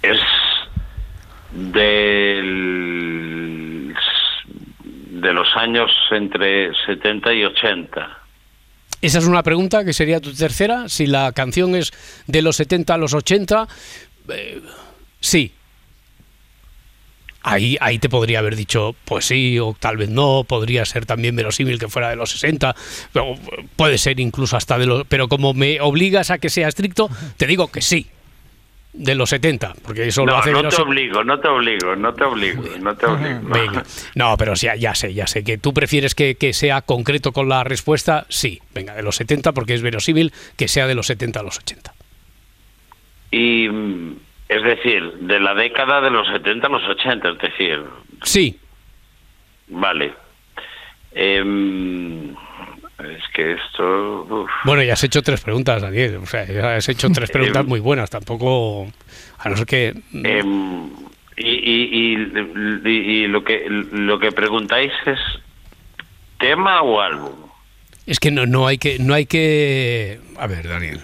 Es 0.01 0.19
del, 1.51 2.33
de 5.11 5.33
los 5.33 5.55
años 5.55 5.91
entre 6.09 6.73
70 6.87 7.31
y 7.31 7.43
80. 7.43 8.20
Esa 9.01 9.17
es 9.17 9.25
una 9.25 9.41
pregunta 9.43 9.83
que 9.83 9.93
sería 9.93 10.19
tu 10.19 10.33
tercera. 10.33 10.87
Si 10.87 11.07
la 11.07 11.31
canción 11.31 11.75
es 11.75 11.91
de 12.27 12.41
los 12.41 12.55
70 12.57 12.93
a 12.93 12.97
los 12.97 13.13
80, 13.13 13.67
eh, 14.29 14.61
sí. 15.19 15.53
Ahí, 17.43 17.75
ahí 17.81 17.97
te 17.97 18.07
podría 18.07 18.37
haber 18.37 18.55
dicho, 18.55 18.95
pues 19.03 19.25
sí, 19.25 19.57
o 19.57 19.75
tal 19.79 19.97
vez 19.97 20.09
no, 20.09 20.43
podría 20.47 20.85
ser 20.85 21.07
también 21.07 21.35
verosímil 21.35 21.79
que 21.79 21.87
fuera 21.87 22.11
de 22.11 22.15
los 22.15 22.29
60, 22.29 22.75
pero 23.11 23.33
puede 23.75 23.97
ser 23.97 24.19
incluso 24.19 24.55
hasta 24.55 24.77
de 24.77 24.85
los... 24.85 25.07
Pero 25.07 25.27
como 25.27 25.55
me 25.55 25.81
obligas 25.81 26.29
a 26.29 26.37
que 26.37 26.51
sea 26.51 26.67
estricto, 26.67 27.09
te 27.37 27.47
digo 27.47 27.71
que 27.71 27.81
sí, 27.81 28.11
de 28.93 29.15
los 29.15 29.29
70, 29.29 29.73
porque 29.83 30.07
eso 30.07 30.25
lo 30.25 30.33
No, 30.33 30.37
hace 30.39 30.51
no 30.51 30.67
te 30.67 30.81
obligo, 30.81 31.23
no 31.23 31.39
te 31.39 31.47
obligo, 31.47 31.95
no 31.95 32.13
te 32.13 32.23
obligo, 32.23 32.63
no 32.79 32.95
te 32.95 33.05
obligo. 33.05 33.39
Venga. 33.43 33.83
No, 34.15 34.35
pero 34.37 34.55
sí, 34.55 34.67
ya 34.77 34.93
sé, 34.95 35.13
ya 35.13 35.27
sé. 35.27 35.43
Que 35.43 35.57
tú 35.57 35.73
prefieres 35.73 36.13
que, 36.13 36.35
que 36.35 36.53
sea 36.53 36.81
concreto 36.81 37.31
con 37.31 37.47
la 37.47 37.63
respuesta, 37.63 38.25
sí. 38.29 38.59
Venga, 38.73 38.93
de 38.93 39.03
los 39.03 39.15
70, 39.15 39.53
porque 39.53 39.73
es 39.73 39.81
verosímil 39.81 40.33
que 40.57 40.67
sea 40.67 40.87
de 40.87 40.95
los 40.95 41.07
70 41.07 41.39
a 41.39 41.43
los 41.43 41.57
80. 41.57 41.93
Y 43.31 43.69
mm, 43.69 44.15
es 44.49 44.63
decir, 44.63 45.13
de 45.21 45.39
la 45.39 45.53
década 45.53 46.01
de 46.01 46.09
los 46.09 46.27
70 46.27 46.67
a 46.67 46.69
los 46.69 46.83
80, 46.83 47.29
es 47.29 47.37
decir, 47.37 47.81
Sí, 48.23 48.59
vale. 49.67 50.13
Em, 51.13 52.35
es 53.05 53.23
que 53.33 53.53
esto... 53.53 54.23
uf. 54.29 54.49
bueno, 54.65 54.83
ya 54.83 54.93
has 54.93 55.03
hecho 55.03 55.21
tres 55.21 55.41
preguntas, 55.41 55.81
Daniel. 55.81 56.17
O 56.17 56.25
sea, 56.25 56.45
ya 56.45 56.75
has 56.75 56.87
hecho 56.89 57.09
tres 57.11 57.29
preguntas 57.33 57.61
Em. 57.63 57.67
muy 57.69 57.79
buenas. 57.79 58.09
Tampoco. 58.09 58.87
A 59.39 59.49
no 59.49 59.57
ser 59.57 59.65
que. 59.65 59.93
Em, 60.13 60.89
y, 61.37 61.47
y, 61.47 62.15
y, 62.15 62.89
y- 62.89 63.27
lo 63.27 63.43
que 63.43 63.65
lo 63.69 64.19
que 64.19 64.31
preguntáis 64.31 64.91
es 65.05 65.19
tema 66.39 66.81
o 66.81 67.01
álbum. 67.01 67.33
Es 68.05 68.19
que 68.19 68.31
no, 68.31 68.45
no 68.45 68.67
hay 68.67 68.77
que. 68.77 68.99
No 68.99 69.13
hay 69.13 69.25
que. 69.25 70.19
A 70.37 70.47
ver, 70.47 70.67
Daniel. 70.67 71.01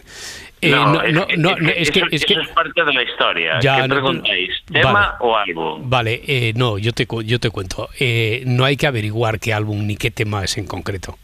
Eh, 0.59 0.71
no, 0.71 1.01
es, 1.03 1.13
no, 1.13 1.27
que- 1.27 1.37
no, 1.37 1.55
no, 1.55 1.69
es 1.69 1.91
que. 1.91 1.99
eso, 1.99 2.07
es 2.11 2.25
que- 2.25 2.33
eso 2.33 2.41
es 2.41 2.49
parte 2.49 2.83
de 2.83 2.93
la 2.93 3.03
historia. 3.03 3.59
Ya, 3.61 3.81
¿Qué 3.83 3.87
no, 3.87 3.95
preguntáis? 3.95 4.49
vale. 4.69 4.81
¿Tema 4.85 5.15
o 5.19 5.35
álbum? 5.37 5.89
Vale, 5.89 6.21
eh, 6.27 6.53
no, 6.55 6.77
yo 6.79 6.93
te, 6.93 7.07
yo 7.25 7.39
te 7.39 7.49
cuento. 7.51 7.89
Eh, 7.99 8.43
no 8.47 8.65
hay 8.65 8.75
que 8.77 8.87
averiguar 8.87 9.39
qué 9.39 9.53
álbum 9.53 9.85
ni 9.85 9.95
qué 9.97 10.09
tema 10.11 10.43
es 10.43 10.57
en 10.57 10.65
concreto. 10.65 11.17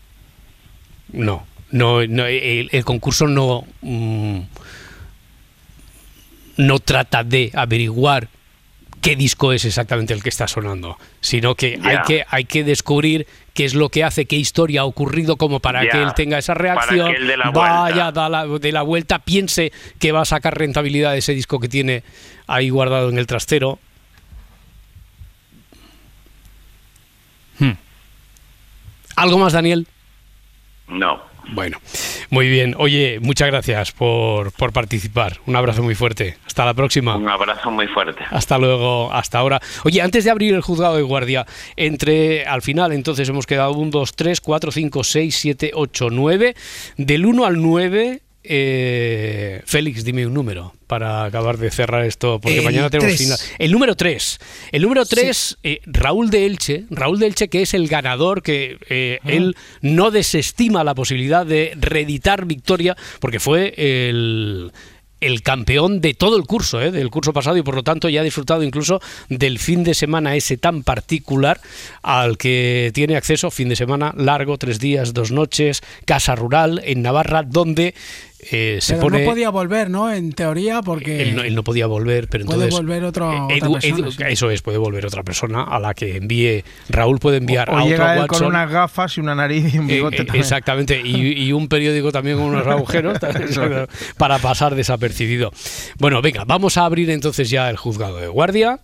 No, 1.12 1.46
no, 1.72 2.06
no 2.08 2.26
el, 2.26 2.70
el 2.72 2.86
concurso 2.86 3.28
no, 3.28 3.66
mm, 3.82 4.40
no 6.58 6.80
trata 6.80 7.24
de 7.24 7.52
averiguar 7.54 8.28
qué 9.02 9.16
disco 9.16 9.52
es 9.52 9.66
exactamente 9.66 10.14
el 10.14 10.24
que 10.24 10.30
está 10.30 10.48
sonando, 10.48 10.98
sino 11.20 11.56
que 11.56 11.78
hay 11.84 11.98
que 12.08 12.26
hay 12.30 12.46
que 12.46 12.64
descubrir 12.64 13.28
qué 13.54 13.66
es 13.66 13.74
lo 13.76 13.90
que 13.90 14.04
hace, 14.04 14.26
qué 14.26 14.38
historia 14.38 14.82
ha 14.82 14.86
ocurrido 14.86 15.36
como 15.36 15.60
para 15.60 15.82
que 15.92 16.02
él 16.02 16.14
tenga 16.16 16.38
esa 16.38 16.54
para 16.54 16.62
reacción, 16.76 17.12
que 17.12 17.18
él 17.18 17.28
dé 17.28 17.38
la 17.38 17.52
vaya 17.52 17.82
vuelta. 17.84 18.12
da 18.14 18.30
la- 18.30 18.48
de 18.48 18.72
la 18.72 18.82
vuelta, 18.82 19.20
piense 19.20 19.72
que 20.00 20.12
va 20.14 20.22
a 20.22 20.26
sacar 20.26 20.58
rentabilidad 20.58 21.12
de 21.12 21.18
ese 21.20 21.34
disco 21.34 21.60
que 21.60 21.68
tiene 21.68 22.04
ahí 22.48 22.70
guardado 22.70 23.10
en 23.10 23.18
el 23.18 23.28
trastero. 23.28 23.78
Hmm. 27.60 27.72
¿Algo 29.16 29.38
más, 29.38 29.54
Daniel? 29.54 29.88
No. 30.94 31.34
Bueno, 31.52 31.78
muy 32.30 32.48
bien. 32.48 32.74
Oye, 32.78 33.20
muchas 33.22 33.50
gracias 33.50 33.92
por, 33.92 34.52
por 34.54 34.72
participar. 34.72 35.40
Un 35.46 35.56
abrazo 35.56 35.84
muy 35.84 35.94
fuerte. 35.94 36.38
Hasta 36.46 36.66
la 36.66 36.74
próxima. 36.74 37.16
Un 37.16 37.28
abrazo 37.28 37.70
muy 37.70 37.88
fuerte. 37.88 38.24
Hasta 38.30 38.58
luego, 38.58 39.12
hasta 39.12 39.40
ahora. 39.40 39.60
Oye, 39.84 40.02
antes 40.02 40.24
de 40.24 40.32
abrir 40.32 40.54
el 40.54 40.62
juzgado 40.62 40.96
de 40.96 41.02
guardia, 41.02 41.46
entre 41.76 42.46
al 42.46 42.62
final, 42.62 42.94
entonces 42.94 43.28
hemos 43.28 43.46
quedado 43.46 43.74
1, 43.74 43.92
2, 43.92 44.16
3, 44.16 44.42
4, 44.42 44.72
5, 44.72 45.04
6, 45.04 45.36
7, 45.36 45.72
8, 45.74 46.08
9. 46.12 46.56
Del 46.98 47.26
1 47.26 47.46
al 47.46 47.62
9, 47.62 48.22
eh, 48.44 49.62
Félix, 49.66 50.04
dime 50.04 50.28
un 50.28 50.34
número 50.34 50.74
para 50.88 51.24
acabar 51.24 51.58
de 51.58 51.72
cerrar 51.72 52.06
esto, 52.06 52.40
porque 52.40 52.60
El 52.60 52.64
mañana 52.64 52.90
tenemos 52.90 53.18
final. 53.18 53.38
El 53.58 53.72
número 53.72 53.96
3. 53.96 54.40
El 54.72 54.82
número 54.84 55.06
3, 55.06 55.58
Raúl 55.86 56.30
de 56.30 56.46
Elche. 56.46 56.86
Raúl 56.90 57.20
de 57.20 57.28
Elche, 57.28 57.48
que 57.48 57.62
es 57.62 57.74
el 57.74 57.88
ganador, 57.88 58.44
que 58.44 58.78
eh, 58.90 59.20
él 59.26 59.56
no 59.82 60.12
desestima 60.12 60.84
la 60.84 60.94
posibilidad 60.94 61.46
de 61.46 61.74
reeditar 61.76 62.46
victoria, 62.46 62.96
porque 63.20 63.40
fue 63.40 63.74
el 63.78 64.72
el 65.26 65.42
campeón 65.42 66.02
de 66.02 66.14
todo 66.14 66.38
el 66.38 66.44
curso, 66.44 66.82
¿eh? 66.82 66.92
del 66.92 67.10
curso 67.10 67.34
pasado, 67.34 67.58
y 67.58 67.62
por 67.62 67.76
lo 67.76 67.84
tanto 67.84 68.10
ya 68.10 68.22
ha 68.22 68.24
disfrutado 68.24 68.64
incluso 68.64 69.02
del 69.30 69.58
fin 69.58 69.84
de 69.84 69.94
semana 69.94 70.36
ese 70.36 70.58
tan 70.58 70.84
particular 70.84 71.62
al 72.02 72.38
que 72.38 72.92
tiene 72.94 73.16
acceso, 73.16 73.50
fin 73.50 73.70
de 73.70 73.76
semana 73.76 74.14
largo, 74.18 74.58
tres 74.58 74.80
días, 74.80 75.14
dos 75.14 75.32
noches, 75.32 75.82
casa 76.06 76.36
rural 76.36 76.82
en 76.84 77.02
Navarra, 77.02 77.44
donde 77.44 77.96
eh, 78.52 78.78
se 78.82 78.94
Pero 78.94 79.06
pone... 79.08 79.24
no 79.24 79.30
podía 79.30 79.50
volver, 79.50 79.90
¿no? 79.90 80.12
En 80.12 80.32
teoría, 80.34 80.82
porque 80.82 81.22
Él 81.22 81.36
no, 81.36 81.44
él 81.44 81.56
no 81.56 81.64
podía 81.64 81.88
volver, 81.88 82.28
pero 82.28 82.46
puede 82.46 82.66
entonces... 82.66 82.80
volver 82.80 83.04
otro, 83.04 83.32
eh, 83.50 83.58
otra 83.58 83.70
persona, 83.72 83.98
Edu- 84.08 84.12
sí. 84.12 84.24
Eso 84.28 84.50
es, 84.52 84.62
puede 84.62 84.78
volver 84.78 85.06
otra 85.06 85.24
persona 85.24 85.64
a 85.64 85.80
la 85.80 85.94
que 85.94 86.18
envíe... 86.18 86.64
Raúl 86.90 87.20
puede 87.20 87.38
enviar 87.38 87.70
O 87.70 87.74
a 87.74 87.84
otro 87.84 87.90
llega 87.90 88.14
él 88.14 88.20
Watson. 88.22 88.40
con 88.40 88.48
unas 88.48 88.70
gafas 88.72 89.18
y 89.18 89.22
una 89.22 89.36
nariz 89.36 89.74
y 89.74 89.80
un 89.80 89.90
Eh, 89.90 89.94
bigote 89.96 90.16
eh, 90.16 90.26
también. 90.26 90.42
exactamente, 90.44 91.02
y, 91.04 91.44
y 91.44 91.52
un 91.54 91.68
periódico 91.68 92.12
también 92.12 92.38
con 92.38 92.48
unos 92.48 92.68
agujeros 92.68 93.18
para 94.18 94.40
pasar 94.40 94.76
desapercibido. 94.76 95.52
Bueno, 96.00 96.22
venga, 96.22 96.44
vamos 96.46 96.78
a 96.78 96.86
abrir 96.86 97.10
entonces 97.10 97.50
ya 97.50 97.70
el 97.70 97.78
juzgado 97.78 98.18
de 98.18 98.28
guardia. 98.28 98.80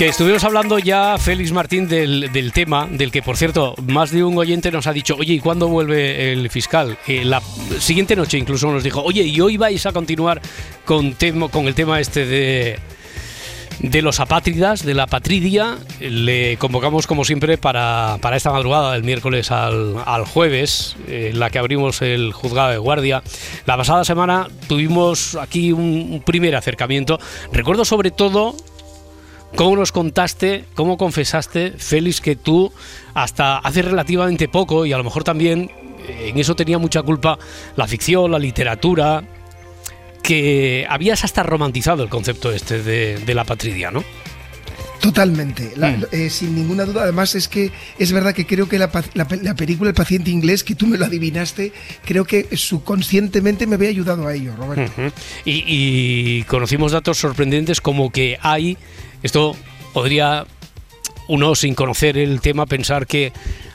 Estuvimos 0.00 0.44
hablando 0.44 0.78
ya, 0.78 1.18
Félix 1.18 1.52
Martín, 1.52 1.86
del, 1.86 2.32
del 2.32 2.52
tema, 2.52 2.88
del 2.90 3.12
que 3.12 3.20
por 3.22 3.36
cierto, 3.36 3.74
más 3.86 4.10
de 4.10 4.24
un 4.24 4.36
oyente 4.38 4.70
nos 4.72 4.86
ha 4.86 4.92
dicho, 4.94 5.14
oye, 5.18 5.34
¿y 5.34 5.40
cuándo 5.40 5.68
vuelve 5.68 6.32
el 6.32 6.48
fiscal? 6.48 6.96
Eh, 7.06 7.22
la 7.24 7.42
siguiente 7.78 8.16
noche 8.16 8.38
incluso 8.38 8.70
nos 8.72 8.82
dijo, 8.82 9.02
oye, 9.02 9.22
¿y 9.22 9.40
hoy 9.40 9.58
vais 9.58 9.84
a 9.84 9.92
continuar 9.92 10.40
con, 10.86 11.16
temo- 11.16 11.50
con 11.50 11.66
el 11.66 11.74
tema 11.74 12.00
este 12.00 12.24
de, 12.24 12.78
de 13.80 14.02
los 14.02 14.20
apátridas, 14.20 14.84
de 14.84 14.94
la 14.94 15.06
patridia? 15.06 15.76
Le 16.00 16.56
convocamos 16.56 17.06
como 17.06 17.24
siempre 17.24 17.58
para, 17.58 18.16
para 18.22 18.36
esta 18.36 18.52
madrugada, 18.52 18.92
del 18.92 19.04
miércoles 19.04 19.50
al, 19.50 19.96
al 20.06 20.24
jueves, 20.24 20.96
eh, 21.08 21.30
en 21.32 21.38
la 21.38 21.50
que 21.50 21.58
abrimos 21.58 22.00
el 22.00 22.32
juzgado 22.32 22.70
de 22.70 22.78
guardia. 22.78 23.22
La 23.66 23.76
pasada 23.76 24.04
semana 24.04 24.48
tuvimos 24.66 25.34
aquí 25.36 25.72
un 25.72 26.22
primer 26.24 26.56
acercamiento. 26.56 27.20
Recuerdo 27.52 27.84
sobre 27.84 28.10
todo 28.10 28.56
¿Cómo 29.56 29.76
nos 29.76 29.92
contaste, 29.92 30.64
cómo 30.74 30.96
confesaste, 30.96 31.72
Félix, 31.76 32.20
que 32.20 32.36
tú 32.36 32.72
hasta 33.14 33.58
hace 33.58 33.82
relativamente 33.82 34.48
poco, 34.48 34.86
y 34.86 34.92
a 34.92 34.98
lo 34.98 35.04
mejor 35.04 35.24
también 35.24 35.70
eh, 36.06 36.28
en 36.30 36.38
eso 36.38 36.54
tenía 36.54 36.78
mucha 36.78 37.02
culpa 37.02 37.38
la 37.76 37.86
ficción, 37.86 38.30
la 38.30 38.38
literatura, 38.38 39.24
que 40.22 40.86
habías 40.88 41.24
hasta 41.24 41.42
romantizado 41.42 42.02
el 42.02 42.08
concepto 42.08 42.52
este 42.52 42.82
de, 42.82 43.18
de 43.18 43.34
la 43.34 43.44
patridia, 43.44 43.90
¿no? 43.90 44.04
Totalmente, 45.00 45.72
La- 45.76 45.90
Mm. 45.92 46.04
eh, 46.12 46.30
sin 46.30 46.54
ninguna 46.54 46.84
duda. 46.84 47.02
Además 47.04 47.34
es 47.34 47.48
que 47.48 47.70
es 47.98 48.12
verdad 48.12 48.34
que 48.34 48.46
creo 48.46 48.68
que 48.68 48.78
la, 48.78 48.90
la 49.14 49.26
la 49.42 49.54
película 49.54 49.88
El 49.90 49.94
paciente 49.94 50.30
inglés, 50.30 50.62
que 50.62 50.74
tú 50.74 50.86
me 50.86 50.98
lo 50.98 51.06
adivinaste, 51.06 51.72
creo 52.04 52.24
que 52.24 52.54
subconscientemente 52.56 53.66
me 53.66 53.76
había 53.76 53.88
ayudado 53.88 54.26
a 54.26 54.34
ello, 54.34 54.54
Roberto. 54.56 54.92
Y, 55.44 55.64
y 55.66 56.42
conocimos 56.44 56.92
datos 56.92 57.18
sorprendentes 57.18 57.80
como 57.80 58.10
que 58.10 58.38
hay, 58.42 58.76
esto 59.22 59.56
podría 59.94 60.46
uno 61.28 61.54
sin 61.54 61.74
conocer 61.74 62.18
el 62.18 62.40
tema 62.40 62.66
pensar 62.66 63.06
que 63.06 63.32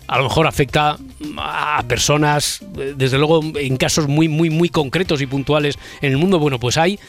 a 0.08 0.18
lo 0.18 0.26
mejor 0.26 0.46
afecta 0.46 0.98
a 1.38 1.84
personas, 1.88 2.62
desde 2.96 3.18
luego 3.18 3.42
en 3.56 3.78
casos 3.78 4.08
muy, 4.08 4.28
muy, 4.28 4.52
muy 4.52 4.70
concretos 4.70 5.22
y 5.22 5.26
puntuales 5.26 5.76
en 6.02 6.12
el 6.12 6.18
mundo. 6.18 6.38
Bueno, 6.38 6.60
pues 6.60 6.78
hay 6.78 7.00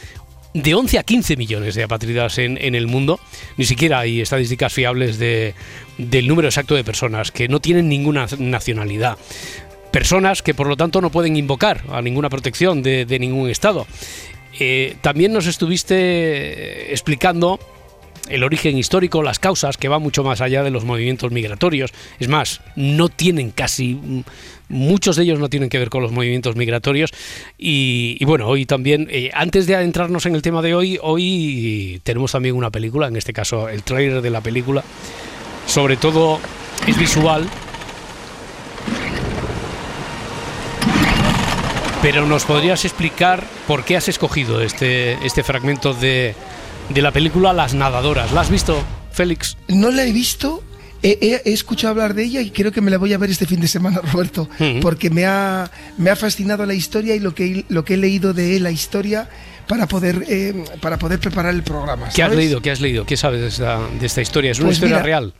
de 0.53 0.75
11 0.75 0.99
a 0.99 1.03
15 1.03 1.37
millones 1.37 1.75
de 1.75 1.83
apátridas 1.83 2.37
en, 2.37 2.57
en 2.61 2.75
el 2.75 2.87
mundo. 2.87 3.19
Ni 3.57 3.65
siquiera 3.65 3.99
hay 3.99 4.21
estadísticas 4.21 4.73
fiables 4.73 5.19
de, 5.19 5.53
del 5.97 6.27
número 6.27 6.47
exacto 6.47 6.75
de 6.75 6.83
personas 6.83 7.31
que 7.31 7.47
no 7.47 7.59
tienen 7.59 7.89
ninguna 7.89 8.27
nacionalidad. 8.37 9.17
Personas 9.91 10.41
que 10.41 10.53
por 10.53 10.67
lo 10.67 10.77
tanto 10.77 11.01
no 11.01 11.11
pueden 11.11 11.37
invocar 11.37 11.83
a 11.91 12.01
ninguna 12.01 12.29
protección 12.29 12.83
de, 12.83 13.05
de 13.05 13.19
ningún 13.19 13.49
Estado. 13.49 13.87
Eh, 14.59 14.95
también 15.01 15.33
nos 15.33 15.45
estuviste 15.45 16.91
explicando 16.91 17.59
el 18.29 18.43
origen 18.43 18.77
histórico, 18.77 19.23
las 19.23 19.39
causas, 19.39 19.77
que 19.77 19.87
va 19.87 19.99
mucho 19.99 20.23
más 20.23 20.41
allá 20.41 20.63
de 20.63 20.71
los 20.71 20.85
movimientos 20.85 21.31
migratorios. 21.31 21.91
Es 22.19 22.27
más, 22.27 22.61
no 22.75 23.09
tienen 23.09 23.51
casi, 23.51 23.99
muchos 24.69 25.15
de 25.15 25.23
ellos 25.23 25.39
no 25.39 25.49
tienen 25.49 25.69
que 25.69 25.79
ver 25.79 25.89
con 25.89 26.01
los 26.01 26.11
movimientos 26.11 26.55
migratorios. 26.55 27.11
Y, 27.57 28.17
y 28.19 28.25
bueno, 28.25 28.47
hoy 28.47 28.65
también, 28.65 29.07
eh, 29.09 29.31
antes 29.33 29.67
de 29.67 29.75
adentrarnos 29.75 30.25
en 30.25 30.35
el 30.35 30.41
tema 30.41 30.61
de 30.61 30.75
hoy, 30.75 30.99
hoy 31.01 32.01
tenemos 32.03 32.31
también 32.31 32.55
una 32.55 32.69
película, 32.69 33.07
en 33.07 33.15
este 33.15 33.33
caso 33.33 33.69
el 33.69 33.83
tráiler 33.83 34.21
de 34.21 34.29
la 34.29 34.41
película. 34.41 34.83
Sobre 35.65 35.97
todo 35.97 36.39
es 36.87 36.97
visual. 36.97 37.47
Pero 42.01 42.25
nos 42.25 42.45
podrías 42.45 42.85
explicar 42.85 43.43
por 43.65 43.83
qué 43.83 43.97
has 43.97 44.07
escogido 44.07 44.61
este, 44.61 45.13
este 45.25 45.43
fragmento 45.43 45.93
de, 45.93 46.35
de 46.89 47.01
la 47.01 47.11
película 47.11 47.53
Las 47.53 47.73
Nadadoras. 47.73 48.31
¿La 48.31 48.41
has 48.41 48.49
visto, 48.49 48.81
Félix? 49.11 49.57
No 49.67 49.91
la 49.91 50.03
he 50.05 50.11
visto, 50.11 50.63
he, 51.03 51.17
he- 51.21 51.41
he 51.49 51.53
escuchado 51.53 51.91
hablar 51.91 52.13
de 52.13 52.23
ella 52.23 52.41
y 52.41 52.51
creo 52.51 52.71
que 52.71 52.81
me 52.81 52.91
la 52.91 52.97
voy 52.97 53.13
a 53.13 53.17
ver 53.17 53.29
este 53.29 53.45
fin 53.45 53.59
de 53.59 53.67
semana, 53.67 54.01
Roberto, 54.13 54.49
porque 54.81 55.09
me 55.09 55.25
ha, 55.25 55.69
me 55.97 56.09
ha 56.09 56.15
fascinado 56.15 56.65
la 56.65 56.73
historia 56.73 57.15
y 57.15 57.19
lo 57.19 57.33
que, 57.35 57.65
lo 57.69 57.83
que 57.85 57.95
he 57.95 57.97
leído 57.97 58.33
de 58.33 58.59
la 58.59 58.71
historia 58.71 59.29
para 59.67 59.85
poder, 59.87 60.23
eh, 60.29 60.63
para 60.81 60.97
poder 60.97 61.19
preparar 61.19 61.53
el 61.53 61.63
programa. 61.63 62.07
¿Qué 62.15 62.23
has 62.23 62.33
leído? 62.33 62.61
¿Qué 62.61 62.71
has 62.71 62.79
leído? 62.79 63.05
¿Qué 63.05 63.17
sabes 63.17 63.41
de 63.41 63.47
esta, 63.47 63.79
de 63.99 64.05
esta 64.05 64.21
historia? 64.21 64.51
¿Es 64.51 64.59
una 64.59 64.67
Pues 64.67 64.77
historia 64.77 64.95
mira, 64.97 65.03
real? 65.05 65.33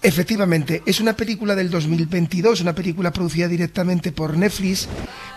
Efectivamente, 0.00 0.82
es 0.86 1.00
una 1.00 1.14
película 1.14 1.56
del 1.56 1.70
2022, 1.70 2.60
una 2.60 2.72
película 2.72 3.12
producida 3.12 3.48
directamente 3.48 4.12
por 4.12 4.36
Netflix. 4.36 4.88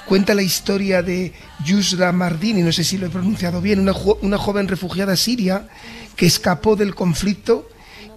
Cuenta 0.08 0.36
la 0.36 0.44
historia 0.44 1.02
de 1.02 1.34
Yusra 1.66 2.12
Mardini, 2.12 2.62
no 2.62 2.72
sé 2.72 2.84
si 2.84 3.00
lo 3.00 3.08
he 3.08 3.10
pronunciado 3.10 3.60
bien, 3.60 3.80
una, 3.80 3.94
una 4.22 4.38
joven 4.38 4.68
refugiada 4.68 5.16
siria 5.16 5.68
que 6.16 6.28
escapó 6.28 6.76
del 6.76 6.94
conflicto 6.94 7.68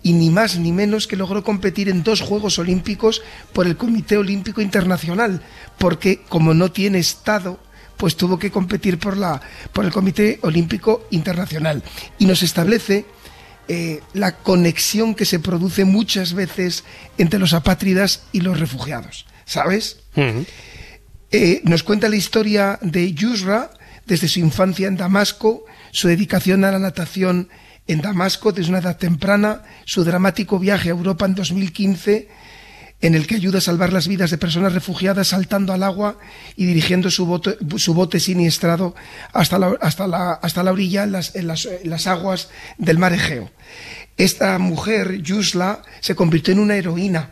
y 0.02 0.12
ni 0.12 0.28
más 0.28 0.58
ni 0.58 0.70
menos 0.70 1.06
que 1.06 1.16
logró 1.16 1.42
competir 1.42 1.88
en 1.88 2.02
dos 2.02 2.20
Juegos 2.20 2.58
Olímpicos 2.58 3.22
por 3.54 3.66
el 3.66 3.78
Comité 3.78 4.18
Olímpico 4.18 4.60
Internacional, 4.60 5.40
porque 5.78 6.20
como 6.28 6.52
no 6.52 6.70
tiene 6.70 6.98
Estado, 6.98 7.58
pues 7.96 8.16
tuvo 8.16 8.38
que 8.38 8.50
competir 8.50 8.98
por, 8.98 9.16
la, 9.16 9.40
por 9.72 9.86
el 9.86 9.92
Comité 9.92 10.40
Olímpico 10.42 11.06
Internacional. 11.10 11.82
Y 12.18 12.26
nos 12.26 12.42
establece 12.42 13.06
eh, 13.68 14.02
la 14.12 14.36
conexión 14.36 15.14
que 15.14 15.24
se 15.24 15.38
produce 15.38 15.84
muchas 15.84 16.34
veces 16.34 16.84
entre 17.18 17.38
los 17.38 17.54
apátridas 17.54 18.24
y 18.32 18.40
los 18.40 18.60
refugiados, 18.60 19.26
¿sabes? 19.44 20.00
Eh, 20.16 21.60
nos 21.64 21.82
cuenta 21.82 22.08
la 22.08 22.16
historia 22.16 22.78
de 22.82 23.12
Yusra 23.12 23.70
desde 24.06 24.28
su 24.28 24.40
infancia 24.40 24.86
en 24.86 24.96
Damasco, 24.96 25.64
su 25.90 26.08
dedicación 26.08 26.64
a 26.64 26.72
la 26.72 26.78
natación 26.78 27.48
en 27.86 28.00
Damasco 28.00 28.52
desde 28.52 28.70
una 28.70 28.78
edad 28.78 28.98
temprana, 28.98 29.62
su 29.84 30.04
dramático 30.04 30.58
viaje 30.58 30.88
a 30.88 30.92
Europa 30.92 31.26
en 31.26 31.34
2015, 31.34 32.28
en 33.04 33.14
el 33.14 33.26
que 33.26 33.34
ayuda 33.34 33.58
a 33.58 33.60
salvar 33.60 33.92
las 33.92 34.08
vidas 34.08 34.30
de 34.30 34.38
personas 34.38 34.72
refugiadas 34.72 35.28
saltando 35.28 35.72
al 35.74 35.82
agua 35.82 36.16
y 36.56 36.64
dirigiendo 36.64 37.10
su 37.10 37.26
bote, 37.26 37.56
su 37.76 37.92
bote 37.92 38.18
siniestrado 38.18 38.94
hasta 39.32 39.58
la, 39.58 39.74
hasta 39.82 40.06
la, 40.06 40.32
hasta 40.32 40.62
la 40.62 40.72
orilla 40.72 41.04
en 41.04 41.12
las, 41.12 41.36
en 41.36 41.46
las- 41.46 41.66
en 41.66 41.90
las 41.90 42.06
aguas 42.06 42.48
del 42.78 42.98
mar 42.98 43.12
Egeo. 43.12 43.50
Esta 44.16 44.58
mujer, 44.58 45.20
Yusla, 45.22 45.82
se 46.00 46.14
convirtió 46.14 46.52
en 46.54 46.60
una 46.60 46.76
heroína. 46.76 47.30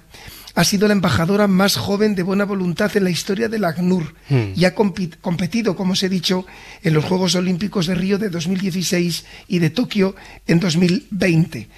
Ha 0.54 0.64
sido 0.64 0.86
la 0.86 0.92
embajadora 0.92 1.46
más 1.46 1.76
joven 1.76 2.14
de 2.14 2.22
buena 2.22 2.44
voluntad 2.44 2.94
en 2.96 3.04
la 3.04 3.10
historia 3.10 3.48
del 3.48 3.64
ACNUR 3.64 4.14
Mm. 4.28 4.52
y 4.54 4.64
ha 4.66 4.74
competido, 4.74 5.74
como 5.76 5.94
os 5.94 6.02
he 6.02 6.10
dicho, 6.10 6.44
en 6.82 6.92
los 6.92 7.06
Juegos 7.06 7.34
Olímpicos 7.34 7.86
de 7.86 7.94
Río 7.94 8.18
de 8.18 8.28
2016 8.28 9.24
y 9.48 9.58
de 9.60 9.70
Tokio 9.70 10.14
en 10.46 10.60
2020. 10.60 11.68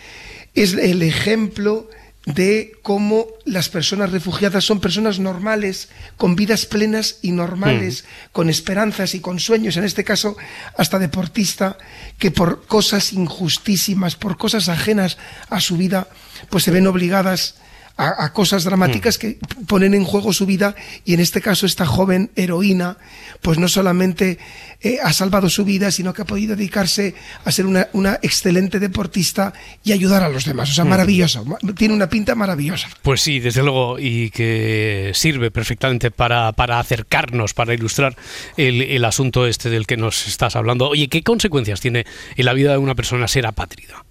Es 0.55 0.75
el 0.75 1.03
ejemplo 1.03 1.89
de 2.27 2.73
cómo 2.83 3.27
las 3.45 3.69
personas 3.69 4.11
refugiadas 4.11 4.65
son 4.65 4.81
personas 4.81 5.19
normales, 5.19 5.91
con 6.17 6.37
vidas 6.37 6.65
plenas 6.65 7.19
y 7.21 7.33
normales, 7.33 8.05
con 8.33 8.49
esperanzas 8.49 9.15
y 9.15 9.21
con 9.21 9.41
sueños, 9.41 9.77
en 9.77 9.85
este 9.85 10.05
caso 10.05 10.37
hasta 10.77 10.99
deportista, 10.99 11.77
que 12.19 12.31
por 12.31 12.67
cosas 12.67 13.13
injustísimas, 13.13 14.17
por 14.17 14.39
cosas 14.39 14.69
ajenas 14.69 15.19
a 15.51 15.61
su 15.61 15.77
vida, 15.77 16.09
pues 16.49 16.65
se 16.65 16.71
ven 16.71 16.87
obligadas 16.87 17.57
a, 17.97 18.25
a 18.25 18.33
cosas 18.33 18.65
dramáticas 18.65 19.19
que 19.19 19.39
ponen 19.69 19.95
en 19.95 20.05
juego 20.05 20.33
su 20.33 20.47
vida 20.47 20.75
y 21.05 21.15
en 21.15 21.21
este 21.21 21.41
caso 21.41 21.65
esta 21.67 21.87
joven 21.87 22.31
heroína 22.35 22.97
pues 23.41 23.59
no 23.59 23.69
solamente 23.69 24.39
eh, 24.81 24.99
ha 25.03 25.13
salvado 25.13 25.49
su 25.49 25.65
vida 25.65 25.91
sino 25.93 26.13
que 26.13 26.23
ha 26.23 26.25
podido 26.25 26.57
dedicarse 26.57 27.15
a 27.45 27.53
ser 27.53 27.67
una, 27.67 27.89
una 27.93 28.19
excelente 28.23 28.81
deportista 28.81 29.53
y 29.85 29.93
ayudar 29.93 30.25
a 30.25 30.29
los 30.29 30.45
demás. 30.45 30.71
O 30.71 30.75
sea, 30.75 30.85
maravilloso. 30.85 31.45
Ma- 31.45 31.59
Tiene 31.77 31.95
una 31.95 32.09
pinta 32.09 32.35
maravillosa. 32.35 32.89
Pues 33.03 33.21
sí, 33.21 33.39
desde 33.39 33.63
luego, 33.63 33.99
y 34.01 34.31
que 34.31 35.13
sirve 35.15 35.51
perfectamente 35.53 36.11
para, 36.11 36.51
para 36.53 36.81
acercarnos, 36.81 37.55
para 37.55 37.75
ilustrar 37.75 38.17
el, 38.57 38.83
el 38.83 39.05
asunto 39.05 39.47
este 39.47 39.71
del 39.71 39.87
que 39.87 39.97
nos 39.97 40.27
estás 40.27 40.57
hablando. 40.57 40.89
Oye, 40.89 41.09
¿qué 41.09 41.23
consecuencias 41.23 41.81
tiene 41.81 42.07
en 42.37 42.45
la 42.45 42.53
vida 42.55 42.73
de 42.73 42.79
una 42.79 42.95
persona 42.97 43.29
ser 43.29 43.47
apátrida? 43.47 44.05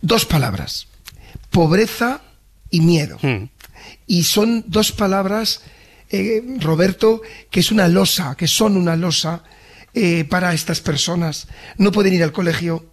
Dos 0.00 0.24
palabras. 0.24 0.88
pobreza 1.50 2.22
y 2.70 2.80
miedo. 2.80 3.18
Mm. 3.22 3.44
Y 4.06 4.24
son 4.24 4.64
dos 4.66 4.92
palabras, 4.92 5.62
eh, 6.10 6.42
Roberto, 6.60 7.22
que 7.50 7.60
es 7.60 7.70
una 7.70 7.88
losa, 7.88 8.34
que 8.36 8.48
son 8.48 8.76
una 8.76 8.96
losa 8.96 9.42
eh, 9.94 10.24
para 10.24 10.54
estas 10.54 10.80
personas. 10.80 11.48
No 11.76 11.92
pueden 11.92 12.14
ir 12.14 12.22
al 12.22 12.32
colegio, 12.32 12.92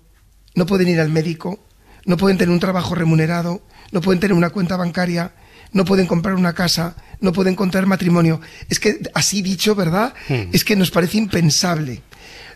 no 0.55 0.65
pueden 0.65 0.87
ir 0.87 0.99
al 0.99 1.09
médico, 1.09 1.59
no 2.05 2.17
pueden 2.17 2.37
tener 2.37 2.53
un 2.53 2.59
trabajo 2.59 2.95
remunerado, 2.95 3.63
no 3.91 4.01
pueden 4.01 4.19
tener 4.19 4.35
una 4.35 4.49
cuenta 4.49 4.77
bancaria, 4.77 5.33
no 5.71 5.85
pueden 5.85 6.07
comprar 6.07 6.35
una 6.35 6.53
casa, 6.53 6.95
no 7.19 7.33
pueden 7.33 7.55
contraer 7.55 7.85
matrimonio. 7.85 8.39
Es 8.69 8.79
que, 8.79 8.99
así 9.13 9.41
dicho, 9.41 9.75
¿verdad? 9.75 10.13
Es 10.29 10.63
que 10.63 10.75
nos 10.75 10.91
parece 10.91 11.17
impensable. 11.17 12.01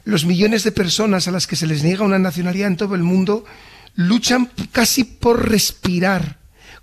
Los 0.05 0.25
millones 0.25 0.63
de 0.63 0.71
personas 0.71 1.27
a 1.27 1.31
las 1.31 1.45
que 1.45 1.55
se 1.55 1.67
les 1.67 1.83
niega 1.83 2.05
una 2.05 2.19
nacionalidad 2.19 2.67
en 2.67 2.77
todo 2.77 2.95
el 2.95 3.03
mundo 3.03 3.45
luchan 3.95 4.49
casi 4.71 5.03
por 5.03 5.49
respirar. 5.49 6.38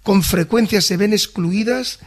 Con 0.07 0.23
frecuencia 0.23 0.81
se 0.81 0.97
ven 0.97 1.13
excluidas 1.13 1.99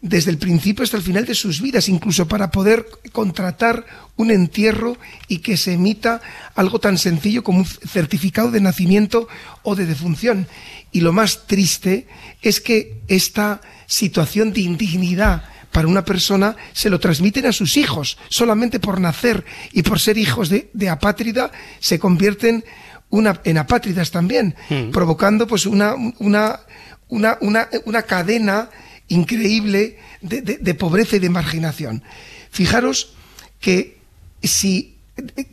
desde 0.00 0.30
el 0.30 0.38
principio 0.38 0.84
hasta 0.84 0.96
el 0.96 1.02
final 1.02 1.24
de 1.24 1.34
sus 1.34 1.60
vidas, 1.60 1.88
incluso 1.88 2.28
para 2.28 2.52
poder 2.52 2.86
contratar 3.10 3.84
un 4.14 4.30
entierro 4.30 4.96
y 5.26 5.38
que 5.38 5.56
se 5.56 5.72
emita 5.72 6.20
algo 6.54 6.78
tan 6.78 6.98
sencillo 6.98 7.42
como 7.42 7.58
un 7.58 7.64
certificado 7.64 8.52
de 8.52 8.60
nacimiento 8.60 9.26
o 9.64 9.74
de 9.74 9.86
defunción. 9.86 10.46
Y 10.92 11.00
lo 11.00 11.12
más 11.12 11.48
triste 11.48 12.06
es 12.42 12.60
que 12.60 13.00
esta 13.08 13.60
situación 13.88 14.52
de 14.52 14.60
indignidad 14.60 15.42
para 15.72 15.88
una 15.88 16.04
persona 16.04 16.54
se 16.72 16.90
lo 16.90 17.00
transmiten 17.00 17.46
a 17.46 17.52
sus 17.52 17.76
hijos. 17.76 18.18
Solamente 18.28 18.78
por 18.78 19.00
nacer 19.00 19.44
y 19.72 19.82
por 19.82 19.98
ser 19.98 20.16
hijos 20.16 20.48
de, 20.48 20.70
de 20.74 20.90
apátrida 20.90 21.50
se 21.80 21.98
convierten 21.98 22.64
una, 23.10 23.40
en 23.44 23.58
apátridas 23.58 24.12
también, 24.12 24.54
provocando 24.92 25.46
pues 25.46 25.66
una, 25.66 25.94
una, 26.18 26.60
una, 27.08 27.38
una, 27.40 27.68
una 27.84 28.02
cadena 28.02 28.70
increíble 29.08 29.98
de, 30.20 30.42
de- 30.42 30.74
pobreza 30.74 31.16
y 31.16 31.18
de 31.18 31.30
marginación. 31.30 32.02
Fijaros 32.50 33.14
que 33.60 33.98
si 34.42 34.96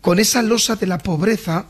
con 0.02 0.20
esa 0.20 0.42
losa 0.42 0.76
de 0.76 0.88
la 0.88 0.98
pobreza 1.00 1.66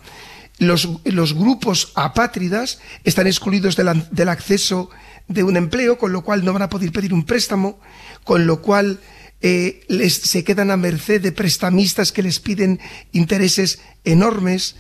los, 0.57 0.89
los 1.05 1.33
grupos 1.33 1.91
apátridas 1.95 2.79
están 3.03 3.27
excluidos 3.27 3.75
del 3.75 4.29
acceso 4.29 4.89
de 5.27 5.43
un 5.43 5.57
empleo, 5.57 5.97
con 5.97 6.11
lo 6.13 6.23
cual 6.23 6.43
no 6.45 6.53
van 6.53 6.61
a 6.63 6.69
poder 6.69 6.91
pedir 6.91 7.13
un 7.13 7.25
préstamo, 7.25 7.79
con 8.23 8.45
lo 8.47 8.61
cual 8.61 8.99
eh, 9.41 9.83
les, 9.87 10.13
se 10.13 10.43
quedan 10.43 10.71
a 10.71 10.77
merced 10.77 11.21
de 11.21 11.31
prestamistas 11.31 12.11
que 12.11 12.23
les 12.23 12.39
piden 12.39 12.79
intereses 13.11 13.81
enormes, 14.03 14.75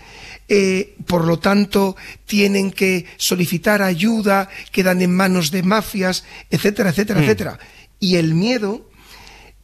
eh, 0.47 0.95
por 1.07 1.25
lo 1.25 1.39
tanto 1.39 1.95
tienen 2.25 2.71
que 2.71 3.05
solicitar 3.17 3.81
ayuda, 3.81 4.49
quedan 4.71 5.01
en 5.01 5.15
manos 5.15 5.51
de 5.51 5.63
mafias, 5.63 6.23
etcétera, 6.49 6.89
etcétera, 6.89 7.21
etcétera. 7.21 7.59
Y 7.99 8.15
el 8.17 8.35
miedo, 8.35 8.89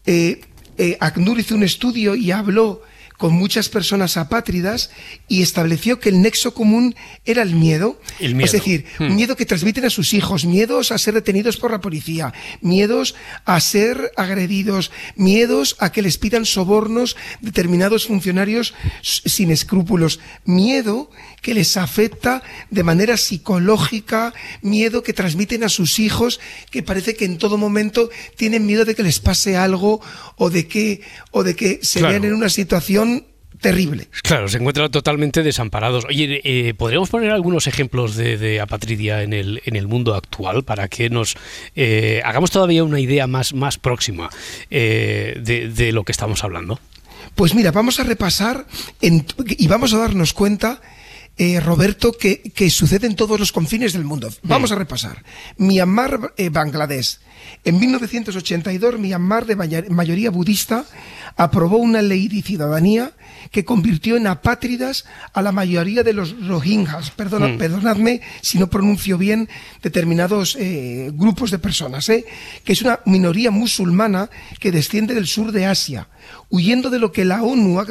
eh, 0.05 0.41
eh, 0.77 0.97
ACNUR 0.99 1.39
hizo 1.39 1.55
un 1.55 1.63
estudio 1.63 2.15
y 2.15 2.31
habló 2.31 2.81
con 3.21 3.33
muchas 3.33 3.69
personas 3.69 4.17
apátridas 4.17 4.89
y 5.27 5.43
estableció 5.43 5.99
que 5.99 6.09
el 6.09 6.23
nexo 6.23 6.55
común 6.55 6.95
era 7.23 7.43
el 7.43 7.53
miedo. 7.53 8.01
El 8.19 8.33
miedo. 8.33 8.45
Es 8.45 8.51
decir, 8.51 8.85
Hmm. 8.97 9.13
miedo 9.15 9.35
que 9.35 9.45
transmiten 9.45 9.85
a 9.85 9.91
sus 9.91 10.15
hijos, 10.15 10.43
miedos 10.43 10.91
a 10.91 10.97
ser 10.97 11.13
detenidos 11.13 11.57
por 11.57 11.69
la 11.69 11.81
policía, 11.81 12.33
miedos 12.61 13.13
a 13.45 13.59
ser 13.59 14.11
agredidos, 14.17 14.89
miedos 15.15 15.75
a 15.77 15.91
que 15.91 16.01
les 16.01 16.17
pidan 16.17 16.47
sobornos 16.47 17.15
determinados 17.41 18.07
funcionarios 18.07 18.73
sin 19.03 19.51
escrúpulos, 19.51 20.19
miedo 20.43 21.11
que 21.43 21.53
les 21.53 21.77
afecta 21.77 22.41
de 22.71 22.81
manera 22.83 23.17
psicológica, 23.17 24.33
miedo 24.63 25.03
que 25.03 25.13
transmiten 25.13 25.63
a 25.63 25.69
sus 25.69 25.99
hijos, 25.99 26.39
que 26.71 26.81
parece 26.81 27.15
que 27.15 27.25
en 27.25 27.37
todo 27.37 27.57
momento 27.59 28.09
tienen 28.35 28.65
miedo 28.65 28.83
de 28.83 28.95
que 28.95 29.03
les 29.03 29.19
pase 29.19 29.57
algo 29.57 30.01
o 30.37 30.49
de 30.49 30.67
que, 30.67 31.01
o 31.29 31.43
de 31.43 31.55
que 31.55 31.79
se 31.83 31.99
Claro. 31.99 32.13
vean 32.13 32.25
en 32.25 32.33
una 32.33 32.49
situación 32.49 33.10
terrible. 33.61 34.07
Claro, 34.23 34.47
se 34.49 34.57
encuentran 34.57 34.91
totalmente 34.91 35.43
desamparados. 35.43 36.05
Oye, 36.05 36.41
eh, 36.43 36.73
¿podríamos 36.73 37.09
poner 37.09 37.31
algunos 37.31 37.67
ejemplos 37.67 38.15
de, 38.15 38.37
de 38.37 38.59
apatridia 38.59 39.21
en 39.23 39.33
el, 39.33 39.61
en 39.65 39.75
el 39.75 39.87
mundo 39.87 40.15
actual 40.15 40.63
para 40.63 40.87
que 40.87 41.09
nos 41.09 41.35
eh, 41.75 42.21
hagamos 42.25 42.51
todavía 42.51 42.83
una 42.83 42.99
idea 42.99 43.27
más, 43.27 43.53
más 43.53 43.77
próxima 43.77 44.29
eh, 44.69 45.39
de, 45.41 45.69
de 45.69 45.91
lo 45.91 46.03
que 46.03 46.11
estamos 46.11 46.43
hablando? 46.43 46.79
Pues 47.35 47.55
mira, 47.55 47.71
vamos 47.71 47.99
a 47.99 48.03
repasar 48.03 48.65
en- 48.99 49.25
y 49.47 49.67
vamos 49.67 49.93
a 49.93 49.97
darnos 49.99 50.33
cuenta, 50.33 50.81
eh, 51.37 51.59
Roberto, 51.61 52.11
que, 52.11 52.41
que 52.41 52.69
sucede 52.69 53.07
en 53.07 53.15
todos 53.15 53.39
los 53.39 53.51
confines 53.51 53.93
del 53.93 54.03
mundo. 54.03 54.29
Vamos 54.43 54.71
a 54.71 54.75
repasar. 54.75 55.23
Myanmar, 55.57 56.33
eh, 56.37 56.49
Bangladesh. 56.49 57.19
En 57.63 57.79
1982, 57.79 58.99
Myanmar, 58.99 59.45
de 59.45 59.55
mayoría 59.55 60.29
budista, 60.31 60.85
aprobó 61.37 61.77
una 61.77 62.01
ley 62.01 62.27
de 62.27 62.41
ciudadanía 62.41 63.11
que 63.51 63.65
convirtió 63.65 64.17
en 64.17 64.27
apátridas 64.27 65.05
a 65.33 65.41
la 65.41 65.51
mayoría 65.51 66.03
de 66.03 66.13
los 66.13 66.35
rohingyas. 66.47 67.11
Perdona- 67.15 67.57
Perdonadme 67.57 68.21
si 68.41 68.57
no 68.59 68.69
pronuncio 68.69 69.17
bien 69.17 69.49
determinados 69.81 70.55
eh, 70.59 71.11
grupos 71.13 71.51
de 71.51 71.59
personas, 71.59 72.07
¿eh? 72.09 72.25
que 72.63 72.73
es 72.73 72.81
una 72.81 72.99
minoría 73.05 73.51
musulmana 73.51 74.29
que 74.59 74.71
desciende 74.71 75.13
del 75.13 75.27
sur 75.27 75.51
de 75.51 75.65
Asia 75.65 76.07
huyendo 76.49 76.89
de 76.89 76.99
lo 76.99 77.11
que 77.11 77.25
la 77.25 77.41
ONU 77.43 77.79
ha 77.79 77.85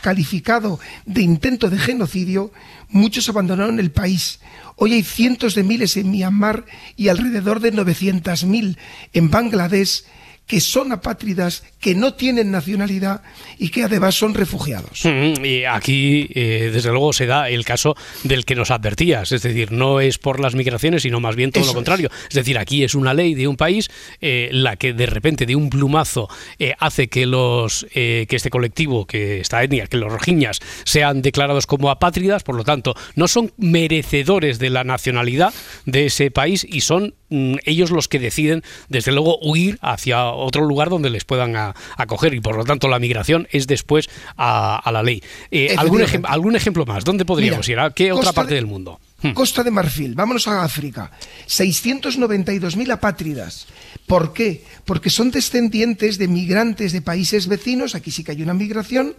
calificado 0.00 0.78
de 1.04 1.22
intento 1.22 1.68
de 1.68 1.78
genocidio, 1.78 2.52
muchos 2.88 3.28
abandonaron 3.28 3.78
el 3.80 3.90
país. 3.90 4.38
Hoy 4.76 4.94
hay 4.94 5.02
cientos 5.02 5.54
de 5.54 5.62
miles 5.62 5.96
en 5.96 6.10
Myanmar 6.10 6.64
y 6.96 7.08
alrededor 7.08 7.60
de 7.60 7.72
900.000 7.72 8.76
en 9.12 9.30
Bangladesh 9.30 10.04
que 10.46 10.60
son 10.60 10.92
apátridas, 10.92 11.62
que 11.80 11.94
no 11.94 12.14
tienen 12.14 12.50
nacionalidad 12.50 13.22
y 13.58 13.70
que 13.70 13.84
además 13.84 14.14
son 14.14 14.34
refugiados. 14.34 15.04
Mm, 15.04 15.44
Y 15.44 15.64
aquí, 15.64 16.28
eh, 16.34 16.70
desde 16.72 16.90
luego, 16.90 17.12
se 17.12 17.26
da 17.26 17.48
el 17.48 17.64
caso 17.64 17.96
del 18.24 18.44
que 18.44 18.54
nos 18.54 18.70
advertías. 18.70 19.32
Es 19.32 19.42
decir, 19.42 19.72
no 19.72 20.00
es 20.00 20.18
por 20.18 20.40
las 20.40 20.54
migraciones, 20.54 21.02
sino 21.02 21.20
más 21.20 21.36
bien 21.36 21.52
todo 21.52 21.62
Eso 21.62 21.72
lo 21.72 21.76
contrario. 21.76 22.10
Es. 22.28 22.34
decir, 22.34 22.58
aquí 22.58 22.84
es 22.84 22.94
una 22.94 23.14
ley 23.14 23.34
de 23.34 23.48
un 23.48 23.56
país 23.56 23.88
eh, 24.20 24.48
la 24.52 24.76
que 24.76 24.92
de 24.92 25.06
repente, 25.06 25.46
de 25.46 25.56
un 25.56 25.70
plumazo, 25.70 26.28
eh, 26.58 26.74
hace 26.78 27.08
que 27.08 27.26
los 27.26 27.86
que 27.92 28.26
este 28.30 28.50
colectivo, 28.50 29.06
que 29.06 29.40
esta 29.40 29.62
etnia, 29.62 29.86
que 29.86 29.96
los 29.96 30.12
rojiñas, 30.12 30.60
sean 30.84 31.22
declarados 31.22 31.66
como 31.66 31.90
apátridas. 31.90 32.42
Por 32.42 32.56
lo 32.56 32.64
tanto, 32.64 32.94
no 33.14 33.28
son 33.28 33.52
merecedores 33.56 34.58
de 34.58 34.70
la 34.70 34.84
nacionalidad 34.84 35.54
de 35.86 36.06
ese 36.06 36.30
país 36.30 36.66
y 36.68 36.80
son 36.82 37.14
mm, 37.30 37.56
ellos 37.64 37.90
los 37.90 38.08
que 38.08 38.18
deciden, 38.18 38.62
desde 38.88 39.12
luego, 39.12 39.38
huir 39.40 39.78
hacia 39.82 40.31
otro 40.32 40.64
lugar 40.64 40.88
donde 40.90 41.10
les 41.10 41.24
puedan 41.24 41.56
a- 41.56 41.74
acoger 41.96 42.34
y 42.34 42.40
por 42.40 42.56
lo 42.56 42.64
tanto 42.64 42.88
la 42.88 42.98
migración 42.98 43.48
es 43.50 43.66
después 43.66 44.08
a, 44.36 44.76
a 44.76 44.92
la 44.92 45.02
ley. 45.02 45.22
Eh, 45.50 45.74
¿algún, 45.78 46.00
ejem- 46.02 46.24
¿Algún 46.26 46.56
ejemplo 46.56 46.84
más? 46.86 47.04
¿Dónde 47.04 47.24
podríamos 47.24 47.66
Mira, 47.68 47.82
ir? 47.84 47.86
¿A 47.90 47.94
qué 47.94 48.12
otra 48.12 48.32
parte 48.32 48.50
de- 48.50 48.56
del 48.56 48.66
mundo? 48.66 49.00
Hmm. 49.22 49.32
Costa 49.34 49.62
de 49.62 49.70
Marfil, 49.70 50.14
vámonos 50.16 50.48
a 50.48 50.64
África. 50.64 51.12
692.000 51.46 52.90
apátridas. 52.92 53.66
¿Por 54.06 54.32
qué? 54.32 54.64
Porque 54.84 55.10
son 55.10 55.30
descendientes 55.30 56.18
de 56.18 56.28
migrantes 56.28 56.92
de 56.92 57.02
países 57.02 57.46
vecinos, 57.46 57.94
aquí 57.94 58.10
sí 58.10 58.24
que 58.24 58.32
hay 58.32 58.42
una 58.42 58.54
migración, 58.54 59.14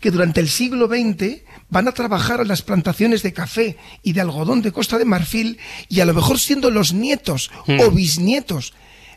que 0.00 0.10
durante 0.10 0.40
el 0.40 0.48
siglo 0.48 0.86
XX 0.86 1.42
van 1.68 1.88
a 1.88 1.92
trabajar 1.92 2.40
en 2.40 2.48
las 2.48 2.62
plantaciones 2.62 3.22
de 3.22 3.32
café 3.32 3.76
y 4.02 4.12
de 4.12 4.20
algodón 4.20 4.62
de 4.62 4.72
Costa 4.72 4.98
de 4.98 5.04
Marfil 5.04 5.58
y 5.88 6.00
a 6.00 6.04
lo 6.04 6.14
mejor 6.14 6.38
siendo 6.38 6.70
los 6.70 6.92
nietos 6.92 7.50
o 7.66 7.90
bisnietos, 7.90 8.72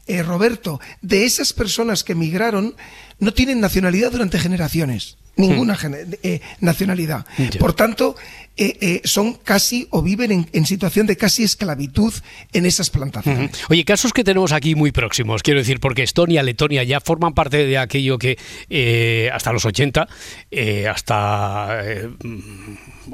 eh, 0.08 0.24
Roberto, 0.24 0.80
de 1.02 1.26
esas 1.26 1.54
personas 1.54 2.04
que 2.04 2.16
migraron, 2.16 2.76
no 3.20 3.34
tienen 3.34 3.60
nacionalidad 3.62 4.12
durante 4.12 4.40
generaciones. 4.40 5.18
Ninguna 5.36 5.76
gene- 5.76 6.20
eh, 6.22 6.42
nacionalidad. 6.60 7.26
Por 7.60 7.74
tanto, 7.74 8.16
eh, 8.56 8.78
eh, 8.82 9.02
son 9.04 9.34
casi 9.34 9.88
o 9.90 10.04
viven 10.04 10.32
en, 10.32 10.50
en 10.54 10.66
situación 10.66 11.08
de 11.08 11.18
casi 11.18 11.44
esclavitud 11.44 12.14
en 12.52 12.68
esas 12.68 12.92
plantaciones. 12.92 13.52
Oye, 13.70 13.84
casos 13.84 14.14
que 14.14 14.24
tenemos 14.24 14.52
aquí 14.52 14.76
muy 14.76 14.92
próximos, 14.92 15.42
quiero 15.42 15.60
decir, 15.60 15.80
porque 15.80 16.04
Estonia, 16.04 16.44
Letonia 16.44 16.84
ya 16.84 17.00
forman 17.00 17.34
parte 17.34 17.66
de 17.66 17.80
aquello 17.80 18.20
que 18.20 18.38
eh, 18.70 19.32
hasta 19.34 19.52
los 19.52 19.66
80, 19.66 20.08
eh, 20.52 20.88
hasta 20.88 21.82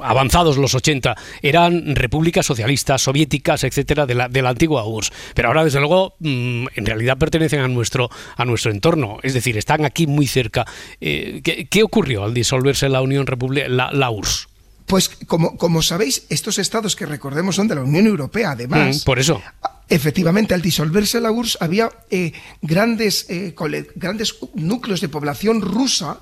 avanzados 0.00 0.58
los 0.58 0.74
80, 0.74 1.16
eran 1.40 1.96
repúblicas 1.96 2.44
socialistas, 2.44 3.00
soviéticas, 3.00 3.64
etcétera, 3.64 4.04
de 4.04 4.14
la, 4.14 4.28
de 4.28 4.42
la 4.42 4.50
antigua 4.50 4.84
URSS. 4.84 5.10
Pero 5.34 5.48
ahora, 5.48 5.64
desde 5.64 5.80
luego, 5.80 6.16
mm, 6.18 6.66
en 6.74 6.86
realidad 6.86 7.16
pertenecen 7.16 7.60
a 7.60 7.68
nuestro, 7.68 8.10
a 8.36 8.44
nuestro 8.44 8.72
entorno, 8.72 9.18
es 9.22 9.32
decir, 9.32 9.56
están 9.56 9.86
aquí 9.86 10.06
muy 10.06 10.26
cerca. 10.26 10.66
¿qué, 11.00 11.66
qué 11.70 11.82
ocurrió 11.82 12.24
al 12.24 12.34
disolverse 12.34 12.90
la 12.90 13.00
Unión 13.00 13.26
República, 13.26 13.68
la, 13.68 13.90
la 13.90 14.10
URSS? 14.10 14.49
Pues 14.90 15.08
como, 15.26 15.56
como 15.56 15.80
sabéis, 15.82 16.24
estos 16.28 16.58
estados 16.58 16.96
que 16.96 17.06
recordemos 17.06 17.54
son 17.56 17.68
de 17.68 17.76
la 17.76 17.82
Unión 17.82 18.06
Europea, 18.06 18.50
además. 18.50 18.98
Mm, 19.02 19.04
por 19.04 19.18
eso. 19.18 19.40
Efectivamente, 19.88 20.52
al 20.54 20.62
disolverse 20.62 21.20
la 21.20 21.30
URSS 21.32 21.58
había 21.60 21.90
eh, 22.10 22.32
grandes, 22.62 23.26
eh, 23.28 23.54
grandes 23.96 24.34
núcleos 24.54 25.00
de 25.00 25.08
población 25.08 25.62
rusa 25.62 26.18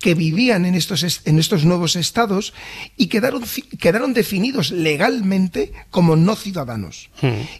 que 0.00 0.14
vivían 0.14 0.64
en 0.66 0.74
estos, 0.76 1.02
es- 1.02 1.20
en 1.24 1.38
estos 1.38 1.64
nuevos 1.64 1.96
estados 1.96 2.52
y 2.96 3.06
quedaron, 3.08 3.42
quedaron 3.78 4.12
definidos 4.14 4.70
legalmente 4.70 5.72
como 5.90 6.14
no 6.16 6.36
ciudadanos. 6.36 7.10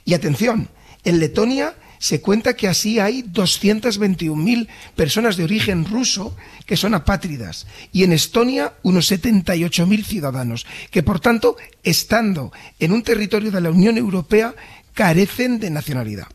Y 0.05 0.15
atención, 0.15 0.69
en 1.05 1.19
Letonia 1.19 1.75
se 2.01 2.23
cuenta 2.23 2.57
que 2.57 2.67
así 2.67 2.99
hay 2.99 3.23
221.000 3.23 4.67
personas 4.97 5.37
de 5.37 5.45
origen 5.45 5.85
ruso 5.85 6.35
que 6.65 6.79
son 6.79 6.95
apátridas 6.95 7.67
y 7.93 8.05
en 8.05 8.13
Estonia 8.13 8.73
unos 8.83 9.13
78.000 9.13 10.05
ciudadanos 10.05 10.67
que 10.91 11.03
por 11.03 11.21
tanto, 11.21 11.57
estando 11.83 12.53
en 12.79 12.93
un 12.93 13.03
territorio 13.03 13.51
de 13.51 13.61
la 13.61 13.71
Unión 13.71 13.99
Europea, 13.99 14.55
carecen 15.01 15.59
de 15.59 15.71
nacionalidad. 15.71 16.27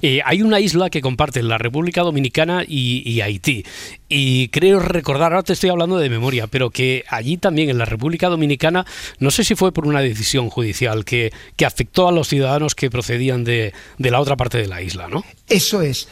Eh, 0.00 0.20
hay 0.24 0.40
una 0.40 0.60
isla 0.60 0.88
que 0.88 1.02
comparten 1.02 1.46
la 1.46 1.58
República 1.58 2.00
Dominicana 2.00 2.64
y, 2.66 3.02
y 3.04 3.20
Haití. 3.20 3.66
Y 4.08 4.48
creo 4.48 4.80
recordar, 4.80 5.34
ahora 5.34 5.42
te 5.42 5.52
estoy 5.52 5.68
hablando 5.68 5.98
de 5.98 6.08
memoria, 6.08 6.46
pero 6.46 6.70
que 6.70 7.04
allí 7.10 7.36
también 7.36 7.68
en 7.68 7.76
la 7.76 7.84
República 7.84 8.30
Dominicana, 8.30 8.86
no 9.18 9.30
sé 9.30 9.44
si 9.44 9.54
fue 9.54 9.72
por 9.72 9.86
una 9.86 10.00
decisión 10.00 10.48
judicial 10.48 11.04
que, 11.04 11.34
que 11.54 11.66
afectó 11.66 12.08
a 12.08 12.12
los 12.12 12.28
ciudadanos 12.28 12.74
que 12.74 12.88
procedían 12.88 13.44
de, 13.44 13.74
de 13.98 14.10
la 14.10 14.20
otra 14.20 14.36
parte 14.36 14.56
de 14.56 14.68
la 14.68 14.80
isla, 14.80 15.08
¿no? 15.08 15.22
Eso 15.46 15.82
es. 15.82 16.08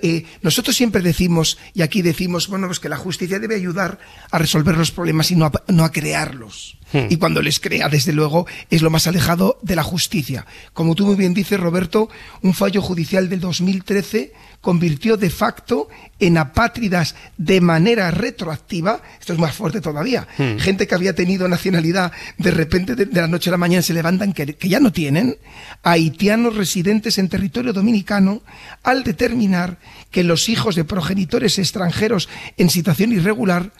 Eh, 0.00 0.24
nosotros 0.42 0.76
siempre 0.76 1.02
decimos, 1.02 1.58
y 1.74 1.82
aquí 1.82 2.02
decimos, 2.02 2.46
bueno, 2.46 2.68
pues 2.68 2.78
que 2.78 2.88
la 2.88 2.98
justicia 2.98 3.40
debe 3.40 3.56
ayudar 3.56 3.98
a 4.30 4.38
resolver 4.38 4.76
los 4.76 4.92
problemas 4.92 5.32
y 5.32 5.34
no 5.34 5.46
a, 5.46 5.52
no 5.66 5.82
a 5.82 5.90
crearlos. 5.90 6.78
Hmm. 6.92 7.06
Y 7.08 7.16
cuando 7.16 7.42
les 7.42 7.58
crea, 7.60 7.88
desde 7.88 8.12
luego, 8.12 8.46
es 8.70 8.82
lo 8.82 8.90
más 8.90 9.06
alejado 9.06 9.58
de 9.62 9.76
la 9.76 9.82
justicia. 9.82 10.46
Como 10.72 10.94
tú 10.94 11.06
muy 11.06 11.16
bien 11.16 11.34
dices, 11.34 11.58
Roberto, 11.58 12.08
un 12.42 12.54
fallo 12.54 12.82
judicial 12.82 13.28
del 13.28 13.40
2013 13.40 14.32
convirtió 14.60 15.16
de 15.16 15.28
facto 15.30 15.88
en 16.20 16.38
apátridas 16.38 17.16
de 17.36 17.60
manera 17.60 18.10
retroactiva, 18.12 19.02
esto 19.18 19.32
es 19.32 19.38
más 19.38 19.54
fuerte 19.54 19.80
todavía, 19.80 20.28
Hmm. 20.38 20.58
gente 20.58 20.86
que 20.86 20.94
había 20.94 21.14
tenido 21.14 21.48
nacionalidad 21.48 22.12
de 22.38 22.50
repente 22.50 22.94
de, 22.94 23.06
de 23.06 23.20
la 23.20 23.26
noche 23.26 23.50
a 23.50 23.52
la 23.52 23.56
mañana 23.56 23.82
se 23.82 23.92
levantan 23.92 24.32
que, 24.32 24.54
que 24.54 24.68
ya 24.68 24.78
no 24.78 24.92
tienen, 24.92 25.36
haitianos 25.82 26.56
residentes 26.56 27.18
en 27.18 27.28
territorio 27.28 27.72
dominicano, 27.72 28.42
al 28.82 29.02
determinar 29.02 29.78
que 30.10 30.22
los 30.22 30.48
hijos 30.48 30.74
de 30.76 30.84
progenitores 30.84 31.58
extranjeros 31.58 32.28
en 32.56 32.70
situación 32.70 33.12
irregular 33.12 33.72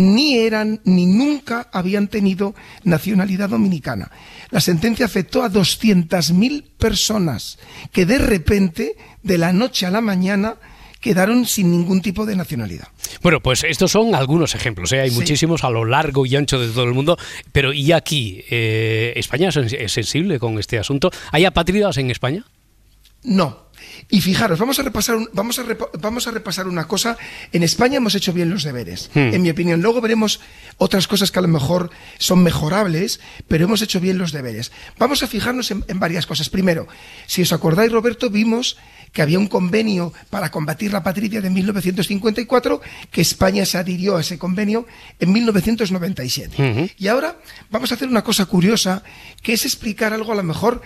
ni 0.00 0.38
eran 0.38 0.80
ni 0.84 1.06
nunca 1.06 1.68
habían 1.72 2.08
tenido 2.08 2.54
nacionalidad 2.84 3.48
dominicana. 3.50 4.10
La 4.50 4.60
sentencia 4.60 5.06
afectó 5.06 5.42
a 5.42 5.50
200.000 5.50 6.64
personas 6.78 7.58
que 7.92 8.06
de 8.06 8.18
repente, 8.18 8.96
de 9.22 9.38
la 9.38 9.52
noche 9.52 9.86
a 9.86 9.90
la 9.90 10.00
mañana, 10.00 10.56
quedaron 11.00 11.46
sin 11.46 11.70
ningún 11.70 12.02
tipo 12.02 12.26
de 12.26 12.36
nacionalidad. 12.36 12.88
Bueno, 13.22 13.40
pues 13.40 13.64
estos 13.64 13.90
son 13.90 14.14
algunos 14.14 14.54
ejemplos, 14.54 14.92
¿eh? 14.92 15.00
hay 15.00 15.10
Sí. 15.10 15.16
muchísimos 15.16 15.64
a 15.64 15.70
lo 15.70 15.84
largo 15.84 16.26
y 16.26 16.36
ancho 16.36 16.58
de 16.60 16.68
todo 16.68 16.84
el 16.84 16.92
mundo, 16.92 17.16
pero 17.52 17.72
¿y 17.72 17.92
aquí? 17.92 18.44
Eh, 18.50 19.12
¿España 19.16 19.48
es 19.48 19.92
sensible 19.92 20.38
con 20.38 20.58
este 20.58 20.78
asunto? 20.78 21.10
¿Hay 21.32 21.44
apátridas 21.46 21.96
en 21.96 22.10
España? 22.10 22.44
No. 23.22 23.69
Y 24.08 24.20
fijaros, 24.20 24.58
vamos 24.58 24.78
a 24.78 24.82
repasar, 24.82 25.16
un- 25.16 25.28
vamos 25.32 25.58
a 25.58 25.64
repa- 25.64 25.88
vamos 26.00 26.26
a 26.26 26.30
repasar 26.30 26.66
una 26.68 26.86
cosa. 26.88 27.16
En 27.52 27.62
España 27.62 27.96
hemos 27.98 28.14
hecho 28.14 28.32
bien 28.32 28.50
los 28.50 28.64
deberes, 28.64 29.10
Hmm. 29.14 29.34
en 29.34 29.42
mi 29.42 29.50
opinión. 29.50 29.80
Luego 29.82 30.00
veremos 30.00 30.40
otras 30.78 31.06
cosas 31.06 31.30
que 31.30 31.38
a 31.38 31.42
lo 31.42 31.48
mejor 31.48 31.90
son 32.18 32.42
mejorables, 32.42 33.20
pero 33.48 33.64
hemos 33.64 33.82
hecho 33.82 34.00
bien 34.00 34.18
los 34.18 34.32
deberes. 34.32 34.72
Vamos 34.98 35.22
a 35.22 35.26
fijarnos 35.26 35.70
en, 35.70 35.84
en 35.88 35.98
varias 36.00 36.26
cosas. 36.26 36.48
Primero, 36.48 36.88
si 37.26 37.42
os 37.42 37.52
acordáis, 37.52 37.92
Roberto, 37.92 38.30
vimos 38.30 38.76
que 39.12 39.22
había 39.22 39.40
un 39.40 39.48
convenio 39.48 40.12
para 40.30 40.52
combatir 40.52 40.92
la 40.92 41.02
patria 41.02 41.40
de 41.40 41.50
1954, 41.50 42.80
que 43.10 43.20
España 43.20 43.66
se 43.66 43.76
adhirió 43.76 44.16
a 44.16 44.20
ese 44.20 44.38
convenio 44.38 44.86
en 45.18 45.32
1997. 45.32 46.92
Y 46.96 47.08
ahora 47.08 47.36
vamos 47.70 47.90
a 47.90 47.94
hacer 47.96 48.08
una 48.08 48.22
cosa 48.22 48.46
curiosa, 48.46 49.02
que 49.42 49.52
es 49.52 49.64
explicar 49.64 50.12
algo 50.12 50.32
a 50.32 50.36
lo 50.36 50.42
mejor 50.44 50.80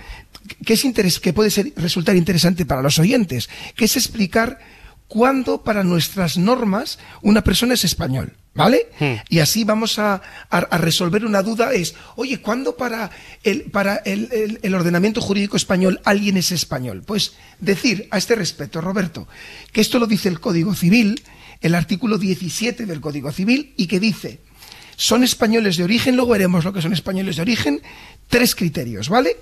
que, 0.65 0.75
es 0.75 0.85
interes- 0.85 1.21
que 1.21 1.33
puede 1.33 1.51
ser, 1.51 1.73
resultar 1.77 2.17
interesante 2.17 2.65
para 2.67 2.83
los 2.85 2.99
oyentes, 3.01 3.51
que 3.75 3.87
es 3.87 3.97
explicar 3.97 4.61
cuándo 5.09 5.63
para 5.65 5.83
nuestras 5.85 6.39
normas 6.39 6.99
una 7.23 7.43
persona 7.43 7.75
es 7.75 7.85
español. 7.85 8.37
¿Vale? 8.57 8.87
Y 9.29 9.41
así 9.41 9.65
vamos 9.65 9.99
a, 9.99 10.15
a- 10.49 10.59
a 10.59 10.79
resolver 10.79 11.25
una 11.27 11.43
duda 11.43 11.73
es, 11.73 11.97
oye, 12.15 12.39
¿cuándo 12.41 12.77
para, 12.77 13.11
el, 13.43 13.63
para 13.63 13.97
el, 13.97 14.29
el- 14.31 14.61
el 14.63 14.75
ordenamiento 14.77 15.21
jurídico 15.21 15.57
español 15.57 16.01
alguien 16.05 16.37
es 16.37 16.53
español? 16.53 17.03
Pues 17.05 17.33
decir 17.59 18.07
a 18.13 18.19
este 18.19 18.37
respecto, 18.37 18.81
Roberto, 18.81 19.27
que 19.73 19.81
esto 19.81 19.99
lo 19.99 20.07
dice 20.07 20.29
el 20.29 20.39
Código 20.39 20.73
Civil, 20.77 21.21
el 21.63 21.75
artículo 21.75 22.17
17 22.17 22.87
del 22.87 23.01
Código 23.01 23.33
Civil, 23.33 23.75
y 23.77 23.89
que 23.89 23.99
dice, 23.99 24.39
son 24.95 25.25
españoles 25.25 25.77
de 25.77 25.83
origen, 25.83 26.15
luego 26.15 26.31
veremos 26.31 26.65
lo 26.65 26.73
que 26.73 26.81
son 26.81 26.93
españoles 26.93 27.35
de 27.35 27.43
origen, 27.43 27.83
tres 28.29 28.55
criterios, 28.55 29.09
¿vale? 29.09 29.37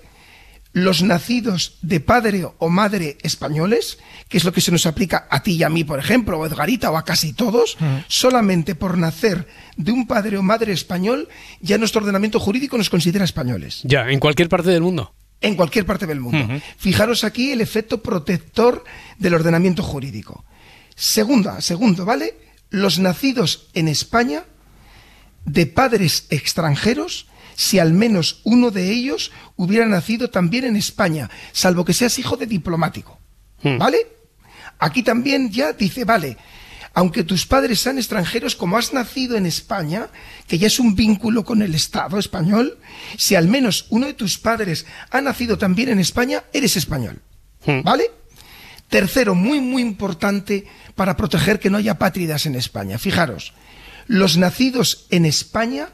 Los 0.74 1.02
nacidos 1.02 1.76
de 1.82 2.00
padre 2.00 2.46
o 2.58 2.68
madre 2.70 3.18
españoles, 3.22 3.98
que 4.28 4.38
es 4.38 4.44
lo 4.44 4.52
que 4.54 4.62
se 4.62 4.72
nos 4.72 4.86
aplica 4.86 5.26
a 5.30 5.42
ti 5.42 5.52
y 5.52 5.62
a 5.64 5.68
mí, 5.68 5.84
por 5.84 5.98
ejemplo, 5.98 6.38
o 6.38 6.44
a 6.44 6.46
Edgarita 6.46 6.90
o 6.90 6.96
a 6.96 7.04
casi 7.04 7.34
todos, 7.34 7.76
solamente 8.08 8.74
por 8.74 8.96
nacer 8.96 9.46
de 9.76 9.92
un 9.92 10.06
padre 10.06 10.38
o 10.38 10.42
madre 10.42 10.72
español, 10.72 11.28
ya 11.60 11.76
nuestro 11.76 12.00
ordenamiento 12.00 12.40
jurídico 12.40 12.78
nos 12.78 12.88
considera 12.88 13.24
españoles 13.24 13.80
Ya, 13.84 14.08
en 14.08 14.18
cualquier 14.18 14.48
parte 14.48 14.70
del 14.70 14.80
mundo. 14.80 15.12
en 15.42 15.56
cualquier 15.56 15.84
parte 15.84 16.06
del 16.06 16.20
mundo. 16.20 16.48
Fijaros 16.78 17.24
aquí 17.24 17.50
el 17.52 17.60
efecto 17.60 18.00
protector 18.02 18.84
del 19.18 19.34
ordenamiento 19.34 19.82
jurídico. 19.82 20.44
Segunda, 20.94 21.60
segundo, 21.60 22.04
¿vale? 22.06 22.36
Los 22.70 22.98
nacidos 22.98 23.68
en 23.74 23.88
España 23.88 24.44
de 25.44 25.66
padres 25.66 26.26
extranjeros, 26.30 27.26
si 27.62 27.78
al 27.78 27.92
menos 27.92 28.40
uno 28.42 28.72
de 28.72 28.90
ellos 28.90 29.30
hubiera 29.54 29.86
nacido 29.86 30.30
también 30.30 30.64
en 30.64 30.74
España, 30.74 31.30
salvo 31.52 31.84
que 31.84 31.94
seas 31.94 32.18
hijo 32.18 32.36
de 32.36 32.46
diplomático. 32.46 33.20
¿Vale? 33.62 33.98
Aquí 34.80 35.04
también 35.04 35.48
ya 35.52 35.72
dice, 35.72 36.04
vale, 36.04 36.36
aunque 36.92 37.22
tus 37.22 37.46
padres 37.46 37.78
sean 37.78 37.98
extranjeros, 37.98 38.56
como 38.56 38.76
has 38.76 38.92
nacido 38.92 39.36
en 39.36 39.46
España, 39.46 40.08
que 40.48 40.58
ya 40.58 40.66
es 40.66 40.80
un 40.80 40.96
vínculo 40.96 41.44
con 41.44 41.62
el 41.62 41.72
Estado 41.76 42.18
español, 42.18 42.78
si 43.16 43.36
al 43.36 43.46
menos 43.46 43.86
uno 43.90 44.06
de 44.06 44.14
tus 44.14 44.38
padres 44.38 44.84
ha 45.12 45.20
nacido 45.20 45.56
también 45.56 45.88
en 45.90 46.00
España, 46.00 46.42
eres 46.52 46.76
español. 46.76 47.22
¿Vale? 47.84 48.10
Tercero, 48.88 49.36
muy, 49.36 49.60
muy 49.60 49.82
importante 49.82 50.66
para 50.96 51.16
proteger 51.16 51.60
que 51.60 51.70
no 51.70 51.78
haya 51.78 51.96
pátridas 51.96 52.44
en 52.46 52.56
España. 52.56 52.98
Fijaros, 52.98 53.52
los 54.08 54.36
nacidos 54.36 55.06
en 55.10 55.26
España 55.26 55.90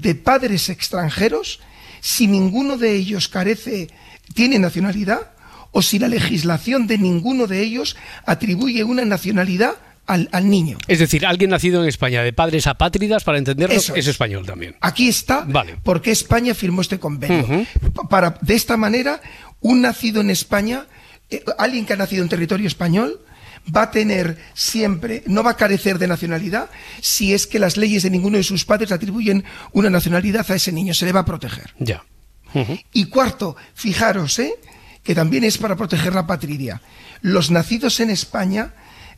de 0.00 0.14
padres 0.14 0.68
extranjeros, 0.68 1.60
si 2.00 2.26
ninguno 2.26 2.76
de 2.76 2.94
ellos 2.94 3.28
carece, 3.28 3.88
tiene 4.34 4.58
nacionalidad, 4.58 5.30
o 5.72 5.82
si 5.82 5.98
la 5.98 6.08
legislación 6.08 6.86
de 6.86 6.98
ninguno 6.98 7.46
de 7.46 7.60
ellos 7.62 7.96
atribuye 8.24 8.84
una 8.84 9.04
nacionalidad 9.04 9.74
al, 10.06 10.28
al 10.32 10.48
niño. 10.48 10.78
Es 10.88 11.00
decir, 11.00 11.26
alguien 11.26 11.50
nacido 11.50 11.82
en 11.82 11.88
España 11.88 12.22
de 12.22 12.32
padres 12.32 12.66
apátridas, 12.66 13.24
para 13.24 13.36
entenderlo, 13.38 13.76
Eso 13.76 13.92
es 13.94 14.00
es. 14.06 14.08
español 14.08 14.46
también. 14.46 14.74
Aquí 14.80 15.08
está 15.08 15.44
Vale. 15.46 15.76
por 15.82 16.00
qué 16.00 16.10
España 16.12 16.54
firmó 16.54 16.80
este 16.80 16.98
convenio. 16.98 17.66
Pa- 17.94 18.08
Para, 18.08 18.38
de 18.40 18.54
esta 18.54 18.76
manera, 18.78 19.20
un 19.60 19.82
nacido 19.82 20.22
en 20.22 20.30
España, 20.30 20.86
eh, 21.28 21.42
alguien 21.58 21.84
que 21.84 21.92
ha 21.92 21.96
nacido 21.96 22.22
en 22.22 22.28
territorio 22.30 22.66
español, 22.66 23.20
va 23.74 23.82
a 23.82 23.90
tener 23.90 24.38
siempre, 24.54 25.22
no 25.26 25.42
va 25.42 25.50
a 25.52 25.56
carecer 25.56 25.98
de 25.98 26.06
nacionalidad 26.08 26.70
si 27.00 27.34
es 27.34 27.46
que 27.46 27.58
las 27.58 27.76
leyes 27.76 28.02
de 28.02 28.10
ninguno 28.10 28.36
de 28.36 28.42
sus 28.44 28.64
padres 28.64 28.92
atribuyen 28.92 29.44
una 29.72 29.90
nacionalidad 29.90 30.50
a 30.50 30.54
ese 30.54 30.72
niño, 30.72 30.94
se 30.94 31.04
le 31.06 31.12
va 31.12 31.20
a 31.20 31.24
proteger. 31.24 31.74
Ya. 31.78 32.04
Y 32.92 33.06
cuarto, 33.06 33.56
fijaros, 33.74 34.38
¿eh? 34.38 34.52
que 35.02 35.14
también 35.14 35.44
es 35.44 35.58
para 35.58 35.76
proteger 35.76 36.14
la 36.14 36.26
patria. 36.26 36.80
Los 37.20 37.50
nacidos 37.50 38.00
en 38.00 38.10
España 38.10 38.74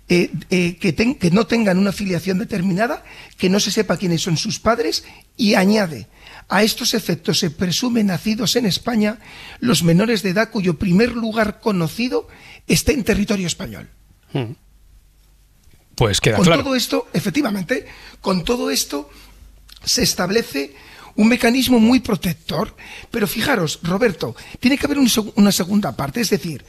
eh, 0.09 0.33
eh, 0.51 0.77
que, 0.81 0.93
ten- 0.93 1.15
que 1.15 1.31
no 1.31 1.47
tengan 1.47 1.79
una 1.79 1.93
filiación 1.93 2.39
determinada, 2.39 3.05
que 3.39 3.49
no 3.49 3.61
se 3.61 3.71
sepa 3.71 3.97
quiénes 3.97 4.23
son 4.23 4.37
sus 4.37 4.59
padres, 4.59 5.05
y 5.37 5.55
añade, 5.55 6.09
a 6.49 6.65
estos 6.65 6.95
efectos 6.95 7.39
se 7.39 7.51
presume 7.51 8.03
nacidos 8.03 8.57
en 8.57 8.67
España 8.67 9.19
los 9.61 9.85
menores 9.85 10.25
de 10.25 10.31
edad 10.31 10.51
cuyo 10.51 10.79
primer 10.79 11.13
lugar 11.13 11.61
conocido 11.61 12.27
esté 12.67 12.93
en 12.93 13.05
territorio 13.05 13.47
español. 13.47 13.89
Pues 15.95 16.21
queda 16.21 16.37
Con 16.37 16.47
claro. 16.47 16.63
todo 16.65 16.75
esto, 16.75 17.09
efectivamente, 17.13 17.87
con 18.21 18.43
todo 18.45 18.71
esto 18.71 19.11
se 19.85 20.03
establece 20.03 20.75
un 21.17 21.29
mecanismo 21.29 21.79
muy 21.79 22.01
protector. 22.01 22.75
Pero 23.11 23.27
fijaros, 23.27 23.81
Roberto, 23.83 24.35
tiene 24.61 24.79
que 24.79 24.87
haber 24.87 24.99
un 24.99 25.09
seg- 25.09 25.33
una 25.37 25.53
segunda 25.53 25.95
parte. 25.95 26.21
Es 26.21 26.31
decir, 26.31 26.65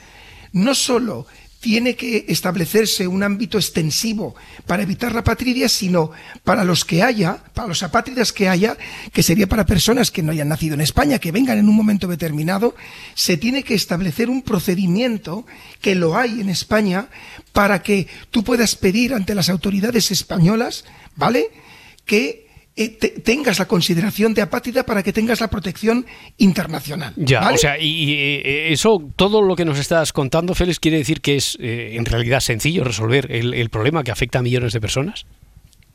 no 0.54 0.76
solo 0.76 1.28
tiene 1.62 1.96
que 1.96 2.26
establecerse 2.28 3.08
un 3.08 3.24
ámbito 3.24 3.58
extensivo 3.58 4.36
para 4.66 4.84
evitar 4.84 5.14
la 5.14 5.24
patria, 5.24 5.70
sino 5.70 6.12
para 6.44 6.64
los 6.64 6.84
que 6.84 7.04
haya, 7.04 7.38
para 7.54 7.68
los 7.68 7.84
apátridas 7.84 8.34
que 8.34 8.50
haya, 8.50 8.76
que 9.14 9.24
sería 9.24 9.48
para 9.48 9.68
personas 9.68 10.10
que 10.12 10.24
no 10.24 10.32
hayan 10.32 10.50
nacido 10.50 10.74
en 10.74 10.82
España, 10.82 11.20
que 11.20 11.32
vengan 11.32 11.60
en 11.60 11.70
un 11.70 11.76
momento 11.76 12.08
determinado, 12.08 12.76
se 13.14 13.38
tiene 13.38 13.64
que 13.64 13.76
establecer 13.76 14.30
un 14.30 14.42
procedimiento 14.42 15.46
que 15.82 15.96
lo 15.96 16.18
hay 16.18 16.42
en 16.42 16.50
España 16.50 17.10
para 17.54 17.84
que 17.84 18.08
tú 18.32 18.44
puedas 18.44 18.76
pedir 18.76 19.14
ante 19.14 19.36
las 19.36 19.48
autoridades 19.50 20.10
españolas, 20.10 20.84
¿vale? 21.16 21.52
que 22.06 22.51
eh, 22.76 22.90
te- 22.90 23.10
tengas 23.10 23.60
la 23.60 23.68
consideración 23.68 24.34
de 24.34 24.42
apátrida 24.42 24.86
para 24.86 25.04
que 25.04 25.12
tengas 25.14 25.42
la 25.42 25.50
protección 25.50 26.06
internacional. 26.38 27.14
Ya, 27.18 27.42
¿vale? 27.42 27.56
o 27.56 27.58
sea, 27.58 27.78
y, 27.80 27.86
y, 27.88 28.14
eh, 28.14 28.74
eso, 28.74 29.02
todo 29.16 29.42
lo 29.42 29.56
que 29.56 29.66
nos 29.66 29.78
estás 29.80 30.14
contando, 30.14 30.56
Félix, 30.56 30.80
quiere 30.80 30.98
decir 30.98 31.22
que 31.22 31.36
es 31.36 31.58
eh, 31.60 31.96
en 31.98 32.06
realidad 32.06 32.40
sencillo 32.40 32.84
resolver 32.84 33.32
el, 33.32 33.54
el 33.54 33.70
problema 33.70 34.04
que 34.04 34.12
afecta 34.12 34.40
a 34.40 34.42
millones 34.42 34.74
de 34.74 34.82
personas. 34.82 35.26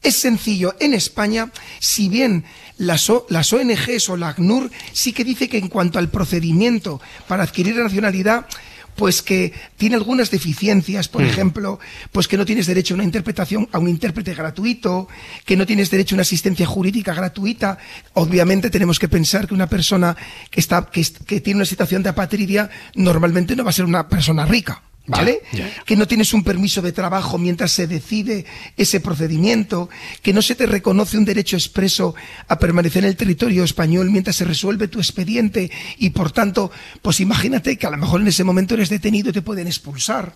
Es 0.03 0.16
sencillo. 0.16 0.74
En 0.79 0.93
España, 0.93 1.51
si 1.81 2.09
bien 2.11 2.45
las, 2.77 3.09
O- 3.09 3.27
las 3.31 3.53
ONGs 3.53 4.09
o 4.11 4.16
la 4.16 4.29
ACNUR 4.29 4.70
sí 4.93 5.12
que 5.12 5.24
dice 5.24 5.49
que 5.49 5.57
en 5.59 5.68
cuanto 5.68 5.99
al 5.99 6.11
procedimiento 6.11 7.01
para 7.27 7.43
adquirir 7.45 7.74
la 7.77 7.85
nacionalidad, 7.85 8.47
pues 8.97 9.22
que 9.22 9.53
tiene 9.76 9.94
algunas 9.97 10.30
deficiencias, 10.30 11.09
por 11.09 11.22
ejemplo, 11.22 11.78
pues 12.12 12.26
que 12.28 12.36
no 12.36 12.44
tienes 12.44 12.66
derecho 12.66 12.94
a 12.94 12.97
una 12.97 13.05
interpretación, 13.05 13.68
a 13.72 13.78
un 13.78 13.88
intérprete 13.88 14.34
gratuito, 14.34 15.07
que 15.44 15.57
no 15.57 15.66
tienes 15.66 15.90
derecho 15.90 16.14
a 16.14 16.16
una 16.16 16.22
asistencia 16.22 16.66
jurídica 16.66 17.14
gratuita. 17.14 17.78
Obviamente 18.14 18.70
tenemos 18.70 18.99
que 18.99 19.09
pensar 19.09 19.47
que 19.47 19.55
una 19.55 19.68
persona 19.68 20.16
que 20.51 20.61
está, 20.61 20.86
que, 20.86 21.01
est- 21.03 21.18
que 21.24 21.40
tiene 21.40 21.59
una 21.59 21.66
situación 21.66 22.03
de 22.03 22.09
apatridia 22.09 22.70
normalmente 22.94 23.55
no 23.55 23.62
va 23.64 23.70
a 23.70 23.72
ser 23.74 23.84
una 23.84 24.09
persona 24.09 24.47
rica. 24.47 24.82
¿Vale? 25.07 25.41
Ya, 25.53 25.59
ya, 25.59 25.69
ya. 25.77 25.85
que 25.85 25.97
no 25.97 26.07
tienes 26.07 26.33
un 26.35 26.43
permiso 26.43 26.83
de 26.83 26.93
trabajo 26.93 27.39
mientras 27.39 27.73
se 27.73 27.87
decide 27.87 28.45
ese 28.77 29.01
procedimiento, 29.01 29.89
que 30.23 30.33
no 30.33 30.43
se 30.43 30.55
te 30.55 30.67
reconoce 30.67 31.17
un 31.17 31.25
derecho 31.25 31.57
expreso 31.57 32.15
a 32.49 32.59
permanecer 32.59 33.05
en 33.05 33.11
el 33.11 33.17
territorio 33.17 33.65
español 33.65 34.11
mientras 34.11 34.37
se 34.37 34.45
resuelve 34.45 34.89
tu 34.89 34.99
expediente 34.99 35.71
y 35.99 36.11
por 36.11 36.33
tanto, 36.33 36.71
pues 37.03 37.21
imagínate 37.21 37.77
que 37.77 37.87
a 37.87 37.91
lo 37.91 37.97
mejor 37.97 38.21
en 38.21 38.29
ese 38.29 38.45
momento 38.45 38.75
eres 38.75 38.89
detenido 38.89 39.31
y 39.31 39.33
te 39.33 39.43
pueden 39.43 39.67
expulsar, 39.67 40.35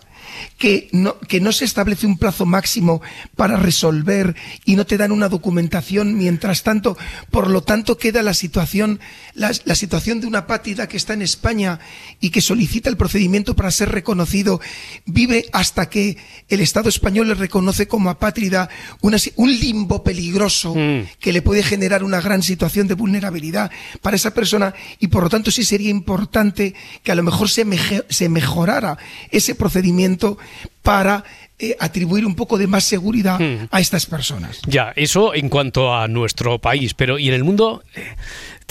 que 0.57 0.87
no, 0.91 1.19
que 1.19 1.41
no 1.41 1.51
se 1.51 1.65
establece 1.65 2.07
un 2.07 2.17
plazo 2.17 2.45
máximo 2.45 3.01
para 3.35 3.57
resolver 3.57 4.35
y 4.65 4.75
no 4.75 4.85
te 4.85 4.97
dan 4.97 5.11
una 5.11 5.29
documentación 5.29 6.17
mientras 6.17 6.63
tanto, 6.63 6.97
por 7.29 7.49
lo 7.49 7.61
tanto 7.61 7.97
queda 7.97 8.23
la 8.23 8.33
situación, 8.33 8.99
la, 9.33 9.51
la 9.65 9.75
situación 9.75 10.21
de 10.21 10.27
una 10.27 10.39
apátrida 10.39 10.87
que 10.87 10.97
está 10.97 11.13
en 11.13 11.21
España 11.21 11.79
y 12.19 12.29
que 12.29 12.41
solicita 12.41 12.89
el 12.89 12.97
procedimiento 12.97 13.55
para 13.55 13.71
ser 13.71 13.89
reconocido, 13.89 14.60
vive 15.05 15.45
hasta 15.53 15.89
que 15.89 16.17
el 16.49 16.59
Estado 16.61 16.89
español 16.89 17.27
le 17.27 17.33
reconoce 17.35 17.87
como 17.87 18.09
apátrida 18.09 18.69
una 19.01 19.17
un 19.35 19.51
limbo 19.59 20.03
peligroso 20.03 20.73
que 21.19 21.31
le 21.33 21.41
puede 21.41 21.63
generar 21.63 22.03
una 22.03 22.21
gran 22.21 22.43
situación 22.43 22.87
de 22.87 22.93
vulnerabilidad 22.95 23.71
para 24.01 24.15
esa 24.15 24.33
persona 24.33 24.73
y 24.99 25.07
por 25.07 25.23
lo 25.23 25.29
tanto 25.29 25.51
sí 25.51 25.63
sería 25.63 25.89
importante 25.89 26.73
que 27.03 27.11
a 27.11 27.15
lo 27.15 27.23
mejor 27.23 27.49
se, 27.49 27.65
meje- 27.65 28.03
se 28.09 28.29
mejorara 28.29 28.97
ese 29.31 29.55
procedimiento 29.55 30.37
para 30.81 31.23
eh, 31.59 31.75
atribuir 31.79 32.25
un 32.25 32.33
poco 32.35 32.57
de 32.57 32.65
más 32.65 32.83
seguridad 32.83 33.39
a 33.69 33.79
estas 33.79 34.07
personas. 34.07 34.59
Ya, 34.65 34.93
eso 34.95 35.35
en 35.35 35.47
cuanto 35.47 35.93
a 35.93 36.07
nuestro 36.07 36.57
país, 36.59 36.95
pero 36.95 37.19
¿y 37.19 37.27
en 37.27 37.35
el 37.35 37.43
mundo? 37.43 37.83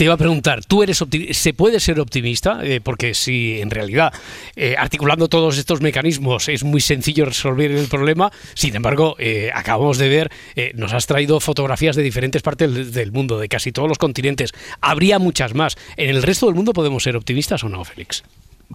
Te 0.00 0.04
iba 0.04 0.14
a 0.14 0.16
preguntar, 0.16 0.64
¿tú 0.64 0.82
eres 0.82 1.04
¿Se 1.32 1.52
puede 1.52 1.78
ser 1.78 2.00
optimista? 2.00 2.60
Eh, 2.62 2.80
porque 2.80 3.12
si 3.12 3.60
en 3.60 3.68
realidad, 3.68 4.14
eh, 4.56 4.74
articulando 4.78 5.28
todos 5.28 5.58
estos 5.58 5.82
mecanismos, 5.82 6.48
es 6.48 6.64
muy 6.64 6.80
sencillo 6.80 7.26
resolver 7.26 7.70
el 7.70 7.86
problema, 7.86 8.32
sin 8.54 8.74
embargo, 8.74 9.14
eh, 9.18 9.50
acabamos 9.52 9.98
de 9.98 10.08
ver, 10.08 10.30
nos 10.72 10.94
has 10.94 11.06
traído 11.06 11.38
fotografías 11.38 11.96
de 11.96 12.02
diferentes 12.02 12.40
partes 12.40 12.94
del 12.94 13.12
mundo, 13.12 13.38
de 13.38 13.50
casi 13.50 13.72
todos 13.72 13.90
los 13.90 13.98
continentes. 13.98 14.52
Habría 14.80 15.18
muchas 15.18 15.52
más. 15.52 15.76
¿En 15.98 16.08
el 16.08 16.22
resto 16.22 16.46
del 16.46 16.54
mundo 16.54 16.72
podemos 16.72 17.02
ser 17.02 17.14
optimistas 17.14 17.62
o 17.62 17.68
no, 17.68 17.84
Félix? 17.84 18.22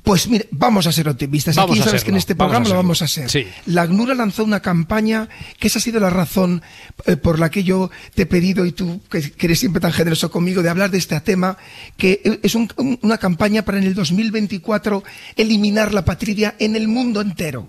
Pues 0.03 0.27
mire, 0.27 0.47
vamos 0.51 0.85
a 0.87 0.91
ser 0.91 1.07
optimistas. 1.07 1.55
Vamos 1.55 1.71
Aquí 1.79 1.83
sabes 1.83 2.03
que 2.03 2.11
en 2.11 2.17
este 2.17 2.33
vamos 2.33 2.51
programa 2.51 2.69
lo 2.69 2.75
vamos 2.75 3.01
a 3.01 3.07
ser. 3.07 3.29
Sí. 3.29 3.47
La 3.67 3.83
ACNUR 3.83 4.15
lanzó 4.15 4.43
una 4.43 4.59
campaña 4.59 5.29
que 5.57 5.67
esa 5.67 5.79
ha 5.79 5.81
sido 5.81 5.99
la 5.99 6.09
razón 6.09 6.61
eh, 7.05 7.15
por 7.15 7.39
la 7.39 7.49
que 7.49 7.63
yo 7.63 7.89
te 8.13 8.23
he 8.23 8.25
pedido 8.25 8.65
y 8.65 8.71
tú 8.73 9.01
que, 9.09 9.31
que 9.31 9.45
eres 9.47 9.59
siempre 9.59 9.79
tan 9.81 9.93
generoso 9.93 10.29
conmigo 10.29 10.61
de 10.61 10.69
hablar 10.69 10.91
de 10.91 10.97
este 10.97 11.19
tema, 11.21 11.57
que 11.97 12.39
es 12.43 12.55
un- 12.55 12.69
un- 12.77 12.99
una 13.01 13.17
campaña 13.17 13.63
para 13.63 13.77
en 13.77 13.85
el 13.85 13.95
2024 13.95 15.03
eliminar 15.37 15.93
la 15.93 16.03
patria 16.05 16.55
en 16.59 16.75
el 16.75 16.87
mundo 16.87 17.21
entero. 17.21 17.67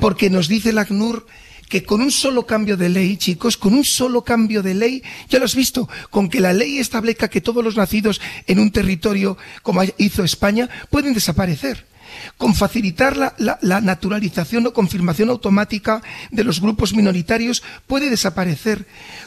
Porque 0.00 0.30
nos 0.30 0.48
dice 0.48 0.72
la 0.72 0.82
ACNUR 0.82 1.26
que 1.68 1.82
con 1.84 2.00
un 2.00 2.10
solo 2.10 2.46
cambio 2.46 2.76
de 2.76 2.88
ley, 2.88 3.16
chicos, 3.16 3.56
con 3.56 3.74
un 3.74 3.84
solo 3.84 4.22
cambio 4.22 4.62
de 4.62 4.74
ley, 4.74 5.02
ya 5.28 5.38
lo 5.38 5.44
has 5.44 5.54
visto, 5.54 5.88
con 6.10 6.28
que 6.28 6.40
la 6.40 6.52
ley 6.52 6.78
establezca 6.78 7.28
que 7.28 7.40
todos 7.40 7.64
los 7.64 7.76
nacidos 7.76 8.20
en 8.46 8.58
un 8.60 8.70
territorio, 8.70 9.36
como 9.62 9.82
hizo 9.98 10.22
España, 10.24 10.68
pueden 10.90 11.14
desaparecer. 11.14 11.86
Con 12.38 12.54
facilitar 12.54 13.16
la, 13.16 13.34
la- 13.36 13.58
la 13.60 13.80
naturalización 13.80 14.64
o 14.66 14.72
confirmación 14.72 15.28
automática 15.28 16.02
de 16.30 16.44
los 16.44 16.60
grupos 16.60 16.94
minoritarios 16.94 17.62
puede 17.86 18.08
desaparecer. 18.10 18.86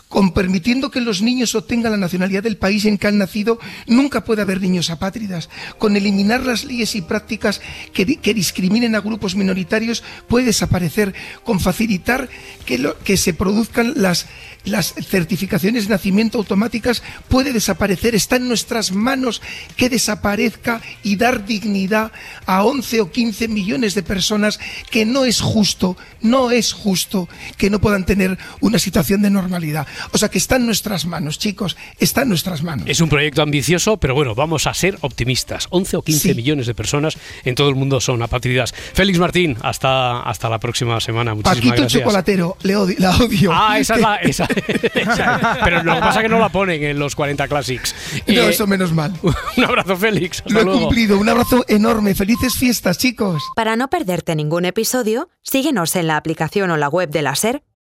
Con 0.10 0.34
permitiendo 0.34 0.90
que 0.90 1.02
los 1.02 1.22
niños 1.22 1.54
obtengan 1.54 1.92
la 1.92 1.98
nacionalidad 1.98 2.42
del 2.42 2.58
país 2.58 2.84
en 2.86 2.98
que 2.98 3.06
han 3.06 3.20
nacido, 3.20 3.60
nunca 3.86 4.26
puede 4.26 4.42
haber 4.42 4.60
niños 4.60 4.90
apátridas. 4.90 5.50
Con 5.78 5.96
eliminar 5.96 6.44
las 6.44 6.66
leyes 6.66 6.96
y 6.96 7.02
prácticas 7.04 7.62
que, 7.94 8.18
que 8.18 8.34
discriminen 8.34 8.96
a 8.96 9.02
grupos 9.02 9.36
minoritarios 9.36 10.04
puede 10.28 10.48
desaparecer. 10.48 11.14
Con 11.44 11.60
facilitar 11.60 12.28
que, 12.66 12.92
que 13.04 13.18
se 13.18 13.36
produzcan 13.36 13.94
las, 13.98 14.26
las 14.66 14.96
certificaciones 14.96 15.84
de 15.84 15.94
nacimiento 15.94 16.40
automáticas 16.40 17.04
puede 17.28 17.54
desaparecer. 17.54 18.16
Está 18.16 18.38
en 18.38 18.48
nuestras 18.48 18.92
manos 18.92 19.44
que 19.76 19.90
desaparezca 19.90 20.82
y 21.04 21.18
dar 21.18 21.46
dignidad 21.46 22.12
a 22.48 22.64
11 22.64 23.02
o 23.02 23.12
15 23.12 23.48
millones 23.48 23.94
de 23.94 24.04
personas 24.04 24.60
que 24.90 25.06
no 25.06 25.26
es 25.26 25.40
justo, 25.40 25.98
no 26.22 26.50
es 26.50 26.74
justo 26.74 27.30
que 27.58 27.70
no 27.70 27.80
puedan 27.80 28.06
tener 28.06 28.40
una 28.60 28.80
situación 28.80 29.22
de 29.22 29.30
normalidad. 29.30 29.88
O 30.12 30.18
sea 30.18 30.30
que 30.30 30.38
está 30.38 30.56
en 30.58 30.66
nuestras 30.66 31.06
manos, 31.06 31.40
chicos, 31.40 31.78
está 32.00 32.24
en 32.24 32.30
nuestras 32.30 32.64
manos. 32.64 32.86
Es 32.88 33.02
un 33.02 33.10
proyecto 33.10 33.42
ambicioso, 33.42 33.98
pero 33.98 34.14
bueno, 34.16 34.36
vamos 34.36 34.68
a 34.68 34.74
ser 34.74 34.98
optimistas. 35.02 35.68
11 35.70 35.98
o 35.98 36.02
15 36.02 36.30
Sí. 36.30 36.36
millones 36.36 36.68
de 36.68 36.76
personas 36.76 37.18
en 37.46 37.56
todo 37.56 37.70
el 37.70 37.76
mundo 37.76 38.00
son 38.02 38.22
apátridas. 38.22 38.74
Félix 38.94 39.20
Martín, 39.20 39.58
hasta, 39.62 40.22
hasta 40.22 40.50
la 40.50 40.60
próxima 40.60 41.00
semana. 41.00 41.34
Muchísimas 41.34 41.58
Paquito 41.58 41.74
el 41.76 41.80
gracias. 41.82 42.02
chocolatero, 42.04 42.58
le 42.64 42.76
odio- 42.76 42.96
la 43.00 43.18
odio. 43.18 43.52
Ah, 43.54 43.80
esa 43.80 43.96
es 43.96 44.02
la. 44.02 44.16
esa- 44.22 44.48
esa- 44.94 45.60
pero 45.64 45.84
lo 45.84 45.94
que 45.96 46.00
pasa 46.00 46.20
es 46.20 46.24
que 46.24 46.30
no 46.30 46.40
la 46.40 46.50
ponen 46.50 46.84
en 46.84 47.00
los 47.00 47.16
40 47.16 47.48
Classics. 47.48 47.96
No, 48.28 48.34
Eh, 48.34 48.50
eso 48.50 48.68
menos 48.68 48.94
mal. 48.94 49.14
un 49.58 49.64
abrazo, 49.64 49.96
Félix. 49.98 50.40
Hasta 50.40 50.54
Lo 50.54 50.60
he 50.62 50.64
luego. 50.64 50.80
cumplido. 50.82 51.18
Un 51.20 51.30
abrazo 51.30 51.64
enorme. 51.68 52.16
Felices 52.16 52.56
fiestas, 52.56 52.98
chicos. 52.98 53.42
Para 53.56 53.76
no 53.76 53.90
perderte 53.90 54.36
ningún 54.36 54.66
episodio, 54.66 55.30
síguenos 55.42 55.96
en 55.96 56.08
la 56.08 56.18
aplicación 56.18 56.72
o 56.72 56.78
la 56.78 56.90
web 56.90 57.10
de 57.10 57.22
la 57.22 57.36
SER, 57.36 57.64